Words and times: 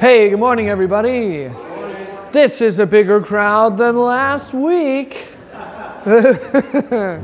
Hey, 0.00 0.30
good 0.30 0.38
morning, 0.38 0.70
everybody. 0.70 1.50
This 2.32 2.62
is 2.62 2.78
a 2.78 2.86
bigger 2.86 3.20
crowd 3.20 3.76
than 3.76 3.98
last 3.98 4.54
week. 4.54 5.28
Let's 6.06 7.20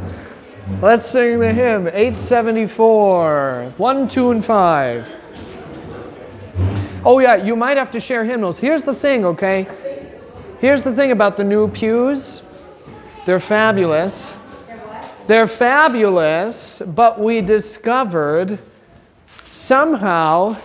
sing 1.08 1.38
the 1.38 1.54
hymn 1.54 1.86
874, 1.86 3.72
1, 3.78 4.08
2, 4.08 4.30
and 4.30 4.44
5. 4.44 5.14
Oh, 7.02 7.18
yeah, 7.18 7.36
you 7.36 7.56
might 7.56 7.78
have 7.78 7.90
to 7.92 7.98
share 7.98 8.26
hymnals. 8.26 8.58
Here's 8.58 8.82
the 8.82 8.94
thing, 8.94 9.24
okay? 9.24 9.66
Here's 10.58 10.84
the 10.84 10.94
thing 10.94 11.12
about 11.12 11.38
the 11.38 11.44
new 11.44 11.68
pews 11.68 12.42
they're 13.24 13.40
fabulous. 13.40 14.34
They're 15.26 15.46
fabulous, 15.46 16.82
but 16.84 17.18
we 17.18 17.40
discovered 17.40 18.58
somehow 19.50 20.58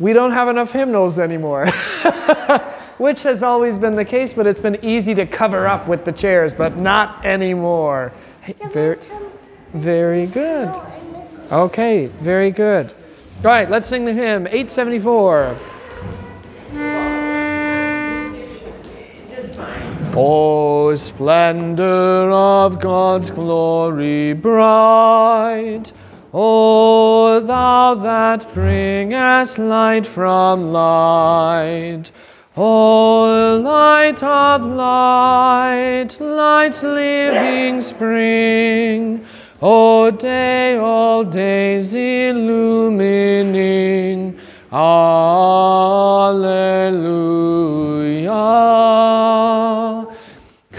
we 0.00 0.12
don't 0.12 0.32
have 0.32 0.48
enough 0.48 0.72
hymnals 0.72 1.18
anymore. 1.18 1.66
Which 2.98 3.22
has 3.22 3.42
always 3.42 3.78
been 3.78 3.94
the 3.94 4.04
case, 4.04 4.32
but 4.32 4.46
it's 4.46 4.58
been 4.58 4.78
easy 4.82 5.14
to 5.14 5.26
cover 5.26 5.66
up 5.66 5.86
with 5.86 6.04
the 6.04 6.12
chairs, 6.12 6.52
but 6.52 6.76
not 6.76 7.24
anymore. 7.24 8.12
Hey, 8.42 8.56
very, 8.70 8.98
very 9.72 10.26
good. 10.26 10.74
Okay, 11.52 12.06
very 12.06 12.50
good. 12.50 12.92
All 13.38 13.50
right, 13.50 13.70
let's 13.70 13.86
sing 13.86 14.04
the 14.04 14.12
hymn 14.12 14.46
874. 14.46 15.56
O 20.12 20.94
splendor 20.96 22.30
of 22.30 22.80
God's 22.80 23.30
glory 23.30 24.32
bright, 24.32 25.92
O 26.32 27.40
thou 27.40 27.94
that 27.94 28.54
bringest 28.54 29.58
light 29.58 30.06
from 30.06 30.72
light, 30.72 32.12
O 32.56 33.60
light 33.60 34.22
of 34.22 34.64
light, 34.64 36.20
light 36.20 36.80
living 36.84 37.80
spring, 37.80 39.24
O 39.60 40.12
day, 40.12 40.76
all 40.76 41.24
days 41.24 41.94
illumining, 41.94 42.78
Alleluia. 44.72 45.10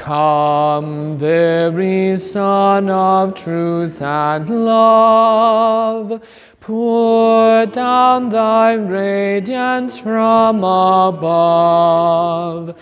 Come, 0.01 1.15
very 1.15 2.15
Son 2.15 2.89
of 2.89 3.35
truth 3.35 4.01
and 4.01 4.49
love, 4.49 6.23
pour 6.59 7.67
down 7.67 8.29
thy 8.29 8.73
radiance 8.73 9.99
from 9.99 10.63
above, 10.63 12.75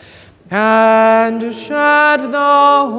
and 0.50 1.54
shed 1.54 2.22
the 2.32 2.90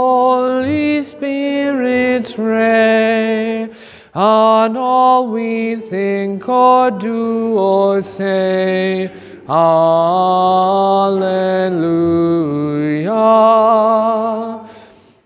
Holy 0.00 1.02
Spirit's 1.02 2.38
ray 2.38 3.68
on 4.14 4.78
all 4.78 5.28
we 5.28 5.76
think 5.76 6.48
or 6.48 6.90
do 6.90 7.52
or 7.52 8.00
say. 8.00 9.12
Alleluia. 9.50 11.10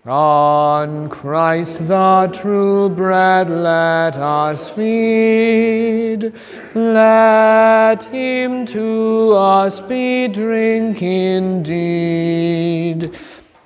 On 0.07 1.09
Christ 1.09 1.87
the 1.87 2.31
true 2.33 2.89
bread 2.89 3.51
let 3.51 4.17
us 4.17 4.67
feed. 4.67 6.33
Let 6.73 8.03
him 8.05 8.65
to 8.65 9.33
us 9.33 9.79
be 9.79 10.27
drink 10.27 11.03
indeed. 11.03 13.15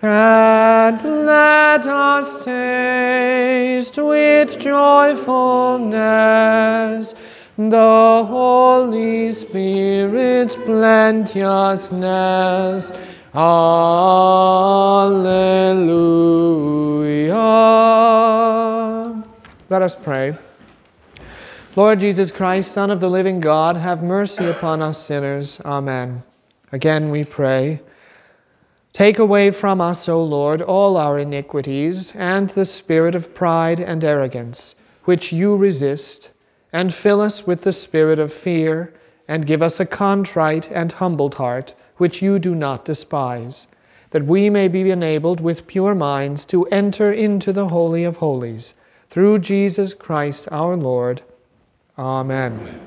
And 0.02 1.02
let 1.26 1.86
us 1.86 2.44
taste 2.44 3.98
with 3.98 4.60
joyfulness 4.60 7.16
the 7.68 8.26
Holy 8.26 9.30
Spirit's 9.32 10.56
plenteousness. 10.56 12.94
Alleluia. 13.36 14.06
Let 19.70 19.82
us 19.82 19.98
pray. 19.98 20.38
Lord 21.76 22.00
Jesus 22.00 22.32
Christ, 22.32 22.72
Son 22.72 22.90
of 22.90 23.02
the 23.02 23.10
living 23.10 23.42
God, 23.42 23.76
have 23.76 24.04
mercy 24.04 24.46
upon 24.46 24.82
us 24.82 24.98
sinners. 24.98 25.60
Amen. 25.66 26.24
Again 26.72 27.10
we 27.10 27.26
pray. 27.26 27.82
Take 28.94 29.20
away 29.20 29.52
from 29.52 29.82
us, 29.82 30.08
O 30.08 30.24
Lord, 30.24 30.62
all 30.62 30.96
our 30.96 31.20
iniquities 31.20 32.16
and 32.16 32.50
the 32.52 32.64
spirit 32.66 33.16
of 33.16 33.36
pride 33.36 33.82
and 33.82 34.02
arrogance, 34.04 34.76
which 35.04 35.34
you 35.34 35.56
resist, 35.56 36.30
and 36.72 36.94
fill 36.94 37.22
us 37.22 37.48
with 37.48 37.64
the 37.64 37.74
spirit 37.74 38.20
of 38.20 38.34
fear, 38.34 38.94
and 39.28 39.46
give 39.46 39.62
us 39.62 39.80
a 39.80 39.86
contrite 39.86 40.72
and 40.72 40.94
humbled 40.94 41.36
heart, 41.36 41.74
which 41.98 42.22
you 42.22 42.40
do 42.40 42.56
not 42.56 42.86
despise, 42.86 43.68
that 44.12 44.26
we 44.26 44.50
may 44.50 44.68
be 44.68 44.90
enabled 44.90 45.40
with 45.40 45.68
pure 45.68 45.94
minds 45.94 46.46
to 46.46 46.66
enter 46.68 47.12
into 47.12 47.54
the 47.54 47.68
Holy 47.68 48.04
of 48.04 48.18
Holies, 48.18 48.74
through 49.10 49.38
Jesus 49.40 49.94
Christ 49.94 50.48
our 50.52 50.76
Lord. 50.76 51.22
Amen. 51.98 52.80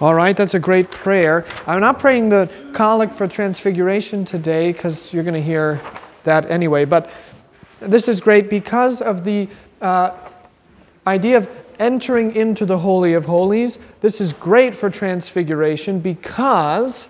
All 0.00 0.14
right, 0.14 0.36
that's 0.36 0.54
a 0.54 0.60
great 0.60 0.90
prayer. 0.90 1.44
I'm 1.66 1.80
not 1.80 1.98
praying 1.98 2.28
the 2.28 2.48
collect 2.72 3.12
for 3.12 3.26
transfiguration 3.26 4.24
today 4.24 4.72
because 4.72 5.12
you're 5.12 5.24
going 5.24 5.34
to 5.34 5.42
hear 5.42 5.80
that 6.22 6.48
anyway, 6.50 6.84
but 6.84 7.10
this 7.80 8.06
is 8.08 8.20
great 8.20 8.48
because 8.48 9.02
of 9.02 9.24
the 9.24 9.48
uh, 9.80 10.16
idea 11.06 11.38
of 11.38 11.57
entering 11.78 12.34
into 12.34 12.66
the 12.66 12.78
Holy 12.78 13.14
of 13.14 13.24
Holies. 13.24 13.78
This 14.00 14.20
is 14.20 14.32
great 14.32 14.74
for 14.74 14.90
transfiguration 14.90 16.00
because 16.00 17.08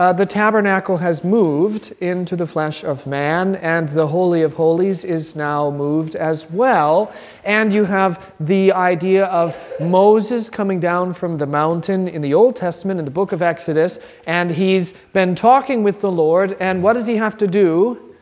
uh, 0.00 0.14
the 0.14 0.24
tabernacle 0.24 0.96
has 0.96 1.22
moved 1.22 1.92
into 2.00 2.34
the 2.34 2.46
flesh 2.46 2.82
of 2.84 3.06
man, 3.06 3.56
and 3.56 3.86
the 3.90 4.06
Holy 4.06 4.40
of 4.40 4.54
Holies 4.54 5.04
is 5.04 5.36
now 5.36 5.70
moved 5.70 6.14
as 6.16 6.50
well. 6.50 7.12
And 7.44 7.70
you 7.70 7.84
have 7.84 8.32
the 8.40 8.72
idea 8.72 9.26
of 9.26 9.54
Moses 9.78 10.48
coming 10.48 10.80
down 10.80 11.12
from 11.12 11.36
the 11.36 11.46
mountain 11.46 12.08
in 12.08 12.22
the 12.22 12.32
Old 12.32 12.56
Testament, 12.56 12.98
in 12.98 13.04
the 13.04 13.10
book 13.10 13.32
of 13.32 13.42
Exodus, 13.42 13.98
and 14.26 14.50
he's 14.50 14.94
been 15.12 15.34
talking 15.34 15.82
with 15.82 16.00
the 16.00 16.10
Lord. 16.10 16.56
And 16.60 16.82
what 16.82 16.94
does 16.94 17.06
he 17.06 17.16
have 17.16 17.36
to 17.36 17.46
do? 17.46 18.16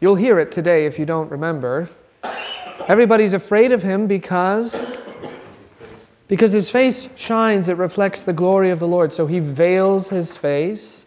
You'll 0.00 0.14
hear 0.14 0.38
it 0.38 0.50
today 0.50 0.86
if 0.86 0.98
you 0.98 1.04
don't 1.04 1.30
remember. 1.30 1.90
Everybody's 2.88 3.34
afraid 3.34 3.72
of 3.72 3.82
him 3.82 4.06
because 4.06 4.80
because 6.26 6.52
his 6.52 6.70
face 6.70 7.08
shines, 7.16 7.68
it 7.68 7.76
reflects 7.76 8.22
the 8.22 8.32
glory 8.32 8.70
of 8.70 8.78
the 8.78 8.88
Lord. 8.88 9.12
So 9.12 9.26
he 9.26 9.40
veils 9.40 10.08
his 10.08 10.36
face, 10.36 11.06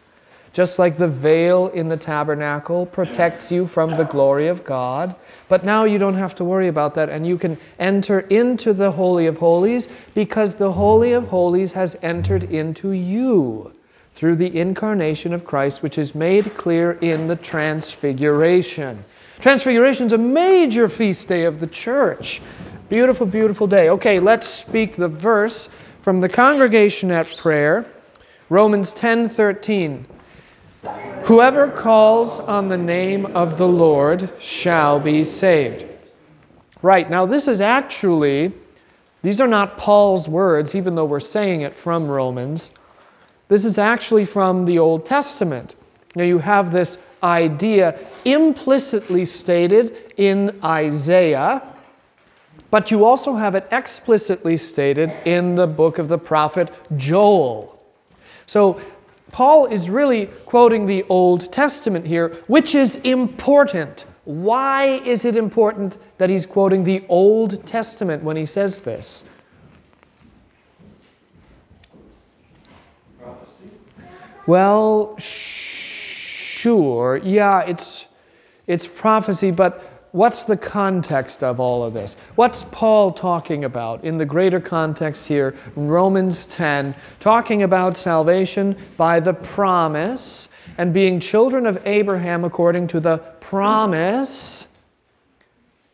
just 0.54 0.78
like 0.80 0.98
the 0.98 1.08
veil 1.08 1.68
in 1.68 1.88
the 1.88 1.98
tabernacle 1.98 2.86
protects 2.86 3.52
you 3.52 3.66
from 3.66 3.92
the 3.92 4.06
glory 4.06 4.48
of 4.48 4.64
God. 4.64 5.16
But 5.50 5.64
now 5.64 5.86
you 5.86 5.98
don't 5.98 6.16
have 6.16 6.36
to 6.36 6.44
worry 6.44 6.68
about 6.68 6.94
that, 6.96 7.10
and 7.10 7.26
you 7.26 7.38
can 7.38 7.58
enter 7.80 8.22
into 8.22 8.74
the 8.74 8.92
Holy 8.92 9.28
of 9.28 9.38
Holies 9.38 9.90
because 10.14 10.56
the 10.56 10.72
Holy 10.72 11.14
of 11.14 11.28
Holies 11.28 11.72
has 11.72 11.98
entered 12.02 12.44
into 12.46 12.92
you 12.92 13.74
through 14.14 14.36
the 14.36 14.60
incarnation 14.60 15.32
of 15.32 15.46
Christ, 15.46 15.84
which 15.84 15.98
is 15.98 16.16
made 16.16 16.56
clear 16.56 16.94
in 16.94 17.28
the 17.28 17.36
Transfiguration. 17.36 19.04
Transfiguration 19.40 20.08
is 20.08 20.14
a 20.14 20.18
major 20.18 20.90
feast 20.90 21.28
day 21.28 21.44
of 21.44 21.60
the 21.60 21.68
church. 21.68 22.42
Beautiful, 22.90 23.26
beautiful 23.26 23.68
day. 23.68 23.90
Okay, 23.90 24.22
let's 24.22 24.48
speak 24.48 24.96
the 24.96 25.10
verse 25.10 25.68
from 26.00 26.22
the 26.22 26.30
congregation 26.30 27.12
at 27.12 27.36
prayer. 27.38 27.86
Romans 28.48 28.94
10 28.94 29.28
13. 29.28 30.06
Whoever 31.26 31.70
calls 31.70 32.40
on 32.40 32.70
the 32.70 32.78
name 32.78 33.26
of 33.26 33.58
the 33.58 33.68
Lord 33.68 34.32
shall 34.40 35.02
be 35.02 35.26
saved. 35.26 35.84
Right, 36.82 37.10
now 37.10 37.26
this 37.26 37.50
is 37.50 37.60
actually, 37.60 38.54
these 39.22 39.42
are 39.42 39.48
not 39.48 39.78
Paul's 39.78 40.30
words, 40.30 40.74
even 40.74 40.96
though 40.96 41.04
we're 41.04 41.20
saying 41.20 41.62
it 41.62 41.76
from 41.76 42.08
Romans. 42.08 42.72
This 43.50 43.66
is 43.66 43.78
actually 43.78 44.24
from 44.24 44.64
the 44.64 44.80
Old 44.80 45.06
Testament. 45.06 45.76
Now 46.16 46.24
you 46.24 46.38
have 46.38 46.72
this 46.72 47.00
idea 47.22 48.00
implicitly 48.24 49.26
stated 49.26 50.14
in 50.16 50.58
Isaiah 50.64 51.62
but 52.70 52.92
you 52.92 53.06
also 53.06 53.36
have 53.36 53.56
it 53.56 53.68
explicitly 53.72 54.58
stated 54.58 55.12
in 55.26 55.56
the 55.56 55.68
book 55.68 55.98
of 55.98 56.08
the 56.08 56.18
prophet 56.18 56.70
Joel. 56.98 57.80
So 58.46 58.82
Paul 59.32 59.68
is 59.68 59.90
really 59.90 60.28
quoting 60.46 60.86
the 60.86 61.04
Old 61.04 61.52
Testament 61.52 62.08
here, 62.08 62.30
which 62.48 62.76
is 62.76 62.98
important. 62.98 64.06
Why 64.26 65.02
is 65.06 65.26
it 65.26 65.36
important 65.36 65.98
that 66.18 66.30
he's 66.30 66.46
quoting 66.46 66.84
the 66.84 67.06
Old 67.08 67.66
Testament 67.66 68.24
when 68.24 68.36
he 68.36 68.46
says 68.46 68.82
this? 68.82 69.24
Well, 74.46 75.18
sure. 75.18 77.20
Yeah, 77.22 77.62
it's 77.62 78.06
it's 78.66 78.88
prophecy, 78.88 79.52
but 79.52 79.87
what's 80.12 80.44
the 80.44 80.58
context 80.58 81.44
of 81.44 81.60
all 81.60 81.84
of 81.84 81.94
this? 81.94 82.16
What's 82.36 82.64
Paul 82.64 83.12
talking 83.12 83.64
about 83.64 84.04
in 84.04 84.18
the 84.18 84.26
greater 84.26 84.60
context 84.60 85.28
here, 85.28 85.56
Romans 85.76 86.46
10, 86.48 86.96
talking 87.20 87.64
about 87.64 87.98
salvation 87.98 88.76
by 88.98 89.20
the 89.20 89.34
promise 89.34 90.50
and 90.78 90.94
being 90.94 91.20
children 91.20 91.66
of 91.66 91.86
Abraham 91.86 92.44
according 92.44 92.88
to 92.88 93.00
the 93.00 93.18
promise, 93.40 94.68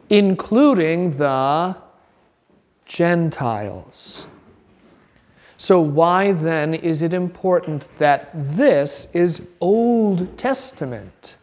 including 0.10 1.12
the 1.12 1.76
Gentiles. 2.86 4.28
So, 5.58 5.80
why 5.80 6.34
then 6.34 6.74
is 6.74 7.02
it 7.02 7.14
important 7.14 7.88
that 7.98 8.30
this 8.34 9.08
is 9.14 9.48
Old 9.62 10.38
Testament? 10.38 11.38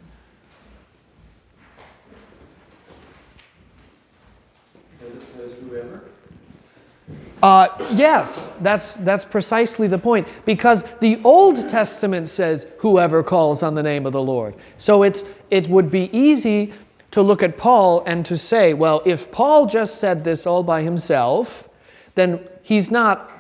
Uh, 7.43 7.69
yes, 7.93 8.51
that's, 8.61 8.97
that's 8.97 9.25
precisely 9.25 9.89
the 9.89 9.99
point. 9.99 10.29
Because 10.45 10.85
the 11.01 11.21
Old 11.25 11.69
Testament 11.69 12.29
says, 12.29 12.67
whoever 12.79 13.23
calls 13.23 13.63
on 13.63 13.75
the 13.75 13.83
name 13.83 14.07
of 14.07 14.13
the 14.13 14.23
Lord. 14.23 14.55
So 14.77 15.03
it's, 15.03 15.25
it 15.51 15.69
would 15.69 15.91
be 15.91 16.15
easy 16.17 16.73
to 17.13 17.23
look 17.23 17.43
at 17.43 17.57
Paul 17.57 18.03
and 18.07 18.25
to 18.27 18.37
say, 18.37 18.75
well, 18.75 19.03
if 19.05 19.31
Paul 19.33 19.67
just 19.67 19.99
said 19.99 20.23
this 20.23 20.47
all 20.47 20.63
by 20.63 20.83
himself, 20.83 21.69
then 22.15 22.41
he's 22.63 22.91
not 22.91 23.33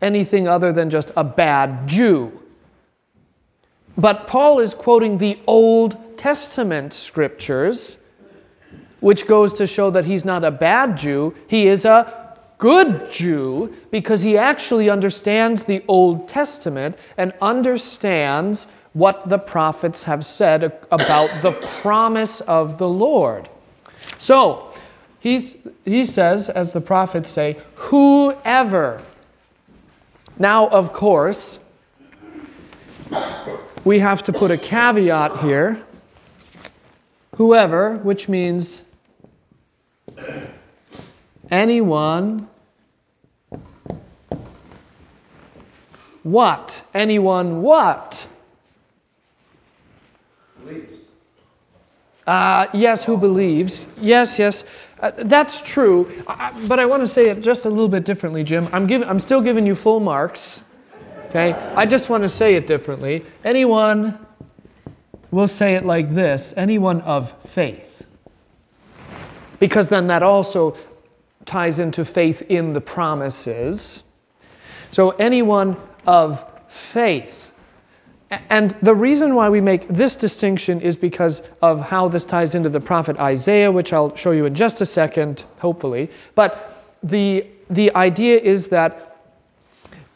anything 0.00 0.46
other 0.46 0.72
than 0.72 0.90
just 0.90 1.10
a 1.16 1.24
bad 1.24 1.88
Jew. 1.88 2.32
But 3.96 4.28
Paul 4.28 4.60
is 4.60 4.74
quoting 4.74 5.18
the 5.18 5.38
Old 5.46 6.16
Testament 6.16 6.92
scriptures, 6.92 7.98
which 9.00 9.26
goes 9.26 9.52
to 9.54 9.66
show 9.66 9.90
that 9.90 10.04
he's 10.04 10.24
not 10.24 10.44
a 10.44 10.50
bad 10.50 10.96
Jew, 10.96 11.34
he 11.48 11.66
is 11.66 11.84
a 11.84 12.27
good 12.58 13.10
Jew 13.10 13.74
because 13.90 14.22
he 14.22 14.36
actually 14.36 14.90
understands 14.90 15.64
the 15.64 15.82
Old 15.88 16.28
Testament 16.28 16.98
and 17.16 17.32
understands 17.40 18.66
what 18.92 19.28
the 19.28 19.38
prophets 19.38 20.02
have 20.02 20.26
said 20.26 20.78
about 20.90 21.42
the 21.42 21.52
promise 21.52 22.40
of 22.42 22.78
the 22.78 22.88
Lord. 22.88 23.48
So, 24.18 24.72
he's, 25.20 25.56
he 25.84 26.04
says, 26.04 26.48
as 26.48 26.72
the 26.72 26.80
prophets 26.80 27.28
say, 27.28 27.58
whoever 27.74 29.02
now, 30.40 30.68
of 30.68 30.92
course, 30.92 31.58
we 33.84 33.98
have 33.98 34.22
to 34.24 34.32
put 34.32 34.52
a 34.52 34.56
caveat 34.56 35.38
here. 35.40 35.82
Whoever, 37.36 37.96
which 37.96 38.28
means 38.28 38.82
anyone. 41.50 42.48
What? 46.22 46.82
Anyone 46.94 47.62
what? 47.62 48.26
Believes. 50.60 50.98
Uh, 52.26 52.66
yes, 52.72 53.04
who 53.04 53.16
believes. 53.16 53.86
Yes, 54.00 54.38
yes. 54.38 54.64
Uh, 55.00 55.12
that's 55.16 55.60
true, 55.62 56.10
uh, 56.26 56.52
but 56.66 56.78
I 56.80 56.86
want 56.86 57.02
to 57.02 57.06
say 57.06 57.30
it 57.30 57.40
just 57.40 57.64
a 57.64 57.70
little 57.70 57.88
bit 57.88 58.04
differently, 58.04 58.42
Jim. 58.42 58.68
I'm, 58.72 58.86
giving, 58.86 59.08
I'm 59.08 59.20
still 59.20 59.40
giving 59.40 59.64
you 59.64 59.74
full 59.74 60.00
marks. 60.00 60.64
Okay? 61.28 61.52
I 61.76 61.86
just 61.86 62.08
want 62.08 62.24
to 62.24 62.28
say 62.28 62.56
it 62.56 62.66
differently. 62.66 63.24
Anyone, 63.44 64.18
will 65.30 65.46
say 65.46 65.74
it 65.74 65.84
like 65.84 66.10
this 66.10 66.54
anyone 66.56 67.00
of 67.02 67.32
faith. 67.42 68.06
Because 69.58 69.88
then 69.88 70.06
that 70.06 70.22
also 70.22 70.76
ties 71.48 71.80
into 71.80 72.04
faith 72.04 72.42
in 72.48 72.72
the 72.72 72.80
promises. 72.80 74.04
So, 74.92 75.10
anyone 75.10 75.76
of 76.06 76.44
faith. 76.70 77.46
And 78.50 78.72
the 78.82 78.94
reason 78.94 79.34
why 79.34 79.48
we 79.48 79.60
make 79.60 79.88
this 79.88 80.14
distinction 80.14 80.80
is 80.82 80.96
because 80.96 81.42
of 81.62 81.80
how 81.80 82.08
this 82.08 82.24
ties 82.24 82.54
into 82.54 82.68
the 82.68 82.80
prophet 82.80 83.16
Isaiah, 83.18 83.72
which 83.72 83.92
I'll 83.92 84.14
show 84.14 84.32
you 84.32 84.44
in 84.44 84.54
just 84.54 84.80
a 84.82 84.86
second, 84.86 85.44
hopefully. 85.60 86.10
But 86.34 86.94
the, 87.02 87.46
the 87.70 87.94
idea 87.94 88.38
is 88.38 88.68
that 88.68 89.16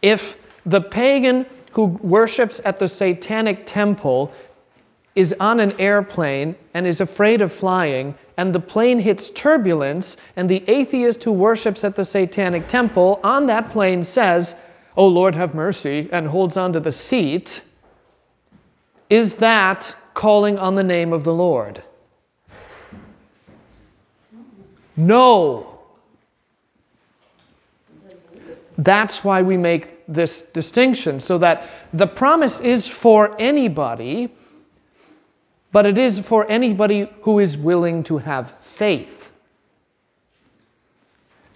if 0.02 0.36
the 0.66 0.80
pagan 0.80 1.46
who 1.72 1.86
worships 1.86 2.60
at 2.64 2.78
the 2.78 2.88
satanic 2.88 3.64
temple 3.64 4.32
is 5.14 5.34
on 5.38 5.60
an 5.60 5.78
airplane 5.80 6.54
and 6.74 6.86
is 6.86 7.00
afraid 7.00 7.42
of 7.42 7.52
flying, 7.52 8.14
and 8.36 8.54
the 8.54 8.60
plane 8.60 8.98
hits 8.98 9.30
turbulence, 9.30 10.16
and 10.36 10.48
the 10.48 10.64
atheist 10.68 11.22
who 11.24 11.32
worships 11.32 11.84
at 11.84 11.96
the 11.96 12.04
satanic 12.04 12.66
temple 12.66 13.20
on 13.22 13.46
that 13.46 13.70
plane 13.70 14.02
says, 14.02 14.60
Oh 14.96 15.06
Lord, 15.06 15.34
have 15.34 15.54
mercy, 15.54 16.08
and 16.12 16.26
holds 16.28 16.56
onto 16.56 16.80
the 16.80 16.92
seat 16.92 17.62
is 19.12 19.34
that 19.34 19.94
calling 20.14 20.58
on 20.58 20.74
the 20.74 20.82
name 20.82 21.12
of 21.12 21.22
the 21.22 21.34
Lord? 21.34 21.82
No. 24.96 25.80
That's 28.78 29.22
why 29.22 29.42
we 29.42 29.58
make 29.58 30.02
this 30.08 30.40
distinction, 30.40 31.20
so 31.20 31.36
that 31.36 31.68
the 31.92 32.06
promise 32.06 32.58
is 32.60 32.86
for 32.86 33.36
anybody, 33.38 34.34
but 35.72 35.86
it 35.86 35.98
is 35.98 36.18
for 36.20 36.48
anybody 36.50 37.08
who 37.22 37.38
is 37.38 37.56
willing 37.56 38.04
to 38.04 38.18
have 38.18 38.52
faith. 38.60 39.32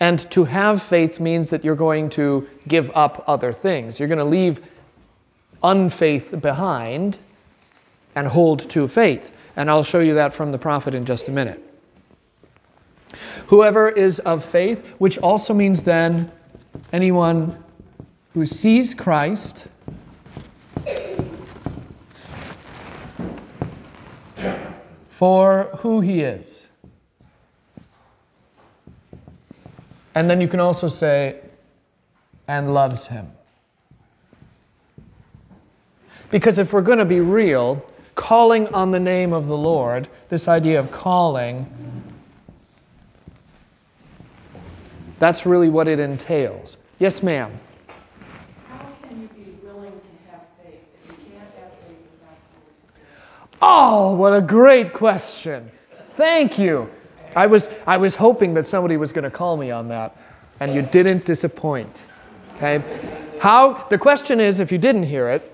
And 0.00 0.30
to 0.30 0.44
have 0.44 0.82
faith 0.82 1.20
means 1.20 1.50
that 1.50 1.64
you're 1.64 1.74
going 1.74 2.10
to 2.10 2.48
give 2.66 2.90
up 2.94 3.24
other 3.26 3.52
things. 3.52 3.98
You're 4.00 4.08
going 4.08 4.18
to 4.18 4.24
leave 4.24 4.60
unfaith 5.62 6.40
behind 6.40 7.18
and 8.14 8.26
hold 8.26 8.68
to 8.70 8.88
faith. 8.88 9.32
And 9.56 9.70
I'll 9.70 9.84
show 9.84 10.00
you 10.00 10.14
that 10.14 10.32
from 10.32 10.52
the 10.52 10.58
prophet 10.58 10.94
in 10.94 11.04
just 11.06 11.28
a 11.28 11.32
minute. 11.32 11.62
Whoever 13.46 13.88
is 13.88 14.18
of 14.20 14.44
faith, 14.44 14.86
which 14.98 15.18
also 15.18 15.54
means 15.54 15.82
then 15.82 16.30
anyone 16.92 17.62
who 18.34 18.44
sees 18.44 18.92
Christ 18.92 19.66
for 25.16 25.70
who 25.78 26.02
he 26.02 26.20
is. 26.20 26.68
And 30.14 30.28
then 30.28 30.42
you 30.42 30.46
can 30.46 30.60
also 30.60 30.88
say, 30.88 31.40
and 32.46 32.74
loves 32.74 33.06
him. 33.06 33.32
Because 36.30 36.58
if 36.58 36.74
we're 36.74 36.82
going 36.82 36.98
to 36.98 37.06
be 37.06 37.20
real, 37.20 37.82
calling 38.14 38.68
on 38.74 38.90
the 38.90 39.00
name 39.00 39.32
of 39.32 39.46
the 39.46 39.56
Lord, 39.56 40.06
this 40.28 40.48
idea 40.48 40.78
of 40.78 40.90
calling, 40.90 41.64
that's 45.18 45.46
really 45.46 45.70
what 45.70 45.88
it 45.88 45.98
entails. 45.98 46.76
Yes, 46.98 47.22
ma'am. 47.22 47.58
How 48.68 48.86
can 49.08 49.22
you 49.22 49.28
be 49.28 49.56
willing 49.62 49.92
to 49.92 50.30
have 50.30 50.42
faith 50.62 50.84
if 51.02 51.08
you 51.08 51.24
can't 51.32 51.54
have 51.58 51.72
faith 51.72 52.04
without 52.12 52.36
the 52.36 52.60
Holy 52.60 52.76
Spirit? 52.76 53.55
Oh, 53.68 54.14
what 54.14 54.32
a 54.32 54.40
great 54.40 54.92
question. 54.92 55.68
Thank 56.10 56.56
you. 56.56 56.88
I 57.34 57.48
was, 57.48 57.68
I 57.84 57.96
was 57.96 58.14
hoping 58.14 58.54
that 58.54 58.64
somebody 58.68 58.96
was 58.96 59.10
going 59.10 59.24
to 59.24 59.30
call 59.30 59.56
me 59.56 59.72
on 59.72 59.88
that, 59.88 60.16
and 60.60 60.72
you 60.72 60.82
didn't 60.82 61.24
disappoint. 61.24 62.04
Okay? 62.54 62.80
How, 63.40 63.84
the 63.90 63.98
question 63.98 64.40
is 64.40 64.60
if 64.60 64.70
you 64.70 64.78
didn't 64.78 65.02
hear 65.02 65.28
it, 65.30 65.52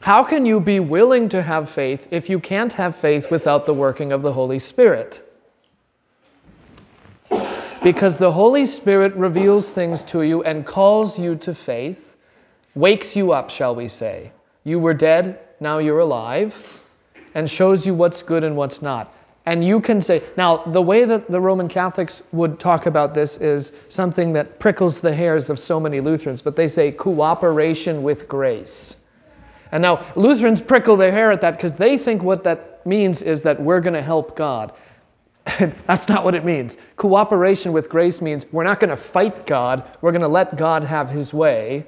how 0.00 0.22
can 0.22 0.44
you 0.44 0.60
be 0.60 0.78
willing 0.78 1.30
to 1.30 1.40
have 1.40 1.70
faith 1.70 2.06
if 2.10 2.28
you 2.28 2.38
can't 2.38 2.74
have 2.74 2.94
faith 2.94 3.30
without 3.30 3.64
the 3.64 3.72
working 3.72 4.12
of 4.12 4.20
the 4.20 4.34
Holy 4.34 4.58
Spirit? 4.58 5.26
Because 7.82 8.18
the 8.18 8.32
Holy 8.32 8.66
Spirit 8.66 9.14
reveals 9.14 9.70
things 9.70 10.04
to 10.04 10.20
you 10.20 10.42
and 10.42 10.66
calls 10.66 11.18
you 11.18 11.34
to 11.36 11.54
faith, 11.54 12.14
wakes 12.74 13.16
you 13.16 13.32
up, 13.32 13.48
shall 13.48 13.74
we 13.74 13.88
say. 13.88 14.32
You 14.64 14.78
were 14.78 14.92
dead, 14.92 15.38
now 15.60 15.78
you're 15.78 16.00
alive, 16.00 16.80
and 17.34 17.50
shows 17.50 17.86
you 17.86 17.94
what's 17.94 18.22
good 18.22 18.44
and 18.44 18.56
what's 18.56 18.82
not. 18.82 19.14
And 19.44 19.64
you 19.64 19.80
can 19.80 20.00
say, 20.00 20.22
now, 20.36 20.58
the 20.58 20.82
way 20.82 21.04
that 21.04 21.28
the 21.28 21.40
Roman 21.40 21.68
Catholics 21.68 22.22
would 22.30 22.60
talk 22.60 22.86
about 22.86 23.12
this 23.12 23.38
is 23.38 23.72
something 23.88 24.32
that 24.34 24.60
prickles 24.60 25.00
the 25.00 25.12
hairs 25.12 25.50
of 25.50 25.58
so 25.58 25.80
many 25.80 26.00
Lutherans, 26.00 26.42
but 26.42 26.54
they 26.54 26.68
say 26.68 26.92
cooperation 26.92 28.04
with 28.04 28.28
grace. 28.28 28.98
And 29.72 29.82
now 29.82 30.04
Lutherans 30.14 30.60
prickle 30.60 30.96
their 30.96 31.10
hair 31.10 31.32
at 31.32 31.40
that 31.40 31.52
because 31.52 31.72
they 31.72 31.98
think 31.98 32.22
what 32.22 32.44
that 32.44 32.86
means 32.86 33.22
is 33.22 33.40
that 33.42 33.60
we're 33.60 33.80
going 33.80 33.94
to 33.94 34.02
help 34.02 34.36
God. 34.36 34.72
That's 35.86 36.08
not 36.08 36.24
what 36.24 36.34
it 36.34 36.44
means. 36.44 36.76
Cooperation 36.96 37.72
with 37.72 37.88
grace 37.88 38.20
means 38.20 38.46
we're 38.52 38.64
not 38.64 38.78
going 38.78 38.90
to 38.90 38.96
fight 38.96 39.46
God, 39.46 39.96
we're 40.02 40.12
going 40.12 40.22
to 40.22 40.28
let 40.28 40.56
God 40.56 40.84
have 40.84 41.10
his 41.10 41.34
way. 41.34 41.86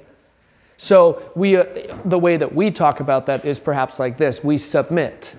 So 0.77 1.31
we, 1.35 1.55
uh, 1.55 1.65
the 2.05 2.19
way 2.19 2.37
that 2.37 2.53
we 2.53 2.71
talk 2.71 2.99
about 2.99 3.25
that 3.27 3.45
is 3.45 3.59
perhaps 3.59 3.99
like 3.99 4.17
this: 4.17 4.43
we 4.43 4.57
submit. 4.57 5.35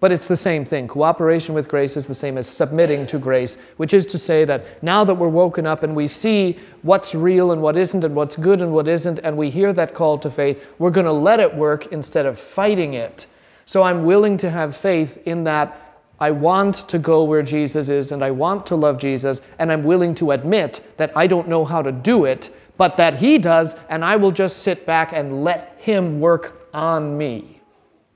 But 0.00 0.12
it's 0.12 0.28
the 0.28 0.36
same 0.36 0.66
thing. 0.66 0.86
Cooperation 0.86 1.54
with 1.54 1.66
grace 1.66 1.96
is 1.96 2.06
the 2.06 2.14
same 2.14 2.36
as 2.36 2.46
submitting 2.46 3.06
to 3.06 3.18
grace, 3.18 3.56
which 3.78 3.94
is 3.94 4.04
to 4.06 4.18
say 4.18 4.44
that 4.44 4.82
now 4.82 5.02
that 5.02 5.14
we're 5.14 5.28
woken 5.28 5.66
up 5.66 5.82
and 5.82 5.96
we 5.96 6.08
see 6.08 6.58
what's 6.82 7.14
real 7.14 7.52
and 7.52 7.62
what 7.62 7.74
isn't, 7.78 8.04
and 8.04 8.14
what's 8.14 8.36
good 8.36 8.60
and 8.60 8.74
what 8.74 8.86
isn't, 8.86 9.20
and 9.20 9.34
we 9.34 9.48
hear 9.48 9.72
that 9.72 9.94
call 9.94 10.18
to 10.18 10.30
faith, 10.30 10.70
we're 10.78 10.90
going 10.90 11.06
to 11.06 11.12
let 11.12 11.40
it 11.40 11.54
work 11.54 11.86
instead 11.86 12.26
of 12.26 12.38
fighting 12.38 12.92
it. 12.92 13.26
So 13.64 13.82
I'm 13.82 14.04
willing 14.04 14.36
to 14.38 14.50
have 14.50 14.76
faith 14.76 15.26
in 15.26 15.44
that 15.44 15.80
I 16.20 16.32
want 16.32 16.74
to 16.88 16.98
go 16.98 17.24
where 17.24 17.42
Jesus 17.42 17.88
is 17.88 18.12
and 18.12 18.22
I 18.22 18.30
want 18.30 18.66
to 18.66 18.76
love 18.76 18.98
Jesus, 18.98 19.40
and 19.58 19.72
I'm 19.72 19.84
willing 19.84 20.14
to 20.16 20.32
admit 20.32 20.86
that 20.98 21.16
I 21.16 21.26
don't 21.26 21.48
know 21.48 21.64
how 21.64 21.80
to 21.80 21.92
do 21.92 22.26
it, 22.26 22.54
but 22.76 22.96
that 22.96 23.18
He 23.18 23.38
does, 23.38 23.76
and 23.88 24.04
I 24.04 24.16
will 24.16 24.32
just 24.32 24.58
sit 24.58 24.86
back 24.86 25.12
and 25.12 25.44
let 25.44 25.76
Him 25.78 26.20
work 26.20 26.68
on 26.72 27.16
me 27.16 27.60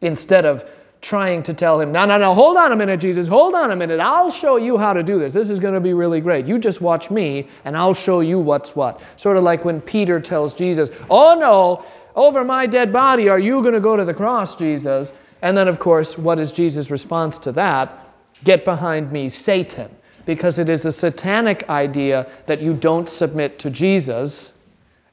instead 0.01 0.45
of 0.45 0.69
trying 1.01 1.43
to 1.45 1.55
tell 1.55 1.81
him, 1.81 1.93
no, 1.93 2.05
no, 2.05 2.19
no, 2.19 2.35
hold 2.35 2.57
on 2.57 2.73
a 2.73 2.77
minute, 2.77 2.99
Jesus, 2.99 3.27
hold 3.27 3.55
on 3.55 3.71
a 3.71 3.77
minute. 3.77 4.01
I'll 4.01 4.31
show 4.31 4.57
you 4.57 4.77
how 4.77 4.93
to 4.93 5.03
do 5.03 5.19
this. 5.19 5.33
This 5.33 5.49
is 5.49 5.61
going 5.61 5.75
to 5.75 5.81
be 5.81 5.95
really 5.95 6.21
great. 6.21 6.47
You 6.47 6.59
just 6.59 6.81
watch 6.81 7.11
me, 7.11 7.47
and 7.65 7.77
I'll 7.77 7.95
show 7.95 8.21
you 8.21 8.41
what's 8.41 8.75
what. 8.75 9.01
Sort 9.17 9.37
of 9.37 9.45
like 9.45 9.65
when 9.65 9.81
Peter 9.81 10.21
tells 10.21 10.55
Jesus, 10.55 10.91
oh 11.09 11.37
no, 11.39 11.85
over 12.17 12.45
my 12.45 12.67
dead 12.67 12.93
body, 12.93 13.29
are 13.29 13.39
you 13.39 13.63
going 13.63 13.75
to 13.75 13.81
go 13.81 13.97
to 13.97 14.05
the 14.05 14.15
cross, 14.15 14.57
Jesus? 14.57 15.13
And 15.41 15.57
then, 15.57 15.69
of 15.69 15.79
course, 15.79 16.19
what 16.19 16.41
is 16.41 16.51
Jesus' 16.51 16.91
response 16.91 17.39
to 17.39 17.53
that? 17.53 18.07
Get 18.43 18.65
behind 18.65 19.13
me, 19.13 19.29
Satan. 19.29 19.91
Because 20.29 20.59
it 20.59 20.69
is 20.69 20.85
a 20.85 20.93
satanic 20.93 21.67
idea 21.71 22.31
that 22.45 22.61
you 22.61 22.75
don't 22.75 23.09
submit 23.09 23.59
to 23.61 23.71
Jesus 23.71 24.53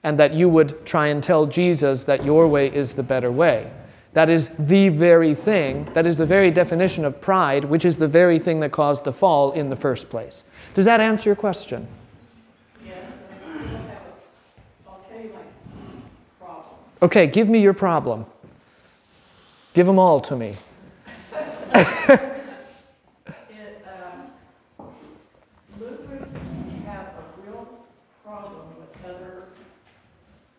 and 0.04 0.20
that 0.20 0.34
you 0.34 0.50
would 0.50 0.86
try 0.86 1.08
and 1.08 1.24
tell 1.24 1.46
Jesus 1.46 2.04
that 2.04 2.26
your 2.26 2.50
way 2.50 2.68
is 2.68 2.96
the 2.96 3.02
better 3.02 3.32
way. 3.32 3.72
That 4.12 4.30
is 4.30 4.50
the 4.60 4.90
very 4.90 5.34
thing, 5.34 5.86
that 5.94 6.06
is 6.06 6.18
the 6.18 6.26
very 6.26 6.52
definition 6.52 7.06
of 7.06 7.22
pride, 7.22 7.64
which 7.64 7.86
is 7.86 7.96
the 7.96 8.10
very 8.10 8.40
thing 8.40 8.60
that 8.60 8.74
caused 8.74 9.06
the 9.06 9.14
fall 9.14 9.54
in 9.54 9.70
the 9.70 9.78
first 9.78 10.10
place. 10.10 10.44
Does 10.74 10.84
that 10.84 11.00
answer 11.00 11.30
your 11.30 11.38
question? 11.38 11.88
Yes, 12.86 13.14
but 13.14 13.36
I 13.36 13.40
still 13.40 13.60
have, 13.60 13.72
a- 13.80 14.90
I'll 14.90 15.06
tell 15.10 15.22
you 15.22 15.32
my 15.34 16.46
problem. 16.46 16.76
Okay, 17.04 17.26
give 17.26 17.48
me 17.48 17.62
your 17.62 17.74
problem. 17.74 18.26
Give 19.74 19.88
them 19.88 19.98
all 19.98 20.20
to 20.20 20.36
me. 20.36 20.56
It, 23.50 23.86
um, 23.86 24.32
Lutherans 25.80 26.38
have 26.86 27.08
a 27.08 27.42
real 27.42 27.68
problem 28.24 28.68
with 28.80 29.06
other 29.06 29.46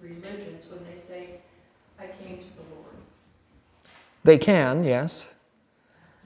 religions 0.01 0.67
when 0.71 0.81
they 0.91 0.99
say, 0.99 1.41
I 1.99 2.07
came 2.07 2.39
to 2.39 2.45
the 2.45 2.75
Lord. 2.75 2.97
They 4.27 4.39
can, 4.39 4.83
yes. 4.83 5.29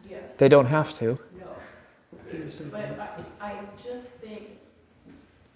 Yes. 0.08 0.36
They 0.36 0.48
don't 0.48 0.64
have 0.64 0.94
to. 1.00 1.18
No. 1.38 1.54
But 2.70 2.98
I, 2.98 3.46
I 3.46 3.58
just 3.76 4.06
think, 4.22 4.56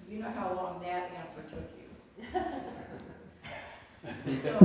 you 0.06 0.18
know 0.18 0.28
how 0.30 0.52
long 0.54 0.82
that 0.82 1.10
answer 1.16 1.40
took 1.48 1.70
you. 1.78 2.40
So, 4.42 4.58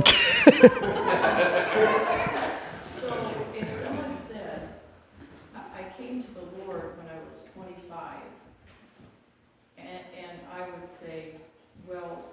so 3.00 3.34
if 3.54 3.70
someone 3.70 4.12
says, 4.14 4.80
I, 5.54 5.58
I 5.78 5.82
came 5.96 6.22
to 6.22 6.34
the 6.34 6.42
Lord 6.62 6.98
when 6.98 7.06
I 7.08 7.18
was 7.24 7.44
twenty-five, 7.54 8.20
and, 9.78 9.88
and 10.18 10.38
I 10.52 10.68
would 10.68 10.90
say, 10.90 11.36
well, 11.88 12.24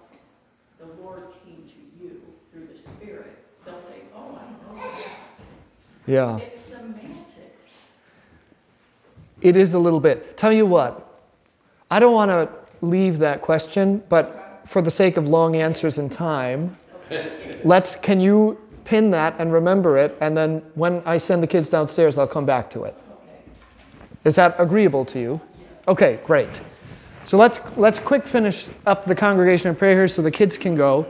the 0.80 0.88
Lord 1.02 1.24
came 1.46 1.64
to 1.66 2.04
you 2.04 2.22
through 2.52 2.68
the 2.74 2.78
Spirit, 2.78 3.38
they'll 3.66 3.80
say, 3.80 4.02
oh, 4.14 4.38
I 4.38 4.76
know 4.76 4.82
that. 4.82 5.37
Yeah. 6.08 6.38
It's 6.38 6.60
semantics. 6.60 7.84
It 9.42 9.56
is 9.56 9.74
a 9.74 9.80
little 9.80 10.00
bit. 10.00 10.38
Tell 10.38 10.52
you 10.52 10.66
what, 10.66 11.22
I 11.92 12.00
don't 12.00 12.14
want 12.14 12.32
to 12.32 12.50
leave 12.82 13.20
that 13.20 13.42
question, 13.42 14.02
but 14.10 14.62
for 14.66 14.82
the 14.82 14.92
sake 14.92 15.18
of 15.18 15.28
long 15.28 15.56
answers 15.56 15.98
and 15.98 16.12
time, 16.12 16.78
let's, 17.64 17.96
can 17.96 18.20
you 18.20 18.60
pin 18.86 19.12
that 19.12 19.40
and 19.40 19.52
remember 19.52 19.98
it? 19.98 20.18
And 20.22 20.36
then 20.36 20.64
when 20.76 21.02
I 21.06 21.18
send 21.18 21.44
the 21.44 21.48
kids 21.48 21.70
downstairs, 21.70 22.18
I'll 22.18 22.28
come 22.28 22.46
back 22.46 22.70
to 22.72 22.84
it. 22.86 22.96
Is 24.24 24.36
that 24.36 24.56
agreeable 24.60 25.06
to 25.06 25.20
you? 25.20 25.42
Okay, 25.88 26.20
great. 26.26 26.62
So 27.24 27.38
let's, 27.38 27.60
let's 27.78 28.00
quick 28.00 28.26
finish 28.26 28.70
up 28.86 29.06
the 29.06 29.16
congregation 29.16 29.70
of 29.70 29.78
prayer 29.78 29.94
here 29.94 30.08
so 30.08 30.22
the 30.22 30.32
kids 30.32 30.58
can 30.58 30.76
go. 30.76 31.06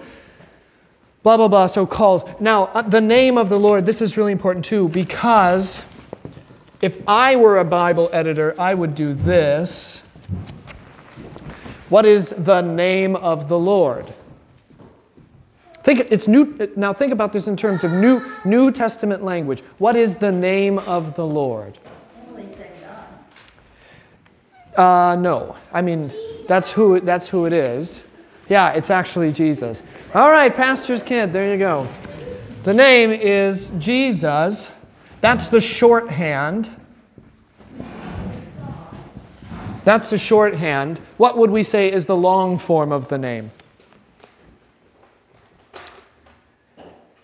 Blah, 1.28 1.36
blah, 1.36 1.50
blah. 1.50 1.68
So 1.68 1.86
calls. 1.86 2.24
Now, 2.40 2.68
uh, 2.68 2.84
the 2.84 3.02
name 3.02 3.38
of 3.38 3.50
the 3.50 3.60
Lord, 3.60 3.86
this 3.86 4.02
is 4.02 4.16
really 4.16 4.32
important 4.32 4.64
too, 4.64 4.88
because 4.88 5.84
if 6.82 7.02
I 7.06 7.36
were 7.36 7.58
a 7.58 7.66
Bible 7.66 8.10
editor, 8.14 8.56
I 8.58 8.74
would 8.74 8.96
do 8.96 9.14
this. 9.14 10.04
What 11.90 12.06
is 12.06 12.30
the 12.30 12.62
name 12.62 13.18
of 13.18 13.50
the 13.50 13.60
Lord? 13.60 14.06
Think 15.84 16.08
it's 16.12 16.30
new 16.30 16.72
now 16.78 16.94
think 16.94 17.12
about 17.12 17.34
this 17.34 17.50
in 17.50 17.58
terms 17.58 17.84
of 17.84 17.92
new 17.92 18.22
New 18.46 18.72
Testament 18.72 19.22
language. 19.22 19.64
What 19.80 19.98
is 19.98 20.16
the 20.16 20.32
name 20.32 20.80
of 20.80 21.18
the 21.18 21.26
Lord? 21.26 21.78
Uh, 24.78 25.18
no. 25.20 25.58
I 25.74 25.82
mean, 25.82 26.10
that's 26.48 26.72
who, 26.72 27.02
that's 27.02 27.28
who 27.28 27.46
it 27.46 27.52
is. 27.52 28.07
Yeah, 28.50 28.72
it's 28.72 28.90
actually 28.90 29.32
Jesus. 29.32 29.84
All 30.14 30.30
right, 30.32 30.54
pastor's 30.54 31.04
kid, 31.04 31.34
there 31.34 31.52
you 31.52 31.58
go. 31.58 31.88
The 32.64 32.74
name 32.74 33.12
is 33.12 33.72
Jesus. 33.78 34.72
That's 35.22 35.48
the 35.48 35.62
shorthand. 35.62 36.70
That's 39.84 40.10
the 40.10 40.18
shorthand. 40.18 41.00
What 41.18 41.38
would 41.38 41.50
we 41.50 41.64
say 41.64 41.92
is 41.92 42.06
the 42.06 42.16
long 42.16 42.58
form 42.58 42.92
of 42.92 43.08
the 43.08 43.18
name? 43.18 43.52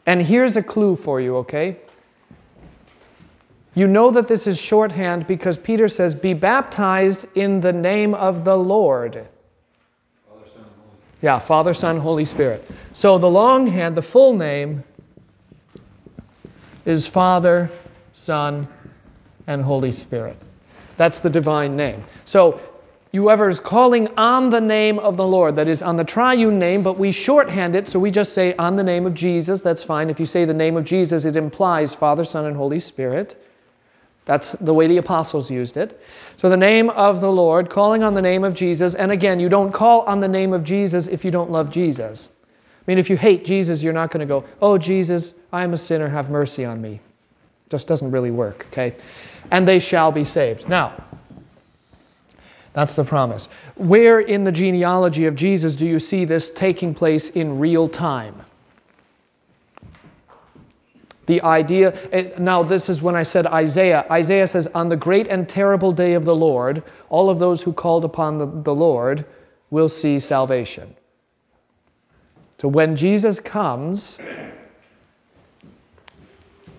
And 0.05 0.21
here's 0.21 0.57
a 0.57 0.63
clue 0.63 0.95
for 0.95 1.21
you, 1.21 1.37
okay? 1.37 1.77
You 3.75 3.87
know 3.87 4.11
that 4.11 4.27
this 4.27 4.47
is 4.47 4.59
shorthand 4.61 5.25
because 5.25 5.57
Peter 5.57 5.87
says, 5.87 6.13
Be 6.13 6.33
baptized 6.33 7.25
in 7.35 7.61
the 7.61 7.73
name 7.73 8.13
of 8.13 8.45
the 8.45 8.57
Lord. 8.57 9.27
Yeah, 11.23 11.39
Father, 11.39 11.73
Son, 11.73 11.99
Holy 11.99 12.25
Spirit. 12.25 12.69
So 12.91 13.17
the 13.17 13.29
longhand, 13.29 13.95
the 13.95 14.01
full 14.01 14.33
name, 14.33 14.83
is 16.85 17.07
Father, 17.07 17.71
Son, 18.11 18.67
and 19.47 19.63
Holy 19.63 19.93
Spirit. 19.93 20.35
That's 20.97 21.21
the 21.21 21.29
divine 21.29 21.77
name. 21.77 22.03
So 22.25 22.59
whoever 23.13 23.47
is 23.47 23.61
calling 23.61 24.09
on 24.17 24.49
the 24.49 24.59
name 24.59 24.99
of 24.99 25.15
the 25.15 25.25
Lord, 25.25 25.55
that 25.55 25.69
is 25.69 25.81
on 25.81 25.95
the 25.95 26.03
triune 26.03 26.59
name, 26.59 26.83
but 26.83 26.99
we 26.99 27.13
shorthand 27.13 27.73
it, 27.73 27.87
so 27.87 27.99
we 27.99 28.11
just 28.11 28.33
say 28.33 28.53
on 28.55 28.75
the 28.75 28.83
name 28.83 29.05
of 29.05 29.13
Jesus, 29.13 29.61
that's 29.61 29.81
fine. 29.81 30.09
If 30.09 30.19
you 30.19 30.25
say 30.25 30.43
the 30.43 30.53
name 30.53 30.75
of 30.75 30.83
Jesus, 30.83 31.23
it 31.23 31.37
implies 31.37 31.95
Father, 31.95 32.25
Son, 32.25 32.45
and 32.45 32.57
Holy 32.57 32.81
Spirit. 32.81 33.41
That's 34.25 34.53
the 34.53 34.73
way 34.73 34.87
the 34.87 34.97
apostles 34.97 35.51
used 35.51 35.75
it. 35.75 35.99
So, 36.37 36.49
the 36.49 36.57
name 36.57 36.89
of 36.91 37.21
the 37.21 37.31
Lord, 37.31 37.69
calling 37.69 38.03
on 38.03 38.13
the 38.13 38.21
name 38.21 38.43
of 38.43 38.53
Jesus. 38.53 38.95
And 38.95 39.11
again, 39.11 39.39
you 39.39 39.49
don't 39.49 39.71
call 39.71 40.01
on 40.01 40.19
the 40.19 40.27
name 40.27 40.53
of 40.53 40.63
Jesus 40.63 41.07
if 41.07 41.25
you 41.25 41.31
don't 41.31 41.51
love 41.51 41.69
Jesus. 41.69 42.29
I 42.51 42.91
mean, 42.91 42.97
if 42.97 43.09
you 43.09 43.17
hate 43.17 43.45
Jesus, 43.45 43.83
you're 43.83 43.93
not 43.93 44.11
going 44.11 44.25
to 44.25 44.25
go, 44.25 44.45
Oh, 44.61 44.77
Jesus, 44.77 45.35
I'm 45.51 45.73
a 45.73 45.77
sinner, 45.77 46.07
have 46.07 46.29
mercy 46.29 46.65
on 46.65 46.81
me. 46.81 46.99
Just 47.69 47.87
doesn't 47.87 48.11
really 48.11 48.31
work, 48.31 48.67
okay? 48.71 48.95
And 49.51 49.67
they 49.67 49.79
shall 49.79 50.11
be 50.11 50.23
saved. 50.23 50.69
Now, 50.69 50.93
that's 52.73 52.95
the 52.95 53.03
promise. 53.03 53.49
Where 53.75 54.19
in 54.19 54.43
the 54.43 54.51
genealogy 54.51 55.25
of 55.25 55.35
Jesus 55.35 55.75
do 55.75 55.85
you 55.85 55.99
see 55.99 56.25
this 56.25 56.49
taking 56.49 56.93
place 56.93 57.29
in 57.29 57.59
real 57.59 57.87
time? 57.87 58.41
The 61.25 61.41
idea, 61.41 61.97
now 62.37 62.63
this 62.63 62.89
is 62.89 63.01
when 63.01 63.15
I 63.15 63.23
said 63.23 63.47
Isaiah. 63.47 64.05
Isaiah 64.11 64.47
says, 64.47 64.67
On 64.67 64.89
the 64.89 64.97
great 64.97 65.27
and 65.27 65.47
terrible 65.47 65.93
day 65.93 66.13
of 66.13 66.25
the 66.25 66.35
Lord, 66.35 66.83
all 67.09 67.29
of 67.29 67.39
those 67.39 67.63
who 67.63 67.71
called 67.71 68.03
upon 68.03 68.39
the, 68.39 68.45
the 68.45 68.75
Lord 68.75 69.25
will 69.69 69.89
see 69.89 70.19
salvation. 70.19 70.95
So 72.57 72.67
when 72.67 72.95
Jesus 72.95 73.39
comes, 73.39 74.19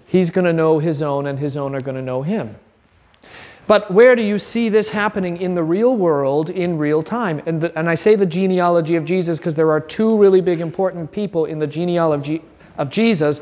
he's 0.06 0.30
going 0.30 0.44
to 0.44 0.52
know 0.52 0.78
his 0.78 1.02
own, 1.02 1.26
and 1.26 1.38
his 1.38 1.56
own 1.56 1.74
are 1.74 1.80
going 1.80 1.96
to 1.96 2.02
know 2.02 2.22
him. 2.22 2.56
But 3.66 3.90
where 3.90 4.14
do 4.14 4.22
you 4.22 4.36
see 4.36 4.68
this 4.68 4.90
happening 4.90 5.38
in 5.38 5.54
the 5.54 5.62
real 5.62 5.96
world 5.96 6.50
in 6.50 6.76
real 6.76 7.02
time? 7.02 7.42
And, 7.46 7.60
the, 7.60 7.78
and 7.78 7.88
I 7.88 7.94
say 7.94 8.14
the 8.14 8.26
genealogy 8.26 8.96
of 8.96 9.06
Jesus 9.06 9.38
because 9.38 9.54
there 9.54 9.70
are 9.70 9.80
two 9.80 10.18
really 10.18 10.42
big 10.42 10.60
important 10.60 11.10
people 11.10 11.46
in 11.46 11.58
the 11.58 11.66
genealogy 11.66 12.42
of 12.76 12.90
Jesus 12.90 13.40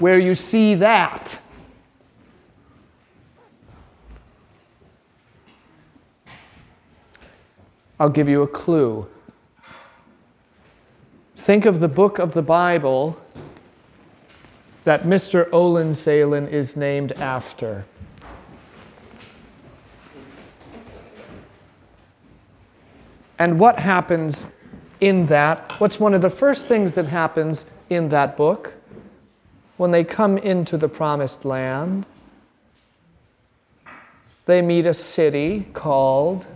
where 0.00 0.18
you 0.18 0.34
see 0.34 0.74
that. 0.74 1.40
I'll 7.98 8.10
give 8.10 8.28
you 8.28 8.42
a 8.42 8.48
clue. 8.48 9.06
think 11.36 11.66
of 11.66 11.78
the 11.78 11.88
book 11.88 12.18
of 12.18 12.32
the 12.32 12.42
Bible 12.42 13.16
that 14.84 15.02
Mr. 15.02 15.48
Olin 15.52 15.94
Salen 15.94 16.48
is 16.48 16.76
named 16.76 17.12
after. 17.12 17.84
And 23.38 23.58
what 23.58 23.78
happens 23.78 24.48
in 25.00 25.26
that? 25.26 25.72
What's 25.80 26.00
one 26.00 26.14
of 26.14 26.22
the 26.22 26.30
first 26.30 26.66
things 26.66 26.94
that 26.94 27.06
happens 27.06 27.70
in 27.90 28.08
that 28.08 28.36
book 28.36 28.74
when 29.76 29.90
they 29.90 30.04
come 30.04 30.38
into 30.38 30.76
the 30.76 30.88
promised 30.88 31.44
land? 31.44 32.06
They 34.46 34.62
meet 34.62 34.86
a 34.86 34.94
city 34.94 35.66
called 35.72 36.46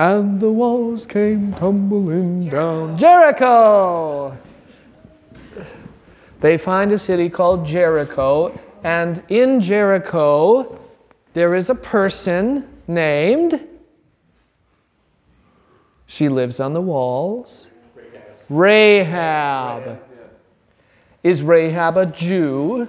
and 0.00 0.40
the 0.40 0.50
walls 0.50 1.04
came 1.04 1.52
tumbling 1.52 2.48
down. 2.48 2.96
Jericho! 2.96 4.34
They 6.40 6.56
find 6.56 6.90
a 6.90 6.96
city 6.96 7.28
called 7.28 7.66
Jericho, 7.66 8.58
and 8.82 9.22
in 9.28 9.60
Jericho, 9.60 10.80
there 11.34 11.54
is 11.54 11.68
a 11.68 11.74
person 11.74 12.66
named. 12.88 13.68
She 16.06 16.30
lives 16.30 16.60
on 16.60 16.72
the 16.72 16.80
walls. 16.80 17.68
Rahab. 18.48 20.00
Is 21.22 21.42
Rahab 21.42 21.96
a 21.96 22.06
Jew? 22.06 22.88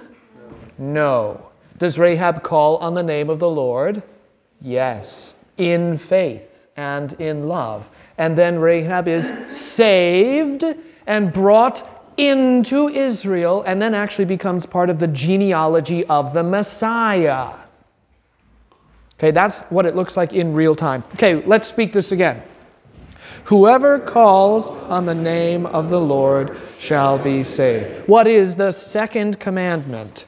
No. 0.78 1.50
Does 1.78 1.98
Rahab 1.98 2.42
call 2.42 2.76
on 2.78 2.94
the 2.94 3.02
name 3.02 3.28
of 3.28 3.38
the 3.38 3.50
Lord? 3.50 4.02
Yes, 4.60 5.34
in 5.58 5.98
faith 5.98 6.66
and 6.76 7.12
in 7.14 7.48
love. 7.48 7.90
And 8.18 8.38
then 8.38 8.58
Rahab 8.58 9.08
is 9.08 9.32
saved 9.48 10.64
and 11.06 11.32
brought 11.32 11.88
into 12.16 12.88
Israel 12.88 13.62
and 13.66 13.80
then 13.80 13.94
actually 13.94 14.26
becomes 14.26 14.66
part 14.66 14.90
of 14.90 14.98
the 14.98 15.08
genealogy 15.08 16.04
of 16.06 16.32
the 16.32 16.42
Messiah. 16.42 17.54
Okay, 19.18 19.30
that's 19.30 19.62
what 19.62 19.86
it 19.86 19.94
looks 19.94 20.16
like 20.16 20.32
in 20.32 20.54
real 20.54 20.74
time. 20.74 21.04
Okay, 21.14 21.36
let's 21.46 21.66
speak 21.66 21.92
this 21.92 22.12
again. 22.12 22.42
Whoever 23.44 23.98
calls 23.98 24.70
on 24.70 25.06
the 25.06 25.14
name 25.14 25.66
of 25.66 25.90
the 25.90 26.00
Lord 26.00 26.56
shall 26.78 27.18
be 27.18 27.42
saved. 27.42 28.08
What 28.08 28.26
is 28.26 28.56
the 28.56 28.70
second 28.70 29.40
commandment? 29.40 30.26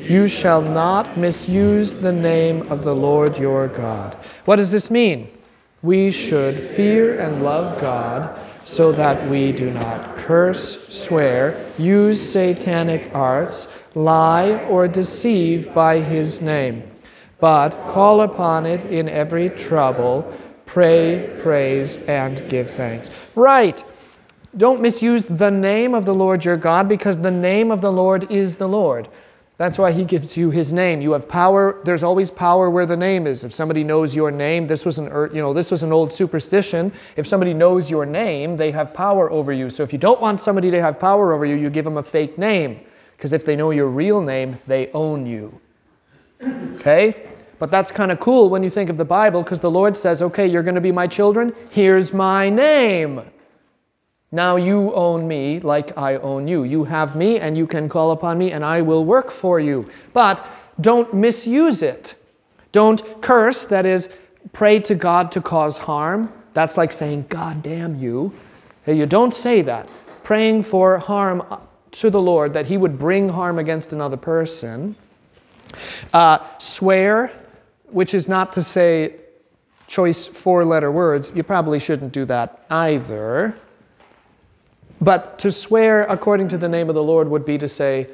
You 0.00 0.28
shall 0.28 0.62
not 0.62 1.16
misuse 1.16 1.94
the 1.94 2.12
name 2.12 2.70
of 2.70 2.84
the 2.84 2.94
Lord 2.94 3.38
your 3.38 3.68
God. 3.68 4.14
What 4.44 4.56
does 4.56 4.70
this 4.70 4.90
mean? 4.90 5.30
We 5.82 6.10
should 6.10 6.60
fear 6.60 7.18
and 7.18 7.42
love 7.42 7.80
God 7.80 8.38
so 8.64 8.92
that 8.92 9.30
we 9.30 9.50
do 9.50 9.70
not 9.70 10.16
curse, 10.16 10.88
swear, 10.88 11.64
use 11.78 12.20
satanic 12.20 13.10
arts, 13.14 13.66
lie, 13.94 14.62
or 14.64 14.86
deceive 14.86 15.72
by 15.72 16.00
His 16.00 16.42
name, 16.42 16.82
but 17.40 17.70
call 17.86 18.20
upon 18.20 18.66
it 18.66 18.84
in 18.86 19.08
every 19.08 19.48
trouble, 19.50 20.30
pray, 20.68 21.34
praise, 21.40 21.96
and 22.08 22.46
give 22.50 22.70
thanks. 22.70 23.32
Right. 23.34 23.82
Don't 24.56 24.82
misuse 24.82 25.24
the 25.24 25.50
name 25.50 25.94
of 25.94 26.04
the 26.04 26.14
Lord 26.14 26.44
your 26.44 26.58
God 26.58 26.88
because 26.88 27.16
the 27.16 27.30
name 27.30 27.70
of 27.70 27.80
the 27.80 27.90
Lord 27.90 28.30
is 28.30 28.56
the 28.56 28.68
Lord. 28.68 29.08
That's 29.56 29.78
why 29.78 29.92
he 29.92 30.04
gives 30.04 30.36
you 30.36 30.50
his 30.50 30.72
name. 30.72 31.00
You 31.00 31.12
have 31.12 31.26
power. 31.26 31.80
There's 31.84 32.02
always 32.02 32.30
power 32.30 32.70
where 32.70 32.86
the 32.86 32.96
name 32.96 33.26
is. 33.26 33.44
If 33.44 33.52
somebody 33.52 33.82
knows 33.82 34.14
your 34.14 34.30
name, 34.30 34.66
this 34.66 34.84
was 34.84 34.98
an 34.98 35.08
er, 35.08 35.30
you 35.32 35.40
know 35.40 35.52
this 35.52 35.70
was 35.70 35.82
an 35.82 35.90
old 35.90 36.12
superstition. 36.12 36.92
If 37.16 37.26
somebody 37.26 37.54
knows 37.54 37.90
your 37.90 38.06
name, 38.06 38.56
they 38.56 38.70
have 38.70 38.94
power 38.94 39.30
over 39.32 39.52
you. 39.52 39.70
So 39.70 39.82
if 39.82 39.92
you 39.92 39.98
don't 39.98 40.20
want 40.20 40.40
somebody 40.40 40.70
to 40.70 40.80
have 40.80 41.00
power 41.00 41.32
over 41.32 41.46
you, 41.46 41.56
you 41.56 41.70
give 41.70 41.84
them 41.84 41.96
a 41.96 42.02
fake 42.02 42.38
name. 42.38 42.80
Because 43.16 43.32
if 43.32 43.44
they 43.44 43.56
know 43.56 43.70
your 43.70 43.88
real 43.88 44.20
name, 44.20 44.58
they 44.66 44.92
own 44.92 45.26
you. 45.26 45.60
Okay? 46.76 47.27
But 47.58 47.70
that's 47.70 47.90
kind 47.90 48.12
of 48.12 48.20
cool 48.20 48.48
when 48.48 48.62
you 48.62 48.70
think 48.70 48.88
of 48.90 48.96
the 48.96 49.04
Bible 49.04 49.42
because 49.42 49.60
the 49.60 49.70
Lord 49.70 49.96
says, 49.96 50.22
okay, 50.22 50.46
you're 50.46 50.62
going 50.62 50.74
to 50.76 50.80
be 50.80 50.92
my 50.92 51.06
children. 51.06 51.54
Here's 51.70 52.12
my 52.12 52.48
name. 52.48 53.22
Now 54.30 54.56
you 54.56 54.92
own 54.92 55.26
me 55.26 55.58
like 55.60 55.96
I 55.96 56.16
own 56.16 56.46
you. 56.46 56.62
You 56.64 56.84
have 56.84 57.16
me 57.16 57.40
and 57.40 57.56
you 57.56 57.66
can 57.66 57.88
call 57.88 58.10
upon 58.10 58.38
me 58.38 58.52
and 58.52 58.64
I 58.64 58.82
will 58.82 59.04
work 59.04 59.30
for 59.30 59.58
you. 59.58 59.90
But 60.12 60.46
don't 60.80 61.12
misuse 61.14 61.82
it. 61.82 62.14
Don't 62.70 63.22
curse, 63.22 63.64
that 63.66 63.86
is, 63.86 64.10
pray 64.52 64.80
to 64.80 64.94
God 64.94 65.32
to 65.32 65.40
cause 65.40 65.78
harm. 65.78 66.32
That's 66.52 66.76
like 66.76 66.92
saying, 66.92 67.26
God 67.28 67.62
damn 67.62 67.94
you. 67.96 68.32
You 68.86 69.06
don't 69.06 69.32
say 69.32 69.62
that. 69.62 69.88
Praying 70.22 70.62
for 70.62 70.98
harm 70.98 71.42
to 71.92 72.10
the 72.10 72.20
Lord, 72.20 72.52
that 72.52 72.66
He 72.66 72.76
would 72.76 72.98
bring 72.98 73.30
harm 73.30 73.58
against 73.58 73.92
another 73.92 74.16
person. 74.16 74.94
Uh, 76.12 76.38
swear, 76.58 77.32
which 77.90 78.14
is 78.14 78.28
not 78.28 78.52
to 78.52 78.62
say 78.62 79.14
choice 79.86 80.26
four 80.26 80.64
letter 80.64 80.92
words. 80.92 81.32
You 81.34 81.42
probably 81.42 81.78
shouldn't 81.78 82.12
do 82.12 82.24
that 82.26 82.64
either. 82.70 83.56
But 85.00 85.38
to 85.40 85.52
swear 85.52 86.04
according 86.04 86.48
to 86.48 86.58
the 86.58 86.68
name 86.68 86.88
of 86.88 86.94
the 86.94 87.02
Lord 87.02 87.28
would 87.28 87.44
be 87.44 87.56
to 87.58 87.68
say, 87.68 88.08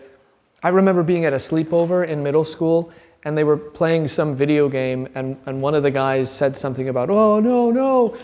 I 0.63 0.69
remember 0.69 1.03
being 1.03 1.25
at 1.25 1.33
a 1.33 1.37
sleepover 1.37 2.07
in 2.07 2.23
middle 2.23 2.45
school 2.45 2.93
and 3.25 3.37
they 3.37 3.45
were 3.45 3.57
playing 3.57 4.09
some 4.09 4.37
video 4.37 4.69
game 4.69 5.09
and, 5.15 5.39
and 5.47 5.61
one 5.61 5.75
of 5.75 5.83
the 5.83 5.91
guys 5.91 6.31
said 6.31 6.57
something 6.57 6.89
about, 6.89 7.11
oh, 7.11 7.41
no, 7.41 7.71
no, 7.71 8.17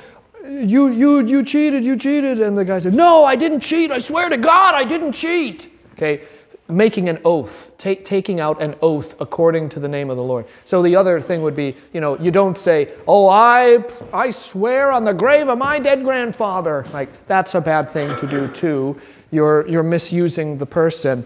you, 0.44 0.88
you, 0.88 1.20
you 1.26 1.42
cheated, 1.42 1.84
you 1.84 1.96
cheated. 1.96 2.40
And 2.40 2.56
the 2.56 2.64
guy 2.64 2.78
said, 2.78 2.94
no, 2.94 3.24
I 3.24 3.36
didn't 3.36 3.60
cheat. 3.60 3.90
I 3.90 3.98
swear 3.98 4.28
to 4.28 4.36
God, 4.36 4.74
I 4.74 4.84
didn't 4.84 5.12
cheat. 5.12 5.70
Okay, 5.92 6.22
making 6.70 7.08
an 7.08 7.18
oath, 7.24 7.72
taking 7.78 8.40
out 8.40 8.62
an 8.62 8.74
oath 8.82 9.20
according 9.20 9.68
to 9.70 9.80
the 9.80 9.88
name 9.88 10.10
of 10.10 10.16
the 10.16 10.22
Lord. 10.22 10.46
So 10.64 10.82
the 10.82 10.96
other 10.96 11.20
thing 11.20 11.42
would 11.42 11.56
be, 11.56 11.76
you 11.92 12.00
know, 12.00 12.18
you 12.18 12.30
don't 12.30 12.56
say, 12.56 12.88
"Oh, 13.06 13.28
I 13.28 13.84
I 14.12 14.30
swear 14.30 14.92
on 14.92 15.04
the 15.04 15.14
grave 15.14 15.48
of 15.48 15.58
my 15.58 15.78
dead 15.78 16.04
grandfather." 16.04 16.86
Like 16.92 17.08
that's 17.26 17.54
a 17.54 17.60
bad 17.60 17.90
thing 17.90 18.16
to 18.18 18.26
do 18.26 18.48
too. 18.48 19.00
You're 19.30 19.66
you're 19.68 19.82
misusing 19.82 20.58
the 20.58 20.66
person. 20.66 21.24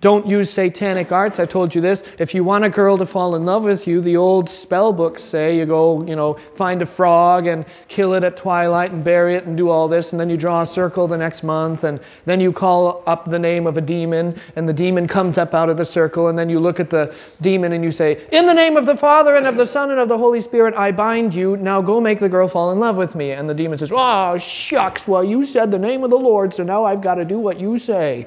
Don't 0.00 0.26
use 0.26 0.50
satanic 0.50 1.12
arts. 1.12 1.38
I 1.38 1.46
told 1.46 1.72
you 1.72 1.80
this. 1.80 2.02
If 2.18 2.34
you 2.34 2.42
want 2.42 2.64
a 2.64 2.68
girl 2.68 2.98
to 2.98 3.06
fall 3.06 3.36
in 3.36 3.44
love 3.44 3.62
with 3.62 3.86
you, 3.86 4.00
the 4.00 4.16
old 4.16 4.50
spell 4.50 4.92
books 4.92 5.22
say 5.22 5.56
you 5.56 5.64
go, 5.64 6.04
you 6.04 6.16
know, 6.16 6.34
find 6.56 6.82
a 6.82 6.86
frog 6.86 7.46
and 7.46 7.64
kill 7.86 8.12
it 8.14 8.24
at 8.24 8.36
twilight 8.36 8.90
and 8.90 9.04
bury 9.04 9.36
it 9.36 9.44
and 9.44 9.56
do 9.56 9.70
all 9.70 9.86
this, 9.86 10.12
and 10.12 10.18
then 10.18 10.28
you 10.28 10.36
draw 10.36 10.62
a 10.62 10.66
circle 10.66 11.06
the 11.06 11.16
next 11.16 11.44
month, 11.44 11.84
and 11.84 12.00
then 12.24 12.40
you 12.40 12.52
call 12.52 13.04
up 13.06 13.30
the 13.30 13.38
name 13.38 13.64
of 13.64 13.76
a 13.76 13.80
demon, 13.80 14.38
and 14.56 14.68
the 14.68 14.72
demon 14.72 15.06
comes 15.06 15.38
up 15.38 15.54
out 15.54 15.70
of 15.70 15.76
the 15.76 15.86
circle, 15.86 16.28
and 16.28 16.36
then 16.36 16.50
you 16.50 16.58
look 16.58 16.80
at 16.80 16.90
the 16.90 17.14
demon 17.40 17.72
and 17.72 17.84
you 17.84 17.92
say, 17.92 18.26
In 18.32 18.46
the 18.46 18.54
name 18.54 18.76
of 18.76 18.86
the 18.86 18.96
Father 18.96 19.36
and 19.36 19.46
of 19.46 19.56
the 19.56 19.66
Son 19.66 19.92
and 19.92 20.00
of 20.00 20.08
the 20.08 20.18
Holy 20.18 20.40
Spirit, 20.40 20.74
I 20.74 20.90
bind 20.90 21.32
you. 21.32 21.56
Now 21.56 21.80
go 21.80 22.00
make 22.00 22.18
the 22.18 22.28
girl 22.28 22.48
fall 22.48 22.72
in 22.72 22.80
love 22.80 22.96
with 22.96 23.14
me. 23.14 23.30
And 23.30 23.48
the 23.48 23.54
demon 23.54 23.78
says, 23.78 23.92
Oh, 23.94 24.36
shucks. 24.36 25.06
Well, 25.06 25.22
you 25.22 25.44
said 25.44 25.70
the 25.70 25.78
name 25.78 26.02
of 26.02 26.10
the 26.10 26.18
Lord, 26.18 26.52
so 26.52 26.64
now 26.64 26.84
I've 26.84 27.00
got 27.00 27.14
to 27.14 27.24
do 27.24 27.38
what 27.38 27.60
you 27.60 27.78
say. 27.78 28.26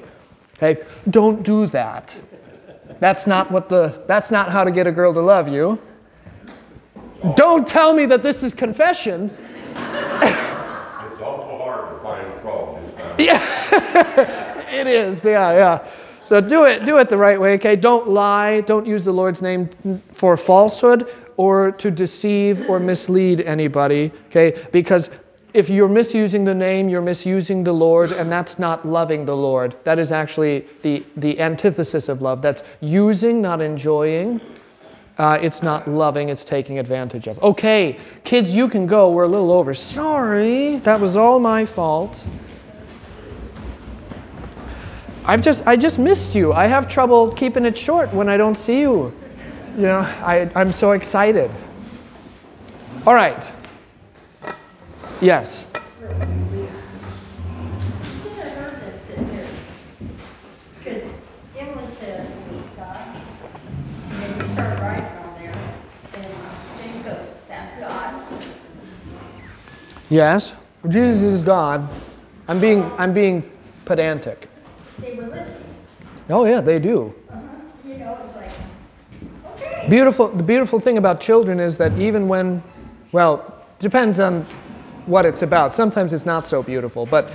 Okay? 0.62 0.82
Don't 1.08 1.42
do 1.42 1.66
that. 1.68 2.20
That's 2.98 3.26
not 3.26 3.50
what 3.50 3.70
the 3.70 4.02
that's 4.06 4.30
not 4.30 4.52
how 4.52 4.62
to 4.62 4.70
get 4.70 4.86
a 4.86 4.92
girl 4.92 5.14
to 5.14 5.20
love 5.20 5.48
you. 5.48 5.80
Don't 7.34 7.66
tell 7.66 7.94
me 7.94 8.04
that 8.06 8.22
this 8.22 8.42
is 8.42 8.52
confession. 8.52 9.30
It's 9.70 9.78
awful 11.22 11.58
hard 11.58 11.96
to 11.96 12.02
find 12.02 12.26
a 12.26 12.40
frog 12.40 12.78
this 12.84 12.94
time. 12.94 13.16
Yeah. 13.18 14.70
it 14.70 14.86
is. 14.86 15.24
Yeah, 15.24 15.52
yeah. 15.52 15.88
So 16.24 16.40
do 16.40 16.64
it 16.64 16.84
do 16.84 16.98
it 16.98 17.08
the 17.08 17.16
right 17.16 17.40
way, 17.40 17.54
okay? 17.54 17.74
Don't 17.74 18.08
lie, 18.08 18.60
don't 18.62 18.86
use 18.86 19.04
the 19.04 19.12
Lord's 19.12 19.40
name 19.40 19.70
for 20.12 20.36
falsehood 20.36 21.08
or 21.38 21.72
to 21.72 21.90
deceive 21.90 22.68
or 22.68 22.78
mislead 22.78 23.40
anybody, 23.40 24.12
okay? 24.26 24.66
Because 24.72 25.08
if 25.52 25.68
you're 25.68 25.88
misusing 25.88 26.44
the 26.44 26.54
name, 26.54 26.88
you're 26.88 27.02
misusing 27.02 27.64
the 27.64 27.72
Lord, 27.72 28.12
and 28.12 28.30
that's 28.30 28.58
not 28.58 28.86
loving 28.86 29.24
the 29.24 29.36
Lord. 29.36 29.76
That 29.84 29.98
is 29.98 30.12
actually 30.12 30.66
the, 30.82 31.04
the 31.16 31.40
antithesis 31.40 32.08
of 32.08 32.22
love. 32.22 32.42
That's 32.42 32.62
using, 32.80 33.42
not 33.42 33.60
enjoying. 33.60 34.40
Uh, 35.18 35.38
it's 35.42 35.62
not 35.62 35.86
loving, 35.86 36.28
it's 36.28 36.44
taking 36.44 36.78
advantage 36.78 37.26
of. 37.26 37.42
Okay, 37.42 37.98
kids, 38.24 38.54
you 38.56 38.68
can 38.68 38.86
go. 38.86 39.10
We're 39.10 39.24
a 39.24 39.28
little 39.28 39.52
over. 39.52 39.74
Sorry, 39.74 40.76
that 40.76 40.98
was 41.00 41.16
all 41.16 41.38
my 41.38 41.64
fault. 41.64 42.26
I've 45.26 45.42
just, 45.42 45.66
I 45.66 45.76
just 45.76 45.98
missed 45.98 46.34
you. 46.34 46.52
I 46.52 46.66
have 46.66 46.88
trouble 46.88 47.30
keeping 47.32 47.66
it 47.66 47.76
short 47.76 48.12
when 48.14 48.28
I 48.28 48.36
don't 48.36 48.54
see 48.54 48.80
you. 48.80 49.14
You 49.76 49.82
know, 49.82 49.98
I, 49.98 50.50
I'm 50.54 50.72
so 50.72 50.92
excited. 50.92 51.50
All 53.06 53.14
right. 53.14 53.52
Yes. 55.20 55.66
Should 55.72 56.12
have 58.36 58.52
heard 58.52 58.80
them 58.80 58.98
sit 59.06 59.18
here. 59.18 59.46
Because 60.78 61.12
Emily 61.58 61.86
said 61.86 62.26
it 62.26 62.52
was 62.52 62.62
God. 62.74 63.16
And 64.10 64.22
then 64.22 64.40
you 64.48 64.54
start 64.54 64.80
writing 64.80 65.04
on 65.04 65.34
there. 65.38 65.54
And 66.14 66.34
James 66.82 67.04
goes, 67.04 67.28
that's 67.48 67.78
God. 67.80 68.22
Yes. 70.08 70.54
Jesus 70.88 71.20
is 71.20 71.42
God. 71.42 71.86
I'm 72.48 72.58
being, 72.58 72.90
I'm 72.96 73.12
being 73.12 73.42
pedantic. 73.84 74.48
They 75.00 75.14
were 75.16 75.26
listening, 75.26 75.64
Oh, 76.30 76.46
yeah, 76.46 76.62
they 76.62 76.78
do. 76.78 77.14
Uh-huh. 77.28 77.40
you 77.86 77.98
know, 77.98 78.16
it's 78.24 78.36
like, 78.36 78.50
okay. 79.54 79.86
Beautiful, 79.90 80.28
the 80.28 80.42
beautiful 80.42 80.80
thing 80.80 80.96
about 80.96 81.20
children 81.20 81.60
is 81.60 81.76
that 81.76 81.92
even 81.98 82.26
when, 82.26 82.62
well, 83.12 83.54
depends 83.78 84.18
on 84.18 84.46
what 85.06 85.26
it's 85.26 85.42
about. 85.42 85.74
Sometimes 85.74 86.12
it's 86.12 86.26
not 86.26 86.46
so 86.46 86.62
beautiful, 86.62 87.06
but 87.06 87.30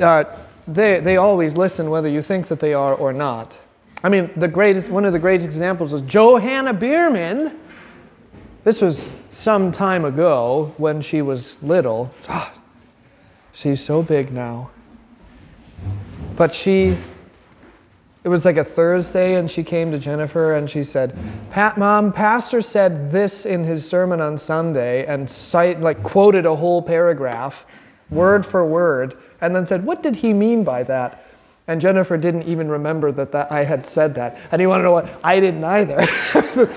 uh, 0.00 0.24
they, 0.66 1.00
they 1.00 1.16
always 1.16 1.56
listen 1.56 1.90
whether 1.90 2.08
you 2.08 2.22
think 2.22 2.48
that 2.48 2.60
they 2.60 2.74
are 2.74 2.94
or 2.94 3.12
not. 3.12 3.58
I 4.02 4.08
mean, 4.08 4.30
the 4.36 4.48
greatest, 4.48 4.88
one 4.88 5.04
of 5.04 5.12
the 5.12 5.18
greatest 5.18 5.46
examples 5.46 5.92
was 5.92 6.02
Johanna 6.02 6.74
Bierman. 6.74 7.58
This 8.64 8.80
was 8.80 9.08
some 9.30 9.70
time 9.70 10.04
ago 10.04 10.74
when 10.76 11.00
she 11.00 11.22
was 11.22 11.62
little. 11.62 12.12
Ah, 12.28 12.52
she's 13.52 13.82
so 13.82 14.02
big 14.02 14.32
now. 14.32 14.70
But 16.36 16.54
she 16.54 16.96
it 18.24 18.28
was 18.30 18.46
like 18.46 18.56
a 18.56 18.64
Thursday, 18.64 19.34
and 19.34 19.50
she 19.50 19.62
came 19.62 19.92
to 19.92 19.98
Jennifer 19.98 20.54
and 20.54 20.68
she 20.68 20.82
said, 20.82 21.14
Pat, 21.50 21.76
Mom, 21.76 22.10
Pastor 22.10 22.62
said 22.62 23.10
this 23.10 23.44
in 23.44 23.62
his 23.62 23.86
sermon 23.86 24.18
on 24.22 24.38
Sunday 24.38 25.04
and 25.04 25.30
cite, 25.30 25.82
like 25.82 26.02
quoted 26.02 26.46
a 26.46 26.56
whole 26.56 26.80
paragraph, 26.80 27.66
word 28.08 28.46
for 28.46 28.64
word, 28.64 29.18
and 29.42 29.54
then 29.54 29.66
said, 29.66 29.84
What 29.84 30.02
did 30.02 30.16
he 30.16 30.32
mean 30.32 30.64
by 30.64 30.82
that? 30.84 31.26
And 31.66 31.82
Jennifer 31.82 32.16
didn't 32.16 32.44
even 32.44 32.68
remember 32.68 33.12
that, 33.12 33.30
that 33.32 33.52
I 33.52 33.62
had 33.64 33.86
said 33.86 34.14
that. 34.14 34.38
And 34.50 34.60
you 34.60 34.68
want 34.68 34.80
to 34.80 34.84
know 34.84 34.92
what? 34.92 35.08
I 35.22 35.38
didn't 35.38 35.64
either. 35.64 35.96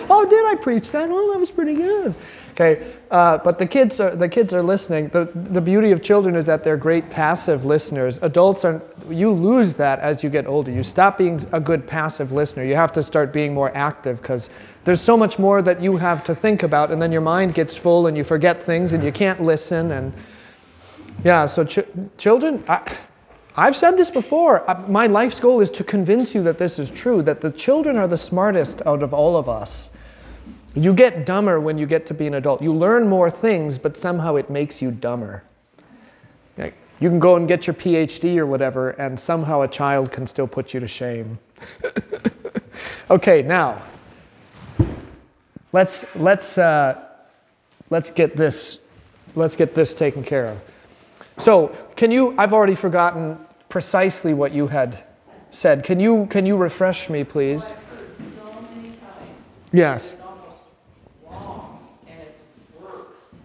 oh, 0.10 0.26
did 0.30 0.46
I 0.46 0.56
preach 0.62 0.92
that? 0.92 1.10
Oh, 1.10 1.32
that 1.32 1.40
was 1.40 1.52
pretty 1.52 1.76
good. 1.76 2.14
Okay, 2.60 2.92
uh, 3.12 3.38
but 3.38 3.60
the 3.60 3.68
kids 3.68 4.00
are 4.00 4.16
the 4.16 4.28
kids 4.28 4.52
are 4.52 4.64
listening. 4.64 5.10
The 5.10 5.26
the 5.36 5.62
beauty 5.62 5.92
of 5.92 6.02
children 6.02 6.36
is 6.36 6.46
that 6.46 6.64
they're 6.64 6.76
great 6.76 7.08
passive 7.08 7.66
listeners. 7.66 8.18
Adults 8.24 8.66
are 8.66 8.82
you 9.08 9.30
lose 9.30 9.76
that 9.76 10.00
as 10.00 10.24
you 10.24 10.32
get 10.32 10.48
older. 10.48 10.72
You 10.72 10.82
stop 10.82 11.20
being 11.20 11.40
a 11.52 11.60
good 11.60 11.86
passive 11.86 12.32
listener. 12.32 12.64
You 12.64 12.74
have 12.74 12.92
to 12.94 13.04
start 13.04 13.32
being 13.32 13.54
more 13.54 13.72
active 13.78 14.20
because 14.20 14.50
there's 14.86 15.02
so 15.02 15.16
much 15.16 15.38
more 15.38 15.62
that 15.62 15.84
you 15.84 15.98
have 15.98 16.24
to 16.24 16.34
think 16.34 16.64
about, 16.64 16.90
and 16.90 17.00
then 17.00 17.12
your 17.12 17.22
mind 17.22 17.54
gets 17.54 17.78
full 17.78 18.08
and 18.08 18.18
you 18.18 18.24
forget 18.24 18.64
things 18.64 18.92
and 18.92 19.04
you 19.04 19.12
can't 19.12 19.40
listen. 19.44 19.92
And 19.92 20.12
yeah, 21.24 21.46
so 21.46 21.64
ch- 21.64 21.86
children. 22.18 22.64
I, 22.68 22.82
I've 23.56 23.76
said 23.76 23.98
this 23.98 24.10
before. 24.10 24.68
Uh, 24.68 24.84
My 24.88 25.06
life's 25.06 25.40
goal 25.40 25.62
is 25.62 25.70
to 25.70 25.84
convince 25.84 26.34
you 26.34 26.42
that 26.42 26.58
this 26.58 26.80
is 26.80 26.90
true, 26.90 27.22
that 27.22 27.42
the 27.42 27.52
children 27.52 27.98
are 27.98 28.08
the 28.08 28.18
smartest 28.18 28.82
out 28.88 29.04
of 29.04 29.14
all 29.14 29.38
of 29.38 29.48
us. 29.48 29.92
You 30.84 30.94
get 30.94 31.26
dumber 31.26 31.60
when 31.60 31.78
you 31.78 31.86
get 31.86 32.06
to 32.08 32.14
be 32.14 32.28
an 32.28 32.36
adult. 32.36 32.62
You 32.62 32.74
learn 32.74 33.08
more 33.10 33.30
things, 33.30 33.78
but 33.78 33.98
somehow 33.98 34.36
it 34.36 34.50
makes 34.50 34.82
you 34.82 34.92
dumber. 34.92 35.44
Like, 36.58 36.76
You 37.00 37.10
can 37.10 37.20
go 37.20 37.36
and 37.36 37.48
get 37.48 37.68
your 37.68 37.74
PhD 37.74 38.38
or 38.38 38.46
whatever, 38.46 38.92
and 38.92 39.20
somehow 39.20 39.62
a 39.62 39.68
child 39.68 40.12
can 40.12 40.28
still 40.28 40.48
put 40.48 40.74
you 40.74 40.80
to 40.80 40.88
shame. 40.88 41.40
okay, 43.10 43.42
now 43.42 43.82
let's 45.74 46.06
let's 46.16 46.58
uh, 46.58 47.04
let's 47.90 48.10
get 48.12 48.36
this 48.36 48.80
let's 49.36 49.56
get 49.56 49.76
this 49.76 49.94
taken 49.94 50.24
care 50.24 50.46
of. 50.48 50.60
So, 51.38 51.76
can 51.96 52.12
you? 52.12 52.34
I've 52.38 52.54
already 52.54 52.76
forgotten 52.76 53.38
precisely 53.70 54.34
what 54.34 54.54
you 54.54 54.68
had 54.68 55.04
said. 55.52 55.84
Can 55.84 56.00
you 56.00 56.26
can 56.28 56.46
you 56.46 56.58
refresh 56.58 57.10
me, 57.10 57.24
please? 57.24 57.68
So 57.68 57.76
many 58.76 58.90
times. 58.90 59.64
Yes. 59.72 60.14
It's 60.14 60.22
almost 60.22 60.62
wrong, 61.30 61.88
and 62.08 62.20
it's 62.22 62.42
worse 62.80 63.36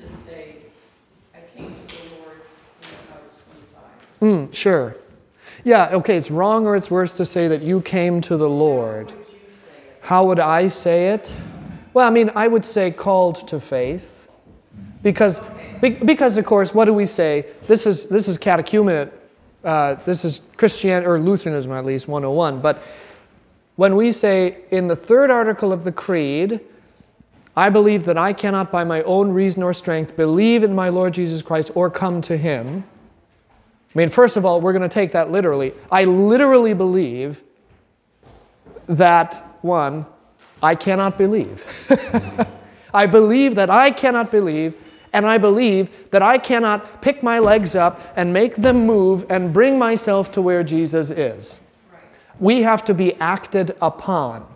to 0.00 0.08
say, 0.08 0.56
I 1.34 1.40
came 1.54 1.74
to 1.88 1.96
the 1.96 2.02
Lord 2.16 2.40
when 2.80 3.00
I 3.12 3.20
was 3.22 3.36
twenty-five. 3.44 4.05
Mm, 4.20 4.52
sure. 4.52 4.96
Yeah, 5.64 5.88
okay, 5.92 6.16
it's 6.16 6.30
wrong 6.30 6.66
or 6.66 6.76
it's 6.76 6.90
worse 6.90 7.12
to 7.14 7.24
say 7.24 7.48
that 7.48 7.62
you 7.62 7.80
came 7.80 8.20
to 8.22 8.36
the 8.36 8.48
Lord. 8.48 9.12
How 10.00 10.24
would 10.26 10.38
I 10.38 10.68
say 10.68 11.08
it? 11.08 11.34
Well, 11.92 12.06
I 12.06 12.10
mean, 12.10 12.30
I 12.34 12.46
would 12.46 12.64
say 12.64 12.90
called 12.90 13.48
to 13.48 13.58
faith. 13.58 14.28
Because, 15.02 15.40
be- 15.80 15.90
because 15.90 16.38
of 16.38 16.44
course, 16.44 16.72
what 16.74 16.84
do 16.84 16.94
we 16.94 17.04
say? 17.04 17.46
This 17.66 17.86
is, 17.86 18.06
this 18.06 18.28
is 18.28 18.38
catechumenate, 18.38 19.10
uh, 19.64 19.96
this 20.04 20.24
is 20.24 20.42
Christianity, 20.56 21.06
or 21.06 21.18
Lutheranism 21.18 21.72
at 21.72 21.84
least, 21.84 22.06
101. 22.06 22.60
But 22.60 22.82
when 23.76 23.96
we 23.96 24.12
say 24.12 24.58
in 24.70 24.88
the 24.88 24.96
third 24.96 25.30
article 25.30 25.72
of 25.72 25.84
the 25.84 25.92
Creed, 25.92 26.60
I 27.56 27.70
believe 27.70 28.04
that 28.04 28.18
I 28.18 28.32
cannot 28.32 28.70
by 28.70 28.84
my 28.84 29.02
own 29.02 29.30
reason 29.30 29.62
or 29.62 29.72
strength 29.72 30.16
believe 30.16 30.62
in 30.62 30.74
my 30.74 30.90
Lord 30.90 31.14
Jesus 31.14 31.42
Christ 31.42 31.70
or 31.74 31.90
come 31.90 32.20
to 32.22 32.36
him. 32.36 32.84
I 33.96 33.98
mean, 33.98 34.10
first 34.10 34.36
of 34.36 34.44
all, 34.44 34.60
we're 34.60 34.74
going 34.74 34.86
to 34.86 34.90
take 34.90 35.12
that 35.12 35.30
literally. 35.30 35.72
I 35.90 36.04
literally 36.04 36.74
believe 36.74 37.42
that, 38.84 39.36
one, 39.62 40.04
I 40.62 40.74
cannot 40.74 41.16
believe. 41.16 41.66
I 42.92 43.06
believe 43.06 43.54
that 43.54 43.70
I 43.70 43.90
cannot 43.90 44.30
believe, 44.30 44.74
and 45.14 45.24
I 45.24 45.38
believe 45.38 46.10
that 46.10 46.20
I 46.20 46.36
cannot 46.36 47.00
pick 47.00 47.22
my 47.22 47.38
legs 47.38 47.74
up 47.74 48.12
and 48.16 48.34
make 48.34 48.56
them 48.56 48.84
move 48.84 49.24
and 49.30 49.50
bring 49.50 49.78
myself 49.78 50.30
to 50.32 50.42
where 50.42 50.62
Jesus 50.62 51.08
is. 51.08 51.58
We 52.38 52.60
have 52.60 52.84
to 52.84 52.92
be 52.92 53.14
acted 53.14 53.78
upon. 53.80 54.46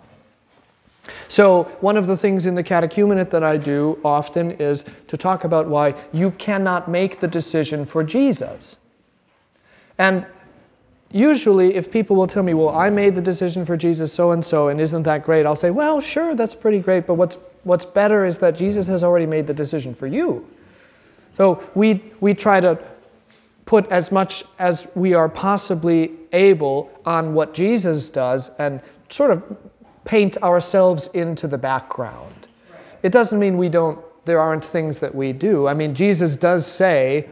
So, 1.29 1.63
one 1.81 1.97
of 1.97 2.07
the 2.07 2.17
things 2.19 2.45
in 2.45 2.57
the 2.57 2.63
catechumenate 2.63 3.31
that 3.31 3.43
I 3.43 3.57
do 3.57 3.99
often 4.05 4.51
is 4.51 4.85
to 5.07 5.17
talk 5.17 5.45
about 5.45 5.67
why 5.67 5.95
you 6.13 6.33
cannot 6.33 6.91
make 6.91 7.21
the 7.21 7.27
decision 7.27 7.87
for 7.87 8.05
Jesus. 8.05 8.80
And 10.01 10.27
usually, 11.13 11.75
if 11.75 11.93
people 11.93 12.17
will 12.17 12.27
tell 12.27 12.43
me, 12.43 12.55
well, 12.55 12.71
I 12.71 12.89
made 12.89 13.15
the 13.15 13.21
decision 13.21 13.67
for 13.67 13.77
Jesus 13.77 14.11
so 14.11 14.33
and 14.33 14.43
so, 14.43 14.69
and 14.69 14.81
isn't 14.81 15.03
that 15.03 15.23
great? 15.23 15.45
I'll 15.45 15.55
say, 15.55 15.71
well, 15.71 16.01
sure, 16.01 16.35
that's 16.35 16.55
pretty 16.55 16.79
great, 16.79 17.07
but 17.07 17.15
what's, 17.15 17.37
what's 17.65 17.85
better 17.85 18.25
is 18.25 18.39
that 18.39 18.57
Jesus 18.57 18.87
has 18.87 19.05
already 19.05 19.27
made 19.27 19.47
the 19.47 19.53
decision 19.53 19.95
for 19.95 20.07
you. 20.07 20.49
So 21.35 21.63
we, 21.75 22.03
we 22.21 22.33
try 22.33 22.61
to 22.61 22.79
put 23.67 23.93
as 23.93 24.11
much 24.11 24.43
as 24.59 24.89
we 24.95 25.13
are 25.13 25.29
possibly 25.29 26.13
able 26.33 26.91
on 27.05 27.35
what 27.35 27.53
Jesus 27.53 28.09
does 28.09 28.53
and 28.59 28.81
sort 29.11 29.33
of 29.33 29.43
paint 30.07 30.43
ourselves 30.43 31.09
into 31.09 31.47
the 31.47 31.59
background. 31.59 32.49
It 33.03 33.13
doesn't 33.13 33.39
mean 33.39 33.59
we 33.59 33.69
don't, 33.69 34.03
there 34.25 34.41
aren't 34.41 34.65
things 34.65 34.99
that 35.01 35.15
we 35.15 35.35
do. 35.35 35.69
I 35.69 35.75
mean, 35.75 35.95
Jesus 35.95 36.37
does 36.37 36.67
say, 36.67 37.29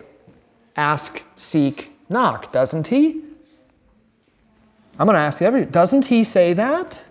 ask, 0.76 1.26
seek, 1.34 1.92
knock, 2.08 2.52
doesn't 2.52 2.86
he? 2.88 3.22
I'm 4.98 5.06
going 5.06 5.14
to 5.14 5.20
ask 5.20 5.40
every, 5.42 5.64
doesn't 5.64 6.06
he 6.06 6.24
say 6.24 6.52
that? 6.54 7.02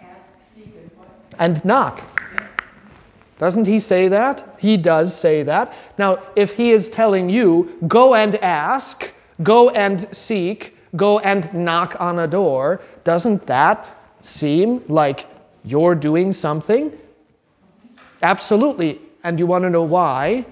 Ask, 0.00 0.42
seek, 0.42 0.74
and? 1.38 1.52
And 1.56 1.64
knock. 1.64 2.02
Doesn't 3.38 3.66
he 3.66 3.78
say 3.78 4.08
that? 4.08 4.56
He 4.58 4.76
does 4.76 5.18
say 5.18 5.42
that. 5.44 5.72
Now, 5.96 6.18
if 6.36 6.56
he 6.56 6.72
is 6.72 6.90
telling 6.90 7.30
you, 7.30 7.74
go 7.88 8.14
and 8.14 8.34
ask, 8.36 9.14
go 9.42 9.70
and 9.70 10.06
seek, 10.14 10.76
go 10.94 11.20
and 11.20 11.52
knock 11.54 11.96
on 11.98 12.18
a 12.18 12.26
door, 12.26 12.82
doesn't 13.02 13.46
that 13.46 13.86
seem 14.20 14.84
like 14.88 15.26
you're 15.64 15.94
doing 15.94 16.34
something? 16.34 16.92
Absolutely. 18.22 19.00
And 19.24 19.38
you 19.38 19.46
want 19.46 19.64
to 19.64 19.70
know 19.70 19.84
why? 19.84 20.44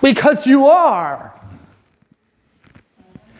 Because 0.00 0.46
you 0.46 0.66
are. 0.66 1.34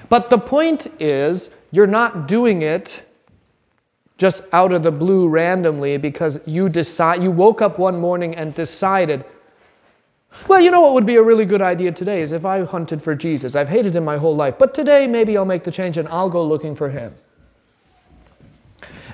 But 0.09 0.31
the 0.31 0.39
point 0.39 0.87
is, 1.01 1.51
you're 1.71 1.87
not 1.87 2.27
doing 2.27 2.63
it 2.63 3.05
just 4.17 4.43
out 4.53 4.73
of 4.73 4.83
the 4.83 4.91
blue 4.91 5.29
randomly 5.29 5.97
because 5.97 6.41
you 6.47 6.69
decide 6.69 7.23
you 7.23 7.31
woke 7.31 7.63
up 7.63 7.79
one 7.79 7.99
morning 7.99 8.35
and 8.35 8.53
decided 8.53 9.25
well 10.49 10.61
you 10.61 10.71
know 10.71 10.81
what 10.81 10.93
would 10.93 11.07
be 11.07 11.17
a 11.17 11.23
really 11.23 11.45
good 11.45 11.63
idea 11.63 11.93
today 11.93 12.21
is 12.21 12.33
if 12.33 12.45
i 12.45 12.63
hunted 12.65 13.01
for 13.01 13.15
jesus. 13.15 13.55
I've 13.55 13.69
hated 13.69 13.95
him 13.95 14.05
my 14.05 14.17
whole 14.17 14.35
life 14.35 14.59
but 14.59 14.75
today 14.75 15.07
maybe 15.07 15.37
i'll 15.37 15.45
make 15.45 15.63
the 15.63 15.71
change 15.71 15.97
and 15.97 16.09
i'll 16.09 16.29
go 16.29 16.45
looking 16.45 16.75
for 16.75 16.91
him. 16.91 17.15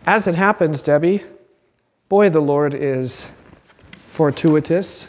As 0.07 0.27
it 0.27 0.35
happens 0.35 0.81
debbie 0.81 1.23
boy 2.09 2.31
the 2.31 2.41
lord 2.41 2.73
is 2.73 3.27
fortuitous 4.09 5.09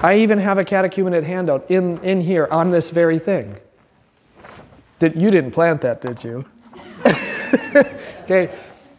i 0.00 0.16
even 0.16 0.38
have 0.38 0.58
a 0.58 0.64
catechumenate 0.64 1.24
handout 1.24 1.70
in, 1.70 1.98
in 2.02 2.20
here 2.20 2.48
on 2.50 2.70
this 2.70 2.90
very 2.90 3.18
thing 3.18 3.56
did, 4.98 5.14
you 5.16 5.30
didn't 5.30 5.50
plant 5.50 5.80
that 5.80 6.00
did 6.00 6.22
you 6.22 6.44
Okay, 8.26 8.52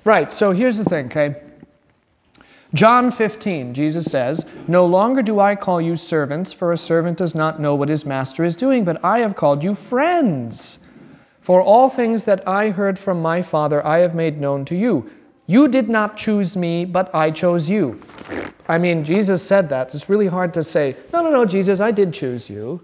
right, 0.06 0.32
so 0.32 0.54
here's 0.54 0.78
the 0.78 0.86
thing, 0.86 1.08
okay? 1.08 1.36
John 2.74 3.12
15, 3.12 3.74
Jesus 3.74 4.06
says, 4.06 4.46
No 4.66 4.86
longer 4.86 5.22
do 5.22 5.42
I 5.42 5.54
call 5.56 5.82
you 5.82 5.98
servants, 5.98 6.54
for 6.54 6.72
a 6.72 6.78
servant 6.78 7.18
does 7.18 7.36
not 7.36 7.60
know 7.60 7.76
what 7.76 7.90
his 7.90 8.06
master 8.06 8.46
is 8.46 8.56
doing, 8.56 8.86
but 8.86 9.04
I 9.04 9.20
have 9.20 9.36
called 9.36 9.66
you 9.66 9.74
friends. 9.74 10.80
For 11.42 11.62
all 11.62 11.90
things 11.90 12.24
that 12.24 12.48
I 12.48 12.70
heard 12.70 12.98
from 12.98 13.22
my 13.22 13.42
Father 13.42 13.86
I 13.86 14.00
have 14.00 14.16
made 14.16 14.40
known 14.40 14.64
to 14.66 14.76
you. 14.76 15.12
You 15.48 15.70
did 15.70 15.88
not 15.88 16.18
choose 16.18 16.58
me, 16.58 16.84
but 16.84 17.14
I 17.16 17.32
chose 17.32 17.70
you. 17.70 18.00
I 18.68 18.78
mean, 18.78 19.06
Jesus 19.06 19.42
said 19.42 19.70
that. 19.70 19.96
It's 19.96 20.10
really 20.10 20.28
hard 20.28 20.54
to 20.56 20.64
say, 20.64 20.98
no, 21.14 21.24
no, 21.24 21.32
no, 21.32 21.46
Jesus, 21.46 21.80
I 21.80 21.92
did 21.92 22.14
choose 22.14 22.50
you. 22.50 22.82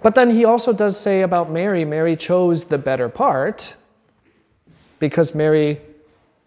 But 0.00 0.14
then 0.14 0.30
he 0.30 0.44
also 0.44 0.72
does 0.72 0.98
say 0.98 1.22
about 1.22 1.50
Mary, 1.50 1.84
Mary 1.84 2.14
chose 2.14 2.66
the 2.66 2.78
better 2.78 3.08
part 3.08 3.74
because 5.00 5.34
Mary 5.34 5.80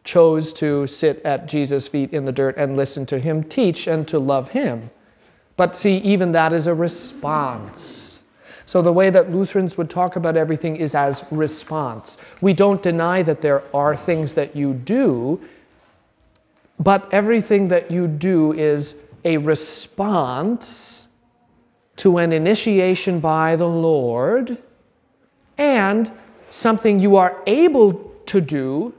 chose 0.03 0.53
to 0.53 0.87
sit 0.87 1.21
at 1.25 1.47
Jesus' 1.47 1.85
feet 1.85 2.13
in 2.13 2.23
the 2.23 2.31
dirt 2.31 2.55
and 2.55 2.77
listen 2.77 3.05
to 3.07 3.19
him 3.19 3.43
teach 3.43 3.87
and 3.87 4.07
to 4.07 4.19
love 4.19 4.49
him. 4.49 4.89
But 5.57 5.75
see, 5.75 5.97
even 5.97 6.31
that 6.31 6.53
is 6.53 6.65
a 6.65 6.73
response. 6.73 8.16
So 8.67 8.81
the 8.81 8.91
way 8.91 9.09
that 9.09 9.31
Lutherans 9.31 9.77
would 9.77 9.89
talk 9.89 10.17
about 10.17 10.35
everything 10.35 10.75
is 10.75 10.93
as 10.93 11.25
response. 11.31 12.17
We 12.41 12.51
don't 12.51 12.83
deny 12.83 13.23
that 13.23 13.39
there 13.39 13.63
are 13.73 13.95
things 13.95 14.33
that 14.33 14.57
you 14.57 14.73
do, 14.73 15.39
but 16.77 17.11
everything 17.13 17.69
that 17.69 17.89
you 17.89 18.07
do 18.07 18.51
is 18.51 19.01
a 19.23 19.37
response 19.37 21.07
to 21.95 22.17
an 22.17 22.33
initiation 22.33 23.21
by 23.21 23.55
the 23.55 23.69
Lord 23.69 24.57
and 25.57 26.11
something 26.49 26.99
you 26.99 27.15
are 27.15 27.41
able 27.47 27.93
to 28.25 28.41
do 28.41 28.93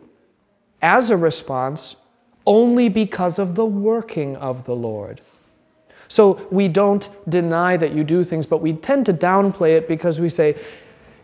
as 0.81 1.11
a 1.11 1.17
response 1.19 1.97
only 2.47 2.89
because 2.89 3.39
of 3.39 3.55
the 3.55 3.67
working 3.67 4.35
of 4.37 4.65
the 4.65 4.75
Lord. 4.75 5.21
So 6.09 6.47
we 6.51 6.69
don't 6.69 7.09
deny 7.29 7.77
that 7.77 7.93
you 7.93 8.03
do 8.03 8.25
things, 8.25 8.47
but 8.47 8.61
we 8.61 8.73
tend 8.73 9.07
to 9.07 9.13
downplay 9.13 9.77
it 9.77 9.87
because 9.87 10.21
we 10.21 10.29
say, 10.29 10.57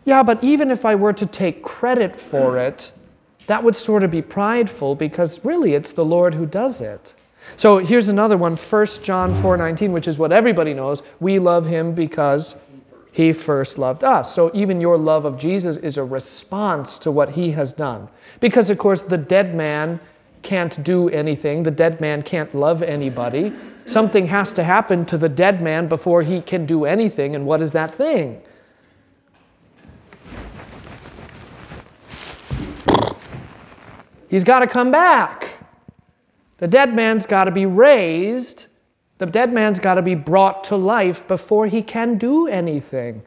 yeah, 0.04 0.22
but 0.22 0.42
even 0.44 0.70
if 0.70 0.84
I 0.84 0.94
were 0.94 1.14
to 1.14 1.26
take 1.26 1.62
credit 1.62 2.14
for 2.14 2.58
it, 2.58 2.92
that 3.46 3.64
would 3.64 3.76
sort 3.76 4.04
of 4.04 4.10
be 4.10 4.22
prideful 4.22 4.94
because 4.94 5.44
really 5.44 5.74
it's 5.74 5.92
the 5.92 6.04
Lord 6.04 6.34
who 6.34 6.46
does 6.46 6.80
it. 6.80 7.14
So 7.56 7.78
here's 7.78 8.08
another 8.08 8.36
one, 8.36 8.56
1 8.56 8.86
John 9.02 9.34
4:19, 9.34 9.92
which 9.92 10.08
is 10.08 10.18
what 10.18 10.32
everybody 10.32 10.74
knows. 10.74 11.02
We 11.20 11.38
love 11.38 11.66
him 11.66 11.94
because 11.94 12.56
he 13.12 13.32
first 13.32 13.78
loved 13.78 14.02
us. 14.02 14.34
So 14.34 14.50
even 14.54 14.80
your 14.80 14.98
love 14.98 15.24
of 15.24 15.38
Jesus 15.38 15.76
is 15.76 15.96
a 15.96 16.04
response 16.04 16.98
to 17.00 17.10
what 17.10 17.30
he 17.30 17.52
has 17.52 17.72
done. 17.72 18.08
Because 18.40 18.70
of 18.70 18.78
course 18.78 19.02
the 19.02 19.18
dead 19.18 19.54
man 19.54 20.00
can't 20.42 20.82
do 20.82 21.08
anything. 21.10 21.62
The 21.62 21.70
dead 21.70 22.00
man 22.00 22.22
can't 22.22 22.52
love 22.54 22.82
anybody. 22.82 23.52
Something 23.86 24.26
has 24.28 24.52
to 24.54 24.64
happen 24.64 25.04
to 25.06 25.18
the 25.18 25.28
dead 25.28 25.60
man 25.60 25.88
before 25.88 26.22
he 26.22 26.40
can 26.40 26.66
do 26.66 26.84
anything. 26.84 27.34
And 27.34 27.46
what 27.46 27.60
is 27.60 27.72
that 27.72 27.94
thing? 27.94 28.42
He's 34.28 34.44
got 34.44 34.60
to 34.60 34.66
come 34.66 34.90
back. 34.90 35.58
The 36.58 36.66
dead 36.66 36.94
man's 36.94 37.26
got 37.26 37.44
to 37.44 37.50
be 37.50 37.66
raised. 37.66 38.66
The 39.18 39.26
dead 39.26 39.52
man's 39.52 39.78
got 39.78 39.94
to 39.94 40.02
be 40.02 40.14
brought 40.14 40.64
to 40.64 40.76
life 40.76 41.26
before 41.28 41.66
he 41.66 41.82
can 41.82 42.18
do 42.18 42.48
anything. 42.48 43.22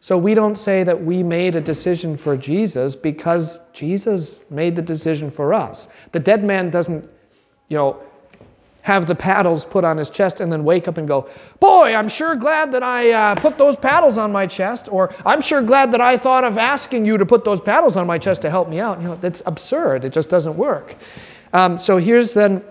So 0.00 0.18
we 0.18 0.34
don't 0.34 0.56
say 0.56 0.84
that 0.84 1.02
we 1.02 1.22
made 1.22 1.54
a 1.54 1.60
decision 1.60 2.16
for 2.16 2.36
Jesus 2.36 2.94
because 2.94 3.58
Jesus 3.72 4.44
made 4.50 4.76
the 4.76 4.82
decision 4.82 5.30
for 5.30 5.54
us. 5.54 5.88
The 6.12 6.20
dead 6.20 6.44
man 6.44 6.68
doesn't, 6.68 7.08
you 7.68 7.78
know, 7.78 8.02
have 8.84 9.06
the 9.06 9.14
paddles 9.14 9.64
put 9.64 9.82
on 9.82 9.96
his 9.96 10.10
chest 10.10 10.40
and 10.40 10.52
then 10.52 10.62
wake 10.62 10.86
up 10.86 10.98
and 10.98 11.08
go, 11.08 11.26
Boy, 11.58 11.94
I'm 11.94 12.06
sure 12.06 12.36
glad 12.36 12.70
that 12.72 12.82
I 12.82 13.12
uh, 13.12 13.34
put 13.34 13.56
those 13.56 13.76
paddles 13.76 14.18
on 14.18 14.30
my 14.30 14.46
chest, 14.46 14.90
or 14.92 15.14
I'm 15.24 15.40
sure 15.40 15.62
glad 15.62 15.90
that 15.92 16.02
I 16.02 16.18
thought 16.18 16.44
of 16.44 16.58
asking 16.58 17.06
you 17.06 17.16
to 17.16 17.24
put 17.24 17.46
those 17.46 17.62
paddles 17.62 17.96
on 17.96 18.06
my 18.06 18.18
chest 18.18 18.42
to 18.42 18.50
help 18.50 18.68
me 18.68 18.80
out. 18.80 19.00
You 19.00 19.08
know, 19.08 19.16
that's 19.16 19.42
absurd. 19.46 20.04
It 20.04 20.12
just 20.12 20.28
doesn't 20.28 20.54
work. 20.54 20.96
Um, 21.54 21.78
so 21.78 21.96
here's 21.96 22.34
then 22.34 22.62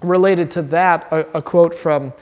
related 0.00 0.48
to 0.52 0.62
that 0.62 1.10
a, 1.10 1.38
a 1.38 1.42
quote 1.42 1.74
from 1.74 2.12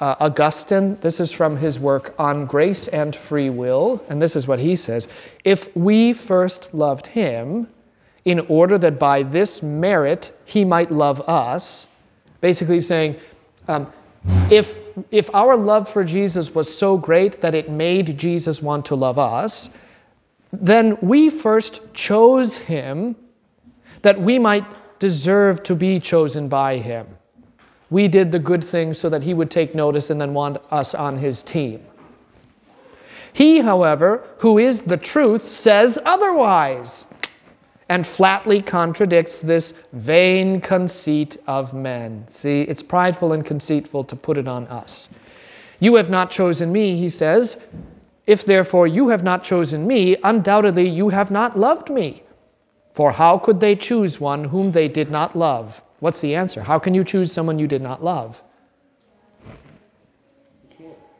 uh, 0.00 0.16
Augustine. 0.20 0.96
This 0.96 1.20
is 1.20 1.30
from 1.30 1.58
his 1.58 1.78
work 1.78 2.14
on 2.18 2.46
grace 2.46 2.88
and 2.88 3.14
free 3.14 3.50
will. 3.50 4.02
And 4.08 4.20
this 4.20 4.34
is 4.34 4.48
what 4.48 4.60
he 4.60 4.76
says 4.76 5.08
If 5.44 5.76
we 5.76 6.14
first 6.14 6.72
loved 6.72 7.08
him, 7.08 7.68
in 8.24 8.40
order 8.48 8.78
that 8.78 8.98
by 8.98 9.24
this 9.24 9.62
merit 9.62 10.32
he 10.46 10.64
might 10.64 10.90
love 10.90 11.20
us, 11.28 11.86
basically 12.42 12.80
saying, 12.80 13.16
um, 13.68 13.90
if, 14.50 14.78
if 15.10 15.34
our 15.34 15.56
love 15.56 15.88
for 15.88 16.04
Jesus 16.04 16.54
was 16.54 16.72
so 16.72 16.98
great 16.98 17.40
that 17.40 17.54
it 17.54 17.70
made 17.70 18.18
Jesus 18.18 18.60
want 18.60 18.84
to 18.86 18.94
love 18.94 19.18
us, 19.18 19.70
then 20.52 20.98
we 21.00 21.30
first 21.30 21.80
chose 21.94 22.58
him 22.58 23.16
that 24.02 24.20
we 24.20 24.38
might 24.38 24.66
deserve 24.98 25.62
to 25.62 25.74
be 25.74 25.98
chosen 25.98 26.48
by 26.48 26.76
him. 26.76 27.06
We 27.88 28.08
did 28.08 28.32
the 28.32 28.38
good 28.38 28.62
things 28.62 28.98
so 28.98 29.08
that 29.08 29.22
he 29.22 29.34
would 29.34 29.50
take 29.50 29.74
notice 29.74 30.10
and 30.10 30.20
then 30.20 30.34
want 30.34 30.58
us 30.70 30.94
on 30.94 31.16
his 31.16 31.42
team. 31.42 31.84
He, 33.32 33.60
however, 33.60 34.22
who 34.38 34.58
is 34.58 34.82
the 34.82 34.96
truth, 34.96 35.48
says 35.48 35.98
otherwise 36.04 37.06
and 37.92 38.06
flatly 38.06 38.62
contradicts 38.62 39.40
this 39.40 39.74
vain 39.92 40.62
conceit 40.62 41.36
of 41.46 41.74
men. 41.74 42.24
See, 42.30 42.62
it's 42.62 42.82
prideful 42.82 43.34
and 43.34 43.44
conceitful 43.44 44.04
to 44.04 44.16
put 44.16 44.38
it 44.38 44.48
on 44.48 44.66
us. 44.68 45.10
You 45.78 45.96
have 45.96 46.08
not 46.08 46.30
chosen 46.30 46.72
me, 46.72 46.96
he 46.96 47.10
says. 47.10 47.58
If 48.26 48.46
therefore 48.46 48.86
you 48.86 49.08
have 49.08 49.22
not 49.22 49.44
chosen 49.44 49.86
me, 49.86 50.16
undoubtedly 50.24 50.88
you 50.88 51.10
have 51.10 51.30
not 51.30 51.58
loved 51.58 51.90
me. 51.90 52.22
For 52.94 53.12
how 53.12 53.36
could 53.36 53.60
they 53.60 53.76
choose 53.76 54.18
one 54.18 54.44
whom 54.44 54.72
they 54.72 54.88
did 54.88 55.10
not 55.10 55.36
love? 55.36 55.82
What's 56.00 56.22
the 56.22 56.34
answer? 56.34 56.62
How 56.62 56.78
can 56.78 56.94
you 56.94 57.04
choose 57.04 57.30
someone 57.30 57.58
you 57.58 57.66
did 57.66 57.82
not 57.82 58.02
love? 58.02 58.42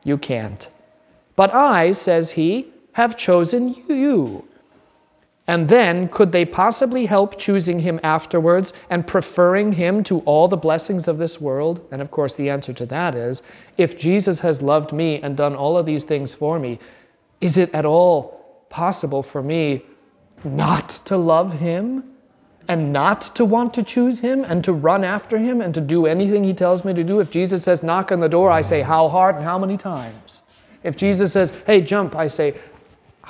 You 0.05 0.17
can't. 0.17 0.71
But 1.37 1.53
I, 1.53 1.93
says 1.93 2.33
he, 2.33 2.69
have 2.93 3.19
chosen 3.19 3.75
you. 3.91 4.49
And 5.53 5.69
then, 5.69 6.09
could 6.09 6.33
they 6.33 6.47
possibly 6.47 7.05
help 7.05 7.39
choosing 7.39 7.81
him 7.81 8.01
afterwards 8.03 8.73
and 8.89 9.07
preferring 9.07 9.73
him 9.73 10.03
to 10.05 10.21
all 10.21 10.49
the 10.49 10.57
blessings 10.57 11.07
of 11.07 11.19
this 11.19 11.43
world? 11.43 11.87
And 11.91 12.01
of 12.01 12.11
course, 12.11 12.33
the 12.33 12.49
answer 12.49 12.73
to 12.73 12.87
that 12.87 13.15
is 13.15 13.43
if 13.77 13.99
Jesus 13.99 14.41
has 14.41 14.63
loved 14.63 14.95
me 14.95 15.21
and 15.21 15.37
done 15.37 15.55
all 15.55 15.77
of 15.77 15.85
these 15.85 16.05
things 16.05 16.33
for 16.33 16.59
me, 16.59 16.79
is 17.43 17.59
it 17.59 17.69
at 17.75 17.85
all 17.85 18.65
possible 18.71 19.23
for 19.23 19.43
me 19.43 19.83
not 20.43 20.89
to 21.05 21.19
love 21.19 21.61
him? 21.61 22.09
and 22.69 22.93
not 22.93 23.35
to 23.35 23.45
want 23.45 23.75
to 23.75 23.83
choose 23.83 24.21
him 24.21 24.45
and 24.45 24.63
to 24.63 24.73
run 24.73 25.03
after 25.03 25.37
him 25.37 25.61
and 25.61 25.75
to 25.75 25.81
do 25.81 26.07
anything 26.07 26.45
he 26.45 26.55
tells 26.55 26.85
me 26.85 26.95
to 26.95 27.03
do. 27.03 27.19
If 27.19 27.29
Jesus 27.29 27.65
says, 27.65 27.83
knock 27.83 28.13
on 28.13 28.21
the 28.21 28.29
door, 28.29 28.53
I 28.53 28.63
say, 28.63 28.83
how 28.83 29.09
hard 29.09 29.35
and 29.35 29.45
how 29.45 29.59
many 29.59 29.77
times? 29.77 30.43
If 30.85 30.97
Jesus 30.97 31.33
says, 31.33 31.53
hey, 31.67 31.81
jump, 31.81 32.15
I 32.15 32.29
say, 32.29 32.55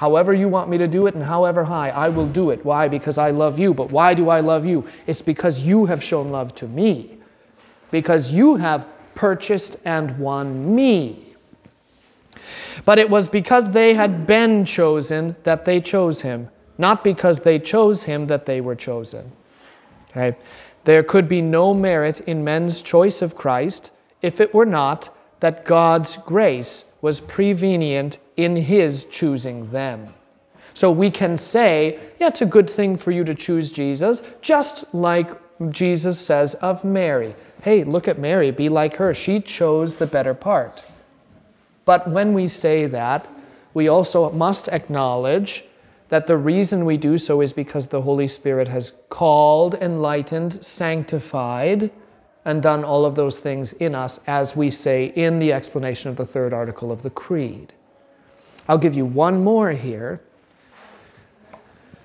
however 0.03 0.35
you 0.35 0.49
want 0.49 0.69
me 0.69 0.77
to 0.79 0.89
do 0.89 1.07
it 1.07 1.15
and 1.15 1.23
however 1.23 1.65
high, 1.65 1.91
I 1.91 2.09
will 2.09 2.27
do 2.27 2.51
it. 2.51 2.65
Why? 2.65 2.89
Because 2.89 3.19
I 3.19 3.31
love 3.31 3.59
you. 3.59 3.73
But 3.73 3.91
why 3.91 4.15
do 4.15 4.29
I 4.29 4.41
love 4.41 4.67
you? 4.67 4.85
It's 5.07 5.23
because 5.23 5.63
you 5.63 5.87
have 5.87 6.03
shown 6.03 6.31
love 6.31 6.55
to 6.57 6.67
me, 6.67 7.19
because 7.91 8.33
you 8.33 8.57
have 8.57 8.87
purchased 9.15 9.77
and 9.85 10.19
won 10.19 10.75
me. 10.75 11.35
But 12.85 12.99
it 12.99 13.09
was 13.09 13.29
because 13.29 13.71
they 13.71 13.95
had 13.95 14.27
been 14.27 14.65
chosen 14.65 15.37
that 15.45 15.65
they 15.65 15.81
chose 15.81 16.23
him 16.23 16.49
not 16.79 17.05
because 17.05 17.41
they 17.41 17.59
chose 17.59 18.03
him 18.03 18.27
that 18.27 18.47
they 18.47 18.61
were 18.61 18.75
chosen. 18.75 19.31
Okay? 20.11 20.37
There 20.85 21.03
could 21.03 21.29
be 21.29 21.41
no 21.41 21.73
merit 21.73 22.21
in 22.21 22.45
men's 22.45 22.83
choice 22.83 23.23
of 23.23 23.37
Christ 23.37 23.93
if 24.21 24.41
it 24.41 24.53
were 24.53 24.67
not 24.67 25.11
that 25.41 25.65
God's 25.65 26.17
grace 26.17 26.85
was 27.01 27.21
prevenient 27.21 28.19
in 28.37 28.57
his 28.57 29.05
choosing 29.05 29.71
them. 29.71 30.13
So 30.75 30.91
we 30.91 31.11
can 31.11 31.37
say, 31.37 31.99
yeah, 32.19 32.29
it's 32.29 32.43
a 32.43 32.47
good 32.47 32.69
thing 32.69 32.97
for 32.97 33.11
you 33.11 33.25
to 33.25 33.35
choose 33.35 33.71
Jesus, 33.71 34.23
just 34.41 34.93
like 34.95 35.31
Jesus 35.71 36.19
says 36.19 36.55
of 36.57 36.85
Mary. 36.85 37.35
Hey, 37.63 37.85
look 37.85 38.09
at 38.09 38.19
Mary, 38.19 38.51
be 38.51 38.69
like 38.69 38.97
her. 38.97 39.15
She 39.15 39.41
chose 39.41 39.97
the 39.97 40.07
better 40.07 40.35
part. 40.35 40.85
But 41.85 42.09
when 42.09 42.33
we 42.33 42.49
say 42.49 42.87
that, 42.87 43.29
we 43.75 43.89
also 43.89 44.31
must 44.31 44.69
acknowledge 44.69 45.65
that 46.09 46.27
the 46.27 46.37
reason 46.37 46.85
we 46.85 46.97
do 46.97 47.17
so 47.17 47.41
is 47.41 47.53
because 47.53 47.87
the 47.87 48.03
Holy 48.03 48.29
Spirit 48.29 48.69
has 48.69 48.93
called, 49.09 49.75
enlightened, 49.77 50.53
sanctified, 50.65 51.91
and 52.45 52.63
done 52.63 52.85
all 52.85 53.07
of 53.07 53.15
those 53.15 53.41
things 53.41 53.73
in 53.75 53.95
us, 53.95 54.21
as 54.27 54.57
we 54.57 54.69
say 54.69 55.07
in 55.07 55.39
the 55.39 55.53
explanation 55.53 56.11
of 56.11 56.17
the 56.17 56.27
third 56.27 56.53
article 56.53 56.93
of 56.93 57.03
the 57.03 57.11
Creed. 57.11 57.73
I'll 58.69 58.79
give 58.79 58.95
you 58.95 59.05
one 59.05 59.43
more 59.43 59.71
here 59.71 60.21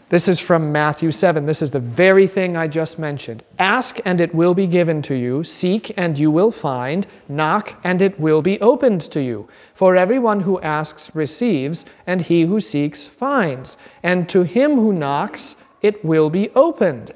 this 0.10 0.30
is 0.30 0.40
from 0.40 0.72
Matthew 0.72 1.12
7. 1.12 1.46
This 1.46 1.62
is 1.62 1.72
the 1.72 1.82
very 1.82 2.28
thing 2.28 2.56
I 2.56 2.70
just 2.70 2.98
mentioned. 2.98 3.44
Ask 3.60 4.00
and 4.06 4.22
it 4.22 4.34
will 4.34 4.54
be 4.54 4.66
given 4.66 5.02
to 5.02 5.16
you. 5.16 5.44
Seek 5.44 5.92
and 5.98 6.18
you 6.18 6.32
will 6.32 6.50
find. 6.50 7.06
Knock 7.28 7.78
and 7.84 8.02
it 8.02 8.18
will 8.18 8.42
be 8.42 8.60
opened 8.62 9.02
to 9.02 9.22
you. 9.22 9.50
For 9.74 9.98
everyone 9.98 10.40
who 10.42 10.62
asks 10.62 11.14
receives, 11.14 11.84
and 12.06 12.22
he 12.22 12.44
who 12.44 12.62
seeks 12.62 13.06
finds. 13.06 13.78
And 14.02 14.30
to 14.30 14.44
him 14.44 14.76
who 14.76 14.94
knocks 14.94 15.58
it 15.82 16.06
will 16.06 16.30
be 16.30 16.52
opened. 16.52 17.12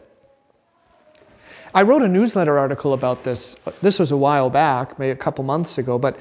I 1.74 1.84
wrote 1.84 2.02
a 2.02 2.10
newsletter 2.10 2.60
article 2.60 2.92
about 2.92 3.24
this. 3.24 3.56
This 3.82 4.00
was 4.00 4.12
a 4.12 4.18
while 4.18 4.50
back, 4.50 5.00
maybe 5.00 5.12
a 5.12 5.16
couple 5.16 5.46
months 5.46 5.78
ago, 5.78 5.98
but 5.98 6.20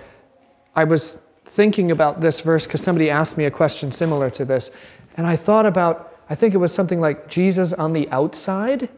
I 0.76 0.84
was 0.84 1.20
thinking 1.50 1.90
about 1.90 2.20
this 2.20 2.40
verse 2.40 2.64
because 2.64 2.80
somebody 2.80 3.10
asked 3.10 3.36
me 3.36 3.44
a 3.44 3.50
question 3.50 3.90
similar 3.90 4.30
to 4.30 4.44
this. 4.44 4.70
And 5.16 5.26
I 5.26 5.34
thought 5.34 5.66
about, 5.66 6.16
I 6.30 6.36
think 6.36 6.54
it 6.54 6.58
was 6.58 6.72
something 6.72 7.00
like 7.00 7.28
Jesus 7.28 7.72
on 7.72 7.92
the 7.92 8.08
outside, 8.10 8.88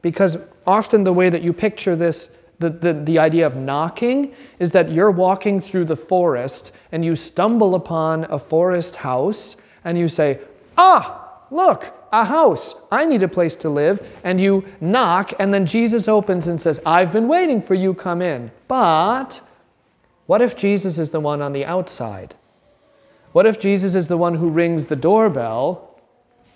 because 0.00 0.38
often 0.66 1.04
the 1.04 1.12
way 1.12 1.28
that 1.28 1.42
you 1.42 1.52
picture 1.52 1.94
this, 1.94 2.32
the, 2.58 2.70
the, 2.70 2.94
the 2.94 3.18
idea 3.18 3.46
of 3.46 3.54
knocking, 3.54 4.34
is 4.58 4.72
that 4.72 4.90
you're 4.90 5.10
walking 5.10 5.60
through 5.60 5.84
the 5.84 5.96
forest 5.96 6.72
and 6.90 7.04
you 7.04 7.14
stumble 7.14 7.74
upon 7.74 8.24
a 8.30 8.38
forest 8.38 8.96
house 8.96 9.56
and 9.84 9.98
you 9.98 10.08
say, 10.08 10.40
Ah, 10.78 11.42
look, 11.50 11.94
a 12.12 12.24
house. 12.24 12.76
I 12.90 13.04
need 13.04 13.22
a 13.22 13.28
place 13.28 13.56
to 13.56 13.68
live. 13.68 14.06
And 14.24 14.40
you 14.40 14.64
knock, 14.80 15.34
and 15.38 15.52
then 15.52 15.66
Jesus 15.66 16.08
opens 16.08 16.46
and 16.46 16.58
says, 16.58 16.80
I've 16.86 17.12
been 17.12 17.28
waiting 17.28 17.60
for 17.60 17.74
you, 17.74 17.92
come 17.92 18.22
in. 18.22 18.50
But 18.68 19.42
what 20.30 20.40
if 20.40 20.54
Jesus 20.54 21.00
is 21.00 21.10
the 21.10 21.18
one 21.18 21.42
on 21.42 21.52
the 21.52 21.64
outside? 21.64 22.36
What 23.32 23.46
if 23.46 23.58
Jesus 23.58 23.96
is 23.96 24.06
the 24.06 24.16
one 24.16 24.36
who 24.36 24.48
rings 24.48 24.84
the 24.84 24.94
doorbell? 24.94 26.00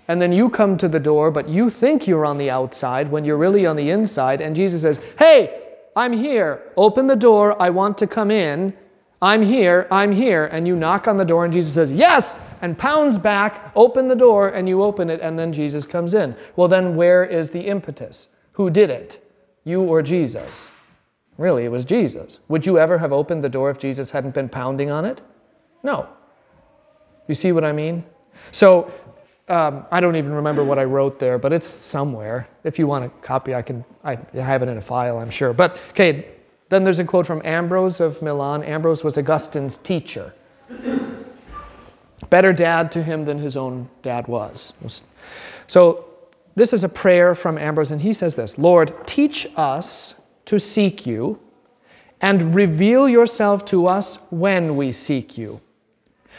And 0.07 0.23
then 0.23 0.33
you 0.33 0.49
come 0.49 0.79
to 0.79 0.87
the 0.87 1.01
door, 1.01 1.33
but 1.33 1.49
you 1.49 1.69
think 1.69 2.07
you're 2.07 2.25
on 2.25 2.39
the 2.39 2.51
outside 2.51 3.11
when 3.11 3.25
you're 3.25 3.37
really 3.37 3.67
on 3.67 3.75
the 3.75 3.91
inside. 3.91 4.41
And 4.41 4.55
Jesus 4.55 4.83
says, 4.83 5.01
Hey, 5.19 5.61
I'm 5.97 6.13
here. 6.13 6.63
Open 6.77 7.09
the 7.09 7.17
door. 7.17 7.61
I 7.61 7.71
want 7.71 7.99
to 7.99 8.07
come 8.07 8.31
in. 8.31 8.73
I'm 9.21 9.43
here. 9.43 9.89
I'm 9.91 10.13
here. 10.13 10.49
And 10.53 10.69
you 10.69 10.77
knock 10.77 11.09
on 11.09 11.17
the 11.17 11.25
door, 11.25 11.45
and 11.45 11.53
Jesus 11.53 11.75
says, 11.75 11.93
Yes, 11.93 12.39
and 12.63 12.79
pounds 12.79 13.19
back. 13.19 13.73
Open 13.75 14.07
the 14.07 14.15
door, 14.15 14.51
and 14.51 14.69
you 14.69 14.85
open 14.85 15.11
it, 15.11 15.21
and 15.21 15.37
then 15.37 15.53
Jesus 15.53 15.85
comes 15.85 16.15
in. 16.15 16.37
Well, 16.55 16.69
then 16.69 16.95
where 16.95 17.25
is 17.25 17.51
the 17.51 17.63
impetus? 17.63 18.29
Who 18.53 18.71
did 18.71 18.91
it? 18.91 19.21
You 19.65 19.83
or 19.83 20.01
Jesus? 20.01 20.71
Really, 21.37 21.65
it 21.65 21.71
was 21.71 21.85
Jesus. 21.85 22.41
Would 22.49 22.65
you 22.65 22.79
ever 22.79 22.99
have 22.99 23.13
opened 23.13 23.43
the 23.43 23.49
door 23.49 23.71
if 23.71 23.79
Jesus 23.79 24.11
hadn't 24.11 24.35
been 24.35 24.49
pounding 24.49 24.91
on 24.91 25.05
it? 25.05 25.21
No. 25.83 26.09
You 27.29 27.35
see 27.35 27.53
what 27.53 27.65
I 27.65 27.73
mean? 27.73 28.05
So, 28.53 28.93
um, 29.49 29.85
I 29.91 30.01
don't 30.01 30.17
even 30.17 30.33
remember 30.33 30.65
what 30.65 30.79
I 30.79 30.85
wrote 30.85 31.19
there, 31.19 31.39
but 31.39 31.53
it's 31.53 31.67
somewhere. 31.67 32.49
If 32.63 32.79
you 32.79 32.87
want 32.87 33.05
a 33.05 33.09
copy, 33.21 33.55
I 33.55 33.63
can. 33.63 33.85
I 34.03 34.19
have 34.35 34.63
it 34.63 34.69
in 34.69 34.79
a 34.79 34.81
file, 34.81 35.19
I'm 35.19 35.31
sure. 35.31 35.53
But 35.53 35.79
okay, 35.91 36.29
then 36.71 36.83
there's 36.83 36.99
a 36.99 37.05
quote 37.05 37.27
from 37.27 37.43
Ambrose 37.45 38.01
of 38.01 38.23
Milan. 38.23 38.63
Ambrose 38.63 39.05
was 39.05 39.19
Augustine's 39.19 39.77
teacher. 39.77 40.33
Better 42.31 42.53
dad 42.53 42.91
to 42.93 43.03
him 43.03 43.25
than 43.25 43.39
his 43.39 43.57
own 43.57 43.89
dad 44.03 44.27
was. 44.29 44.73
So 45.67 46.07
this 46.55 46.73
is 46.73 46.83
a 46.85 46.89
prayer 46.89 47.35
from 47.35 47.59
Ambrose, 47.59 47.91
and 47.91 48.01
he 48.01 48.13
says 48.13 48.35
this 48.35 48.57
Lord, 48.57 49.07
teach 49.07 49.47
us 49.57 50.15
to 50.47 50.59
seek 50.59 51.07
you 51.07 51.39
and 52.21 52.55
reveal 52.55 53.09
yourself 53.09 53.65
to 53.67 53.87
us 53.87 54.17
when 54.31 54.77
we 54.77 54.93
seek 54.93 55.37
you. 55.37 55.61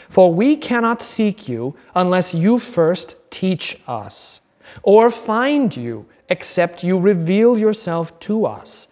For 0.08 0.32
we 0.32 0.56
cannot 0.56 1.02
seek 1.02 1.48
you 1.48 1.76
unless 1.94 2.34
you 2.34 2.58
first 2.58 3.16
teach 3.30 3.80
us, 3.86 4.40
or 4.82 5.10
find 5.10 5.76
you 5.76 6.06
except 6.28 6.82
you 6.82 6.98
reveal 6.98 7.58
yourself 7.58 8.18
to 8.20 8.46
us. 8.46 8.88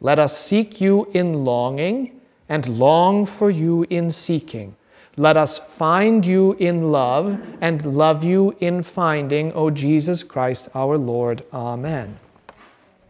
Let 0.00 0.18
us 0.18 0.38
seek 0.38 0.80
you 0.80 1.08
in 1.12 1.44
longing, 1.44 2.20
and 2.48 2.78
long 2.78 3.26
for 3.26 3.50
you 3.50 3.86
in 3.90 4.10
seeking. 4.10 4.76
Let 5.16 5.36
us 5.36 5.58
find 5.58 6.26
you 6.26 6.56
in 6.58 6.90
love, 6.90 7.40
and 7.60 7.86
love 7.86 8.24
you 8.24 8.56
in 8.60 8.82
finding, 8.82 9.52
O 9.52 9.70
Jesus 9.70 10.22
Christ 10.22 10.68
our 10.74 10.98
Lord. 10.98 11.44
Amen. 11.52 12.18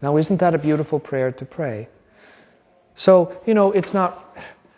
Now, 0.01 0.17
isn't 0.17 0.37
that 0.37 0.53
a 0.53 0.57
beautiful 0.57 0.99
prayer 0.99 1.31
to 1.31 1.45
pray? 1.45 1.87
So, 2.95 3.35
you 3.45 3.53
know, 3.53 3.71
it's 3.71 3.93
not 3.93 4.25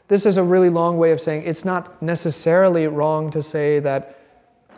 this 0.08 0.26
is 0.26 0.38
a 0.38 0.44
really 0.44 0.70
long 0.70 0.98
way 0.98 1.12
of 1.12 1.20
saying 1.20 1.44
it's 1.46 1.66
not 1.66 2.02
necessarily 2.02 2.88
wrong 2.88 3.30
to 3.32 3.42
say 3.42 3.80
that 3.80 4.20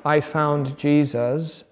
I 0.04 0.22
found 0.22 0.78
Jesus, 0.78 1.66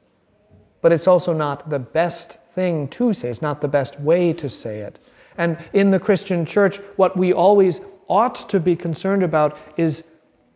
but 0.81 0.91
it's 0.91 1.07
also 1.07 1.33
not 1.33 1.69
the 1.69 1.79
best 1.79 2.39
thing 2.39 2.87
to 2.89 3.13
say. 3.13 3.29
It's 3.29 3.41
not 3.41 3.61
the 3.61 3.67
best 3.67 3.99
way 3.99 4.31
to 4.33 4.49
say 4.49 4.79
it. 4.79 4.99
And 5.37 5.57
in 5.73 5.91
the 5.91 5.99
Christian 5.99 6.45
church, 6.45 6.77
what 6.97 7.17
we 7.17 7.33
always 7.33 7.81
ought 8.07 8.49
to 8.49 8.59
be 8.59 8.75
concerned 8.75 9.23
about 9.23 9.57
is 9.75 10.05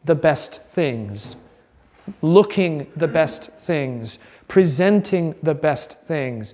the 0.04 0.16
best 0.16 0.64
things, 0.64 1.36
looking 2.22 2.88
the 2.96 3.08
best 3.08 3.52
things, 3.54 4.20
presenting 4.48 5.36
the 5.42 5.56
best 5.56 6.02
things. 6.02 6.54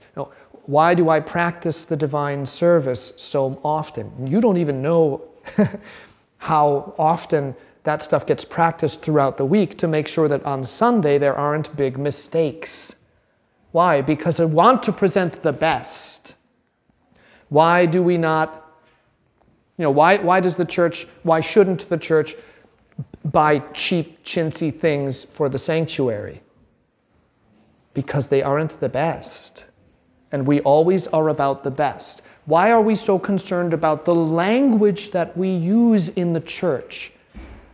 Why 0.68 0.94
do 0.94 1.10
I 1.10 1.22
practice 1.22 1.86
the 1.86 1.96
divine 1.96 2.46
service 2.46 3.14
so 3.16 3.60
often? 3.64 4.28
You 4.28 4.42
don't 4.42 4.58
even 4.58 4.82
know 4.82 5.22
how 6.38 6.94
often 7.00 7.56
that 7.84 8.04
stuff 8.04 8.26
gets 8.26 8.44
practiced 8.44 9.02
throughout 9.02 9.38
the 9.38 9.46
week 9.46 9.78
to 9.78 9.88
make 9.88 10.10
sure 10.10 10.28
that 10.28 10.44
on 10.44 10.66
Sunday 10.66 11.18
there 11.18 11.36
aren't 11.36 11.74
big 11.78 11.98
mistakes. 11.98 12.98
Why? 13.72 14.02
Because 14.02 14.42
I 14.42 14.46
want 14.46 14.84
to 14.84 14.92
present 14.92 15.42
the 15.42 15.54
best. 15.54 16.36
Why 17.48 17.86
do 17.86 18.04
we 18.04 18.18
not, 18.18 18.70
you 19.78 19.84
know, 19.84 19.92
why, 19.92 20.18
why 20.18 20.42
does 20.42 20.58
the 20.58 20.66
church, 20.66 21.08
why 21.24 21.40
shouldn't 21.40 21.88
the 21.88 21.98
church 21.98 22.36
buy 23.24 23.60
cheap, 23.72 24.22
chintzy 24.26 24.78
things 24.78 25.24
for 25.24 25.48
the 25.48 25.60
sanctuary? 25.60 26.42
Because 27.94 28.28
they 28.28 28.44
aren't 28.44 28.82
the 28.82 28.90
best. 28.90 29.67
And 30.32 30.46
we 30.46 30.60
always 30.62 31.08
are 31.08 31.30
about 31.30 31.64
the 31.64 31.72
best. 31.72 32.22
Why 32.46 32.72
are 32.72 32.82
we 32.82 32.96
so 32.96 33.20
concerned 33.20 33.74
about 33.74 34.06
the 34.06 34.16
language 34.16 35.12
that 35.12 35.36
we 35.38 35.50
use 35.50 36.10
in 36.10 36.34
the 36.34 36.42
church? 36.42 37.12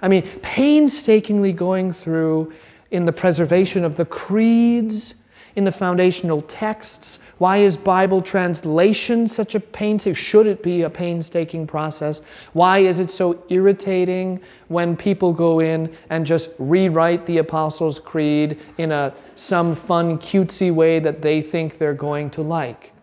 I 0.01 0.07
mean, 0.07 0.23
painstakingly 0.41 1.53
going 1.53 1.93
through 1.93 2.53
in 2.91 3.05
the 3.05 3.13
preservation 3.13 3.83
of 3.83 3.95
the 3.95 4.05
creeds, 4.05 5.15
in 5.55 5.63
the 5.63 5.71
foundational 5.71 6.41
texts. 6.41 7.19
Why 7.37 7.57
is 7.57 7.77
Bible 7.77 8.21
translation 8.21 9.27
such 9.27 9.55
a 9.55 9.59
painstaking? 9.59 10.15
Should 10.15 10.47
it 10.47 10.63
be 10.63 10.81
a 10.81 10.89
painstaking 10.89 11.67
process? 11.67 12.21
Why 12.53 12.79
is 12.79 12.99
it 12.99 13.11
so 13.11 13.43
irritating 13.49 14.41
when 14.67 14.95
people 14.95 15.33
go 15.33 15.59
in 15.59 15.95
and 16.09 16.25
just 16.25 16.49
rewrite 16.57 17.25
the 17.25 17.37
Apostles' 17.37 17.99
Creed 17.99 18.59
in 18.77 18.91
a 18.91 19.13
some 19.35 19.75
fun, 19.75 20.17
cutesy 20.17 20.73
way 20.73 20.99
that 20.99 21.21
they 21.21 21.41
think 21.41 21.77
they're 21.77 21.93
going 21.93 22.29
to 22.31 22.41
like? 22.41 22.93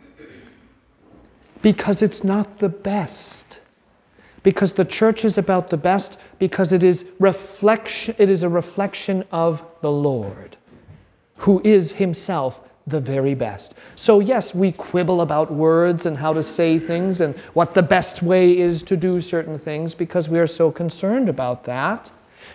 because 1.63 2.03
it's 2.03 2.25
not 2.25 2.59
the 2.59 2.69
best. 2.69 3.61
Because 4.43 4.75
the 4.75 4.85
church 4.85 5.25
is 5.25 5.37
about 5.37 5.69
the 5.69 5.77
best, 5.77 6.19
because 6.39 6.73
it 6.73 6.83
is 6.83 7.05
reflection, 7.19 8.15
it 8.19 8.29
is 8.31 8.43
a 8.43 8.49
reflection 8.49 9.25
of 9.31 9.63
the 9.83 9.91
Lord, 9.91 10.57
who 11.37 11.61
is 11.63 11.93
himself 11.93 12.67
the 12.87 13.01
very 13.01 13.35
best. 13.35 13.75
So, 13.97 14.21
yes, 14.21 14.55
we 14.55 14.73
quibble 14.73 15.21
about 15.21 15.53
words 15.53 16.07
and 16.07 16.17
how 16.17 16.33
to 16.33 16.43
say 16.43 16.79
things 16.79 17.21
and 17.21 17.37
what 17.53 17.75
the 17.75 17.83
best 17.83 18.23
way 18.23 18.57
is 18.57 18.83
to 18.85 18.97
do 18.97 19.21
certain 19.21 19.59
things 19.59 19.95
because 19.95 20.29
we 20.31 20.39
are 20.39 20.47
so 20.47 20.71
concerned 20.71 21.29
about 21.29 21.65
that. 21.65 22.11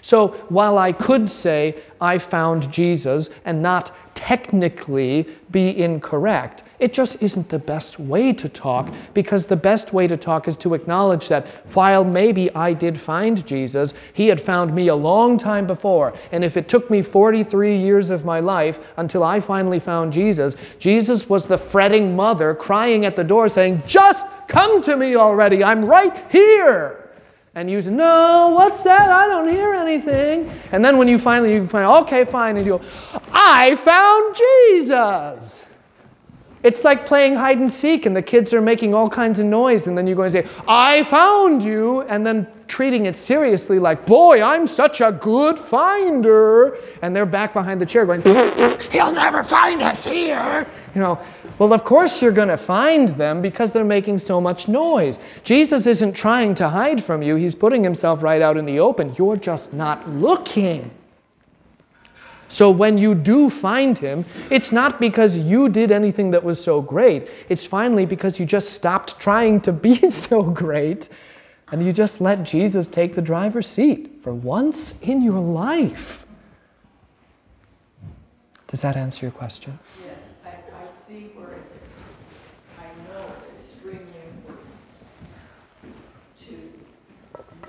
So, 0.06 0.28
while 0.50 0.78
I 0.78 0.91
could 0.91 1.28
say 1.28 1.78
I 2.00 2.20
found 2.20 2.72
Jesus 2.72 3.32
and 3.44 3.63
not 3.63 3.89
technically 4.13 5.28
be 5.50 5.82
incorrect, 5.82 6.63
it 6.78 6.94
just 6.94 7.24
isn't 7.24 7.50
the 7.50 7.58
best 7.58 7.98
way 7.98 8.32
to 8.34 8.48
talk 8.48 8.94
because 9.15 9.48
the 9.48 9.56
best 9.56 9.94
way 9.94 10.06
to 10.06 10.15
talk 10.15 10.48
is 10.48 10.58
to 10.58 10.76
acknowledge 10.76 11.28
that 11.30 11.48
while 11.74 12.04
maybe 12.04 12.54
I 12.54 12.72
did 12.72 13.00
find 13.00 13.44
Jesus, 13.48 13.96
he 14.13 14.28
had 14.28 14.39
found 14.39 14.76
me 14.76 14.89
a 14.89 14.96
long 14.96 15.39
time 15.39 15.65
before. 15.65 16.13
And 16.32 16.44
if 16.44 16.56
it 16.56 16.70
took 16.70 16.91
me 16.91 17.02
43 17.02 17.76
years 17.76 18.12
of 18.12 18.24
my 18.24 18.39
life 18.39 18.80
until 18.98 19.24
I 19.24 19.39
finally 19.39 19.80
found 19.80 20.13
Jesus, 20.13 20.56
Jesus 20.78 21.28
was 21.28 21.48
the 21.48 21.58
fretting 21.58 22.15
mother 22.15 22.54
crying 22.54 23.06
at 23.06 23.15
the 23.15 23.24
door 23.24 23.50
saying, 23.50 23.82
Just 23.88 24.28
come 24.47 24.84
to 24.84 24.97
me 24.97 25.16
already. 25.16 25.64
I'm 25.64 25.84
right 25.84 26.16
here 26.32 27.05
and 27.56 27.72
you 27.72 27.82
say, 27.82 27.89
No, 27.89 28.51
what's 28.53 28.84
that? 28.84 29.10
I 29.10 29.28
don't 29.28 29.47
hear 29.47 29.74
anything. 29.74 30.51
And 30.72 30.84
then 30.84 30.97
when 30.97 31.08
you 31.08 31.18
finally 31.18 31.53
you 31.53 31.68
find, 31.68 31.86
okay, 32.03 32.26
fine, 32.26 32.58
and 32.58 32.66
you 32.66 32.80
go, 32.80 32.86
I 33.32 33.76
found 33.78 34.36
Jesus. 34.36 35.66
It's 36.66 36.84
like 36.84 37.05
playing 37.05 37.36
hide 37.36 37.59
and 37.59 37.72
seek, 37.72 38.07
and 38.07 38.16
the 38.16 38.24
kids 38.24 38.51
are 38.51 38.59
making 38.59 38.95
all 38.95 39.07
kinds 39.07 39.38
of 39.38 39.45
noise, 39.45 39.86
and 39.86 39.95
then 39.95 40.07
you 40.07 40.16
go 40.16 40.24
and 40.24 40.34
say, 40.34 40.47
I 40.68 41.03
found 41.03 41.61
you, 41.61 42.01
and 42.01 42.26
then 42.26 42.47
treating 42.68 43.05
it 43.05 43.16
seriously, 43.16 43.78
like, 43.78 44.03
boy, 44.07 44.41
I'm 44.41 44.66
such 44.66 44.99
a 44.99 45.11
good 45.11 45.59
finder. 45.59 46.80
And 47.03 47.16
they're 47.16 47.28
back 47.28 47.53
behind 47.53 47.80
the 47.80 47.86
chair 47.86 48.07
going, 48.07 48.24
He'll 48.91 49.13
never 49.13 49.43
find 49.43 49.84
us 49.84 50.05
here. 50.05 50.66
You 50.95 51.01
know, 51.01 51.20
well, 51.59 51.72
of 51.72 51.84
course 51.84 52.20
you're 52.20 52.32
going 52.32 52.47
to 52.47 52.57
find 52.57 53.09
them 53.09 53.43
because 53.43 53.72
they're 53.72 53.86
making 53.86 54.18
so 54.18 54.41
much 54.41 54.68
noise. 54.68 55.20
Jesus 55.43 55.86
isn't 55.86 56.13
trying 56.13 56.55
to 56.55 56.68
hide 56.68 57.03
from 57.03 57.22
you, 57.22 57.36
He's 57.36 57.53
putting 57.53 57.84
Himself 57.84 58.24
right 58.24 58.41
out 58.41 58.57
in 58.57 58.66
the 58.66 58.80
open. 58.80 59.13
You're 59.20 59.38
just 59.38 59.72
not 59.72 60.09
looking. 60.09 60.89
So 62.48 62.70
when 62.70 62.98
you 62.98 63.16
do 63.16 63.50
find 63.50 63.98
him, 63.98 64.26
it's 64.50 64.72
not 64.72 65.00
because 65.00 65.38
you 65.38 65.68
did 65.70 65.91
anything 65.91 66.32
that 66.32 66.43
was 66.43 66.64
so 66.64 66.82
great. 66.82 67.28
It's 67.50 67.66
finally 67.66 68.06
because 68.06 68.39
you 68.39 68.46
just 68.46 68.70
stopped 68.70 69.20
trying 69.20 69.62
to 69.62 69.74
be 69.74 69.96
so 70.12 70.43
great 70.43 71.10
and 71.72 71.84
you 71.86 71.91
just 71.91 72.22
let 72.22 72.43
Jesus 72.43 72.86
take 72.88 73.16
the 73.16 73.22
driver's 73.22 73.68
seat 73.68 74.22
for 74.22 74.34
once 74.34 74.96
in 75.02 75.22
your 75.22 75.39
life. 75.39 76.26
Does 78.68 78.82
that 78.82 78.98
answer 78.98 79.26
your 79.26 79.32
question? 79.32 79.78
Yes, 80.06 80.34
I, 80.43 80.50
I 80.50 80.88
see 80.88 81.32
where 81.36 81.54
it's, 81.54 81.76
ex- 81.76 82.02
I 82.80 82.86
know 83.08 83.26
it's 83.38 83.50
extremely 83.50 84.02
important 84.38 84.68
to 86.39 86.54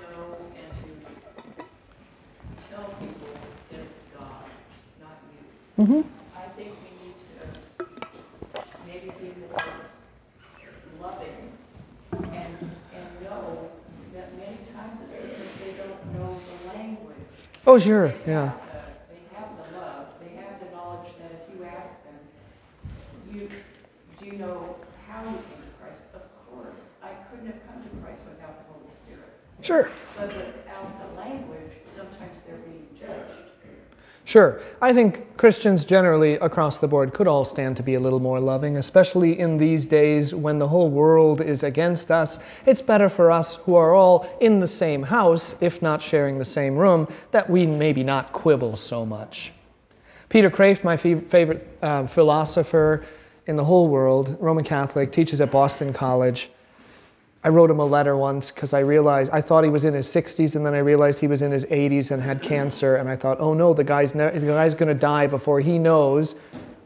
know 0.01 0.37
and 0.55 0.71
to 1.57 1.63
tell 2.69 2.85
people 2.99 3.29
that 3.71 3.79
it's 3.79 4.01
God, 4.17 4.43
not 4.99 5.17
you. 5.31 5.45
Mm-hmm. 5.77 6.01
I 6.35 6.41
think 6.57 6.71
we 6.81 7.07
need 7.07 7.15
to 7.21 7.85
maybe 8.87 9.11
be 9.21 9.33
more 9.39 9.59
loving 10.99 11.51
and, 12.13 12.71
and 12.95 13.21
know 13.23 13.69
that 14.15 14.35
many 14.35 14.57
times 14.75 14.97
it's 15.03 15.13
because 15.13 15.53
they 15.63 15.73
don't 15.77 16.13
know 16.15 16.39
the 16.63 16.73
language. 16.75 17.15
Oh, 17.67 17.77
sure, 17.77 18.07
They 18.25 18.31
yeah. 18.31 18.45
have 18.45 18.59
the- 18.59 19.13
They 19.13 19.35
have 19.37 19.49
the 19.71 19.77
love, 19.77 20.05
they 20.19 20.35
have 20.41 20.59
the 20.59 20.75
knowledge 20.75 21.09
that 21.19 21.31
if 21.47 21.55
you 21.55 21.63
ask 21.65 21.89
them, 22.05 22.15
you, 23.31 23.49
do 24.19 24.25
you 24.25 24.33
know 24.39 24.77
how 25.07 25.21
you 25.21 25.29
came 25.29 25.61
to 25.61 25.73
Christ? 25.79 26.01
Of 26.15 26.21
course, 26.49 26.89
I 27.03 27.09
couldn't 27.29 27.45
have 27.47 27.67
come 27.67 27.83
to 27.83 27.89
Christ 28.03 28.21
without 28.27 28.57
the 28.65 28.73
Holy 28.73 28.89
Spirit. 28.89 29.29
Sure. 29.61 29.91
But 30.17 30.27
without 30.35 30.97
the 31.13 31.15
language, 31.21 31.73
sometimes 31.85 32.41
they're 32.41 32.55
being 32.57 32.87
judged. 32.97 33.43
Sure. 34.25 34.59
I 34.81 34.91
think 34.91 35.25
Christians 35.37 35.85
generally 35.85 36.33
across 36.33 36.79
the 36.79 36.87
board 36.87 37.13
could 37.13 37.27
all 37.27 37.45
stand 37.45 37.77
to 37.77 37.83
be 37.83 37.93
a 37.93 37.99
little 37.99 38.19
more 38.19 38.39
loving, 38.39 38.75
especially 38.75 39.39
in 39.39 39.57
these 39.57 39.85
days 39.85 40.33
when 40.33 40.57
the 40.57 40.67
whole 40.67 40.89
world 40.89 41.41
is 41.41 41.61
against 41.61 42.09
us. 42.09 42.39
It's 42.65 42.81
better 42.81 43.07
for 43.07 43.29
us 43.29 43.55
who 43.55 43.75
are 43.75 43.93
all 43.93 44.27
in 44.41 44.59
the 44.59 44.67
same 44.67 45.03
house, 45.03 45.61
if 45.61 45.79
not 45.79 46.01
sharing 46.01 46.39
the 46.39 46.45
same 46.45 46.75
room, 46.75 47.07
that 47.31 47.47
we 47.47 47.67
maybe 47.67 48.03
not 48.03 48.31
quibble 48.31 48.75
so 48.75 49.05
much. 49.05 49.53
Peter 50.29 50.49
Kreeft, 50.49 50.83
my 50.83 50.97
favorite 50.97 51.67
uh, 51.83 52.07
philosopher 52.07 53.05
in 53.45 53.55
the 53.55 53.63
whole 53.63 53.87
world, 53.87 54.37
Roman 54.39 54.63
Catholic, 54.63 55.11
teaches 55.11 55.39
at 55.39 55.51
Boston 55.51 55.93
College. 55.93 56.49
I 57.43 57.49
wrote 57.49 57.69
him 57.69 57.79
a 57.79 57.85
letter 57.85 58.17
once 58.17 58.51
because 58.51 58.73
I 58.73 58.79
realized 58.79 59.31
I 59.31 59.41
thought 59.41 59.63
he 59.63 59.69
was 59.69 59.85
in 59.85 59.93
his 59.93 60.07
60s, 60.07 60.55
and 60.55 60.65
then 60.65 60.73
I 60.73 60.79
realized 60.79 61.19
he 61.19 61.27
was 61.27 61.41
in 61.41 61.51
his 61.51 61.65
80s 61.65 62.11
and 62.11 62.21
had 62.21 62.41
cancer, 62.41 62.95
and 62.95 63.07
I 63.07 63.15
thought, 63.15 63.37
oh 63.39 63.53
no, 63.53 63.73
the 63.73 63.83
guy's 63.83 64.15
ne- 64.15 64.37
the 64.37 64.47
guy's 64.47 64.73
going 64.73 64.89
to 64.89 64.99
die 64.99 65.27
before 65.27 65.61
he 65.61 65.77
knows. 65.77 66.35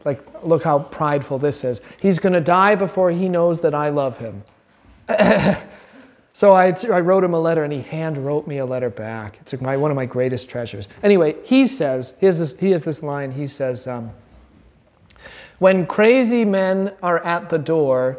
Like, 0.04 0.20
look 0.44 0.62
how 0.64 0.80
prideful 0.80 1.38
this 1.38 1.64
is. 1.64 1.80
He's 2.00 2.18
going 2.18 2.32
to 2.32 2.40
die 2.40 2.74
before 2.74 3.10
he 3.10 3.28
knows 3.28 3.60
that 3.60 3.74
I 3.74 3.88
love 3.88 4.18
him. 4.18 4.42
so 6.32 6.52
I, 6.52 6.74
I 6.90 7.00
wrote 7.00 7.24
him 7.24 7.34
a 7.34 7.40
letter, 7.40 7.64
and 7.64 7.72
he 7.72 7.80
hand 7.80 8.18
wrote 8.18 8.46
me 8.46 8.58
a 8.58 8.66
letter 8.66 8.90
back. 8.90 9.38
It's 9.40 9.58
my, 9.60 9.76
one 9.76 9.90
of 9.90 9.96
my 9.96 10.06
greatest 10.06 10.50
treasures. 10.50 10.88
Anyway, 11.02 11.36
he 11.44 11.66
says, 11.66 12.14
he 12.18 12.26
has 12.26 12.38
this, 12.38 12.58
he 12.58 12.72
has 12.72 12.82
this 12.82 13.02
line. 13.02 13.30
He 13.30 13.46
says, 13.46 13.86
um, 13.86 14.10
when 15.58 15.86
crazy 15.86 16.44
men 16.44 16.92
are 17.02 17.24
at 17.24 17.48
the 17.48 17.58
door, 17.58 18.18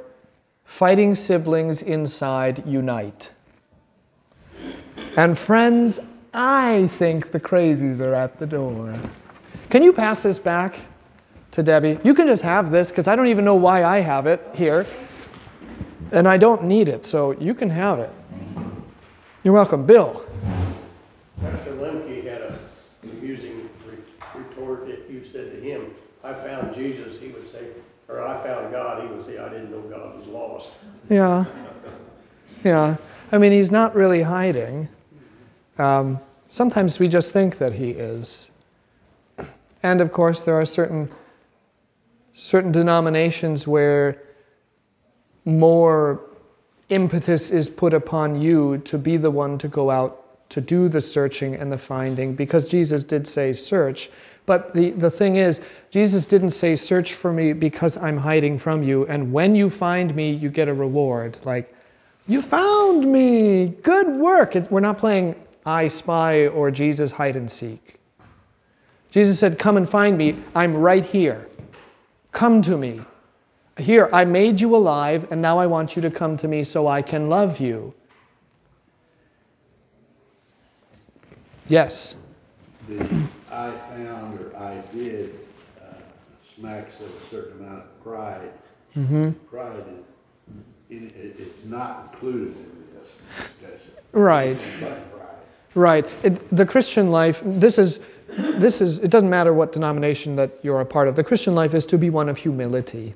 fighting 0.74 1.14
siblings 1.14 1.84
inside 1.84 2.66
unite. 2.66 3.32
And 5.16 5.38
friends, 5.38 6.00
I 6.34 6.88
think 6.94 7.32
the 7.32 7.40
crazies 7.40 8.00
are 8.00 8.16
at 8.16 8.40
the 8.40 8.48
door. 8.48 8.92
Can 9.70 9.84
you 9.84 9.94
pass 9.94 10.24
this 10.24 10.40
back 10.40 10.80
to 11.52 11.62
Debbie? 11.62 12.00
You 12.04 12.16
can 12.16 12.26
just 12.26 12.42
have 12.42 12.72
this 12.72 12.90
because 12.90 13.08
I 13.08 13.16
don't 13.16 13.28
even 13.28 13.46
know 13.46 13.54
why 13.54 13.84
I 13.84 14.00
have 14.00 14.26
it 14.26 14.42
here. 14.56 14.88
And 16.12 16.28
I 16.28 16.38
don't 16.38 16.64
need 16.64 16.90
it, 16.90 17.06
so 17.06 17.34
you 17.34 17.54
can 17.54 17.70
have 17.70 18.00
it. 18.00 18.12
You're 19.44 19.54
welcome. 19.54 19.86
Bill. 19.86 20.26
Pastor 21.40 21.74
Lemke 21.74 22.24
had 22.24 22.42
a 22.42 22.60
amusing 23.04 23.70
retort. 24.34 24.88
that 24.88 25.08
you 25.08 25.24
said 25.32 25.52
to 25.52 25.62
him, 25.62 25.94
I 26.24 26.34
found 26.34 26.74
Jesus, 26.74 27.20
he 27.20 27.28
would 27.28 27.48
say, 27.48 27.68
or 28.08 28.22
I 28.22 28.44
found 28.44 28.72
God, 28.72 29.02
he 29.02 29.08
would 29.08 29.24
say, 29.26 29.38
I 29.38 29.50
didn't 29.50 29.72
know 29.72 29.82
God 29.82 30.18
was 30.18 30.28
lost. 30.28 30.70
Yeah. 31.10 31.46
Yeah. 32.64 32.98
I 33.32 33.38
mean, 33.38 33.52
he's 33.52 33.72
not 33.72 33.96
really 33.96 34.22
hiding. 34.22 34.88
Um, 35.78 36.20
sometimes 36.50 37.00
we 37.00 37.08
just 37.08 37.34
think 37.34 37.58
that 37.58 37.74
he 37.74 37.92
is. 37.92 38.52
And 39.82 40.02
of 40.02 40.12
course, 40.12 40.42
there 40.44 40.56
are 40.56 40.66
certain, 40.66 41.10
certain 42.34 42.72
denominations 42.72 43.68
where 43.68 44.22
more 45.46 46.22
impetus 46.90 47.50
is 47.50 47.68
put 47.68 47.94
upon 47.94 48.40
you 48.42 48.78
to 48.80 48.98
be 48.98 49.18
the 49.18 49.32
one 49.32 49.58
to 49.58 49.68
go 49.68 49.90
out 49.90 50.20
to 50.50 50.62
do 50.62 50.88
the 50.88 51.02
searching 51.02 51.56
and 51.56 51.72
the 51.72 51.78
finding, 51.78 52.36
because 52.36 52.68
Jesus 52.68 53.04
did 53.04 53.28
say, 53.28 53.54
search. 53.54 54.12
But 54.46 54.74
the, 54.74 54.92
the 54.92 55.10
thing 55.10 55.38
is, 55.38 55.62
Jesus 55.90 56.26
didn't 56.26 56.52
say, 56.52 56.76
search 56.76 57.14
for 57.14 57.32
me 57.32 57.54
because 57.54 57.98
I'm 57.98 58.18
hiding 58.18 58.58
from 58.58 58.84
you, 58.84 59.06
and 59.08 59.32
when 59.32 59.56
you 59.56 59.70
find 59.70 60.14
me, 60.16 60.32
you 60.32 60.50
get 60.50 60.68
a 60.68 60.74
reward. 60.74 61.38
Like, 61.46 61.74
you 62.28 62.42
found 62.42 63.10
me! 63.12 63.68
Good 63.84 64.08
work! 64.08 64.56
We're 64.70 64.80
not 64.80 64.98
playing 64.98 65.36
I 65.66 65.88
spy 65.88 66.48
or 66.48 66.72
Jesus 66.72 67.12
hide 67.12 67.36
and 67.36 67.50
seek. 67.50 68.00
Jesus 69.12 69.40
said, 69.40 69.60
Come 69.60 69.78
and 69.78 69.90
find 69.90 70.18
me. 70.18 70.36
I'm 70.56 70.76
right 70.76 71.04
here. 71.04 71.48
Come 72.32 72.62
to 72.64 72.78
me. 72.78 73.02
Here, 73.78 74.10
I 74.12 74.26
made 74.26 74.60
you 74.60 74.76
alive, 74.76 75.32
and 75.32 75.42
now 75.42 75.58
I 75.58 75.68
want 75.68 75.96
you 75.96 76.02
to 76.02 76.12
come 76.12 76.38
to 76.38 76.48
me 76.48 76.64
so 76.64 76.88
I 76.88 77.02
can 77.02 77.30
love 77.30 77.60
you. 77.60 77.94
Yes. 81.70 82.16
the 82.88 82.98
I 83.52 83.72
found 83.72 84.40
or 84.40 84.56
I 84.58 84.78
did 84.92 85.34
uh, 85.80 85.94
smacks 86.64 86.98
of 87.02 87.08
a 87.08 87.10
certain 87.30 87.60
amount 87.60 87.80
of 87.84 88.04
pride. 88.04 88.50
Pride 89.50 89.76
is, 89.80 90.00
it, 90.90 91.12
it- 91.16 91.36
it's 91.40 91.66
not 91.66 92.10
included 92.14 92.56
in 92.56 92.88
this 92.98 93.22
discussion. 93.36 93.92
Right. 94.14 94.72
Right. 95.76 96.10
It, 96.24 96.48
the 96.50 96.66
Christian 96.66 97.12
life, 97.12 97.42
this 97.44 97.78
is, 97.78 98.00
this 98.30 98.80
is, 98.80 99.00
it 99.00 99.10
doesn't 99.10 99.30
matter 99.30 99.54
what 99.54 99.74
denomination 99.74 100.38
that 100.38 100.52
you're 100.62 100.80
a 100.80 100.86
part 100.86 101.08
of. 101.10 101.16
The 101.18 101.24
Christian 101.24 101.54
life 101.54 101.74
is 101.74 101.86
to 101.88 101.98
be 101.98 102.10
one 102.10 102.30
of 102.30 102.38
humility. 102.38 103.14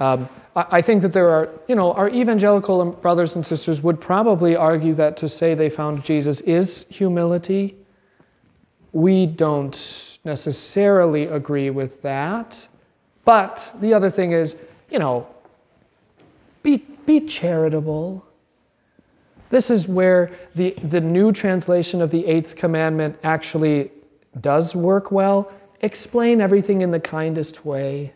Um, 0.00 0.28
I, 0.56 0.66
I 0.72 0.82
think 0.82 1.02
that 1.02 1.12
there 1.12 1.28
are, 1.28 1.50
you 1.68 1.76
know, 1.76 1.92
our 1.92 2.08
evangelical 2.08 2.84
brothers 2.90 3.36
and 3.36 3.46
sisters 3.46 3.82
would 3.82 4.00
probably 4.00 4.56
argue 4.56 4.94
that 4.94 5.16
to 5.18 5.28
say 5.28 5.54
they 5.54 5.70
found 5.70 6.02
Jesus 6.02 6.40
is 6.40 6.86
humility. 6.90 7.76
We 8.92 9.26
don't 9.26 10.13
necessarily 10.24 11.24
agree 11.26 11.70
with 11.70 12.02
that. 12.02 12.66
But 13.24 13.72
the 13.80 13.94
other 13.94 14.10
thing 14.10 14.32
is, 14.32 14.56
you 14.90 14.98
know, 14.98 15.26
be, 16.62 16.78
be 17.06 17.20
charitable. 17.20 18.24
This 19.50 19.70
is 19.70 19.86
where 19.86 20.30
the, 20.54 20.70
the 20.70 21.00
new 21.00 21.32
translation 21.32 22.00
of 22.00 22.10
the 22.10 22.26
eighth 22.26 22.56
commandment 22.56 23.18
actually 23.22 23.90
does 24.40 24.74
work 24.74 25.12
well. 25.12 25.52
Explain 25.82 26.40
everything 26.40 26.80
in 26.80 26.90
the 26.90 27.00
kindest 27.00 27.64
way. 27.64 28.12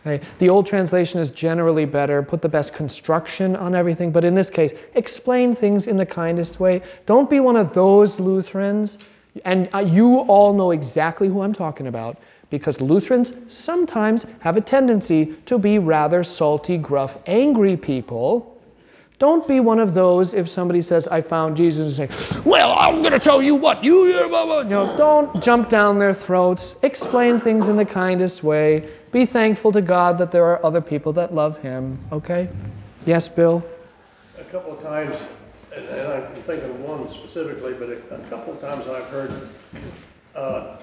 Okay? 0.00 0.24
The 0.38 0.48
old 0.48 0.66
translation 0.66 1.20
is 1.20 1.30
generally 1.30 1.84
better, 1.84 2.22
put 2.22 2.42
the 2.42 2.48
best 2.48 2.74
construction 2.74 3.56
on 3.56 3.74
everything, 3.74 4.10
but 4.10 4.24
in 4.24 4.34
this 4.34 4.50
case, 4.50 4.72
explain 4.94 5.54
things 5.54 5.86
in 5.86 5.96
the 5.96 6.06
kindest 6.06 6.60
way. 6.60 6.82
Don't 7.06 7.30
be 7.30 7.40
one 7.40 7.56
of 7.56 7.72
those 7.72 8.20
Lutherans, 8.20 8.98
and 9.44 9.68
uh, 9.74 9.78
you 9.78 10.18
all 10.20 10.52
know 10.52 10.70
exactly 10.70 11.28
who 11.28 11.42
I'm 11.42 11.52
talking 11.52 11.86
about, 11.86 12.18
because 12.50 12.80
Lutherans 12.80 13.34
sometimes 13.48 14.26
have 14.40 14.56
a 14.56 14.60
tendency 14.60 15.36
to 15.46 15.58
be 15.58 15.78
rather 15.78 16.24
salty, 16.24 16.78
gruff, 16.78 17.18
angry 17.26 17.76
people. 17.76 18.54
Don't 19.18 19.46
be 19.48 19.58
one 19.58 19.80
of 19.80 19.94
those 19.94 20.32
if 20.32 20.48
somebody 20.48 20.80
says, 20.80 21.08
I 21.08 21.20
found 21.20 21.56
Jesus, 21.56 21.98
and 21.98 22.10
say, 22.10 22.40
Well, 22.44 22.72
I'm 22.78 23.00
going 23.02 23.12
to 23.12 23.18
tell 23.18 23.42
you 23.42 23.56
what 23.56 23.82
you. 23.82 24.12
Blah, 24.28 24.46
blah. 24.46 24.62
No, 24.62 24.96
don't 24.96 25.42
jump 25.42 25.68
down 25.68 25.98
their 25.98 26.14
throats. 26.14 26.76
Explain 26.82 27.40
things 27.40 27.68
in 27.68 27.76
the 27.76 27.84
kindest 27.84 28.44
way. 28.44 28.88
Be 29.10 29.26
thankful 29.26 29.72
to 29.72 29.80
God 29.80 30.18
that 30.18 30.30
there 30.30 30.44
are 30.44 30.64
other 30.64 30.80
people 30.80 31.12
that 31.14 31.34
love 31.34 31.58
Him, 31.58 31.98
okay? 32.12 32.48
Yes, 33.06 33.26
Bill? 33.26 33.64
A 34.38 34.44
couple 34.44 34.72
of 34.72 34.82
times, 34.82 35.18
and 35.78 35.88
and 35.98 36.12
I'm 36.24 36.42
thinking 36.42 36.70
of 36.70 36.80
one 36.80 37.10
specifically, 37.10 37.74
but 37.74 37.88
a 37.90 38.14
a 38.14 38.18
couple 38.28 38.52
of 38.54 38.60
times 38.60 38.86
I've 38.88 39.06
heard 39.06 39.32
uh, 40.34 40.76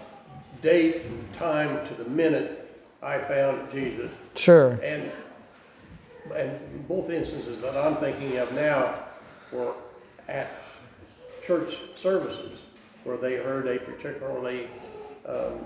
date, 0.61 1.03
and 1.05 1.33
time 1.33 1.85
to 1.87 1.93
the 1.95 2.09
minute, 2.09 2.83
I 3.03 3.19
found 3.19 3.71
Jesus. 3.71 4.11
Sure. 4.35 4.71
And, 4.83 5.11
and 6.35 6.87
both 6.87 7.09
instances 7.09 7.59
that 7.61 7.75
I'm 7.77 7.95
thinking 7.97 8.37
of 8.37 8.51
now 8.53 9.03
were 9.51 9.73
at 10.27 10.49
church 11.43 11.77
services 11.95 12.57
where 13.03 13.17
they 13.17 13.35
heard 13.35 13.67
a 13.67 13.77
particularly 13.77 14.67
um, 15.27 15.59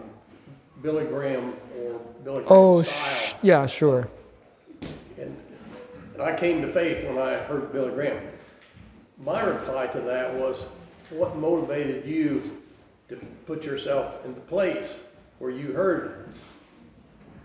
Billy 0.82 1.06
Graham 1.06 1.54
or 1.80 2.00
Billy 2.26 2.44
Oh, 2.48 2.82
Graham 2.82 2.86
sh- 2.86 2.90
style. 2.90 3.40
yeah, 3.42 3.66
sure. 3.68 4.10
And, 5.18 5.38
and 6.14 6.22
I 6.22 6.36
came 6.38 6.62
to 6.62 6.68
faith 6.72 7.06
when 7.08 7.18
I 7.18 7.38
heard 7.38 7.72
Billy 7.72 7.92
Graham. 7.92 8.22
My 9.20 9.42
reply 9.42 9.88
to 9.88 10.00
that 10.02 10.34
was, 10.34 10.64
what 11.10 11.36
motivated 11.36 12.06
you 12.06 12.62
to 13.10 13.16
put 13.46 13.64
yourself 13.64 14.24
in 14.26 14.34
the 14.34 14.42
place 14.42 14.96
where 15.40 15.52
you 15.52 15.74
heard 15.74 16.30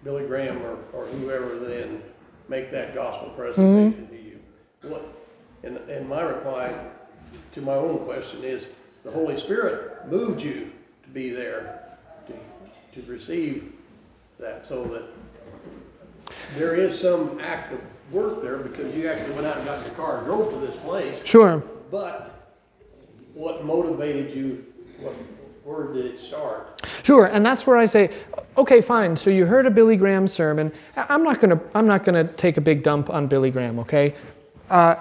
Billy 0.05 0.27
Graham 0.27 0.62
or, 0.62 0.79
or 0.93 1.07
whoever 1.07 1.59
then 1.59 2.03
make 2.49 2.70
that 2.70 2.95
gospel 2.95 3.31
presentation 3.31 4.05
mm-hmm. 4.05 4.14
to 4.14 4.22
you? 4.22 4.39
What, 4.83 5.05
and, 5.62 5.79
and 5.89 6.09
my 6.09 6.20
reply 6.20 6.75
to 7.53 7.61
my 7.61 7.75
own 7.75 8.05
question 8.05 8.45
is, 8.45 8.66
the 9.03 9.11
Holy 9.11 9.39
Spirit 9.39 10.09
moved 10.09 10.43
you 10.43 10.70
to 11.03 11.09
be 11.11 11.31
there, 11.31 11.97
to, 12.27 13.01
to 13.01 13.11
receive 13.11 13.72
that, 14.39 14.66
so 14.66 14.85
that 14.85 15.05
there 16.57 16.75
is 16.75 16.99
some 16.99 17.41
act 17.41 17.72
of 17.72 17.81
work 18.11 18.43
there 18.43 18.59
because 18.59 18.95
you 18.97 19.09
actually 19.09 19.33
went 19.35 19.47
out 19.47 19.57
and 19.57 19.67
got 19.67 19.85
your 19.85 19.95
car 19.95 20.19
and 20.19 20.27
drove 20.27 20.53
to 20.53 20.59
this 20.67 20.77
place. 20.83 21.21
Sure. 21.25 21.63
But 21.91 22.53
what 23.35 23.65
motivated 23.65 24.33
you? 24.33 24.65
What, 25.01 25.15
where 25.65 25.93
did 25.93 26.07
it 26.07 26.21
start? 26.21 26.81
Sure, 27.03 27.27
and 27.27 27.45
that's 27.45 27.67
where 27.67 27.77
I 27.77 27.87
say, 27.87 28.11
okay, 28.57 28.81
fine. 28.81 29.17
So 29.17 29.31
you 29.31 29.47
heard 29.47 29.67
a 29.67 29.71
Billy 29.71 29.97
Graham 29.97 30.29
sermon. 30.29 30.73
I'm 30.97 31.23
not 31.23 31.41
gonna, 31.41 31.61
I'm 31.75 31.87
not 31.87 32.05
gonna 32.05 32.25
take 32.25 32.57
a 32.59 32.61
big 32.61 32.83
dump 32.83 33.09
on 33.11 33.27
Billy 33.27 33.51
Graham, 33.51 33.79
okay? 33.79 34.15
Uh, 34.69 34.97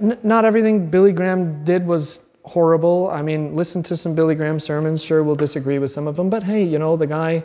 n- 0.00 0.18
not 0.22 0.44
everything 0.44 0.88
Billy 0.88 1.12
Graham 1.12 1.64
did 1.64 1.84
was 1.86 2.20
horrible. 2.44 3.10
I 3.10 3.20
mean, 3.22 3.54
listen 3.56 3.82
to 3.84 3.96
some 3.96 4.14
Billy 4.14 4.34
Graham 4.34 4.60
sermons. 4.60 5.02
Sure, 5.02 5.22
we'll 5.22 5.36
disagree 5.36 5.78
with 5.78 5.90
some 5.90 6.06
of 6.06 6.16
them, 6.16 6.30
but 6.30 6.42
hey, 6.44 6.62
you 6.62 6.78
know, 6.78 6.96
the 6.96 7.06
guy, 7.06 7.42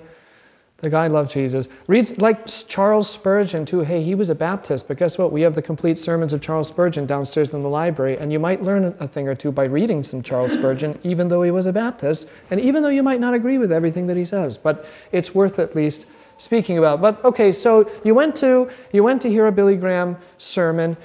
the 0.83 0.89
guy 0.89 1.07
loved 1.07 1.31
Jesus. 1.31 1.69
Read 1.87 2.21
like 2.21 2.45
Charles 2.67 3.09
Spurgeon 3.09 3.65
too. 3.65 3.79
Hey, 3.79 4.03
he 4.03 4.15
was 4.15 4.29
a 4.29 4.35
Baptist, 4.35 4.87
but 4.87 4.97
guess 4.97 5.17
what? 5.17 5.31
We 5.31 5.41
have 5.41 5.55
the 5.55 5.61
complete 5.61 5.97
sermons 5.97 6.33
of 6.33 6.41
Charles 6.41 6.67
Spurgeon 6.67 7.05
downstairs 7.05 7.53
in 7.53 7.61
the 7.61 7.69
library, 7.69 8.17
and 8.17 8.33
you 8.33 8.37
might 8.37 8.61
learn 8.61 8.93
a 8.99 9.07
thing 9.07 9.29
or 9.29 9.33
two 9.33 9.51
by 9.51 9.63
reading 9.63 10.03
some 10.03 10.21
Charles 10.21 10.51
Spurgeon, 10.51 10.99
even 11.03 11.29
though 11.29 11.41
he 11.41 11.51
was 11.51 11.65
a 11.65 11.73
Baptist, 11.73 12.27
and 12.51 12.59
even 12.59 12.83
though 12.83 12.89
you 12.89 13.01
might 13.01 13.21
not 13.21 13.33
agree 13.33 13.57
with 13.57 13.71
everything 13.71 14.07
that 14.07 14.17
he 14.17 14.25
says. 14.25 14.57
But 14.57 14.85
it's 15.13 15.33
worth 15.33 15.57
at 15.57 15.73
least 15.73 16.05
speaking 16.37 16.77
about. 16.77 17.01
But 17.01 17.23
okay, 17.23 17.53
so 17.53 17.89
you 18.03 18.13
went 18.13 18.35
to 18.37 18.69
you 18.91 19.03
went 19.03 19.21
to 19.21 19.29
hear 19.29 19.47
a 19.47 19.51
Billy 19.53 19.77
Graham 19.77 20.17
sermon. 20.37 20.97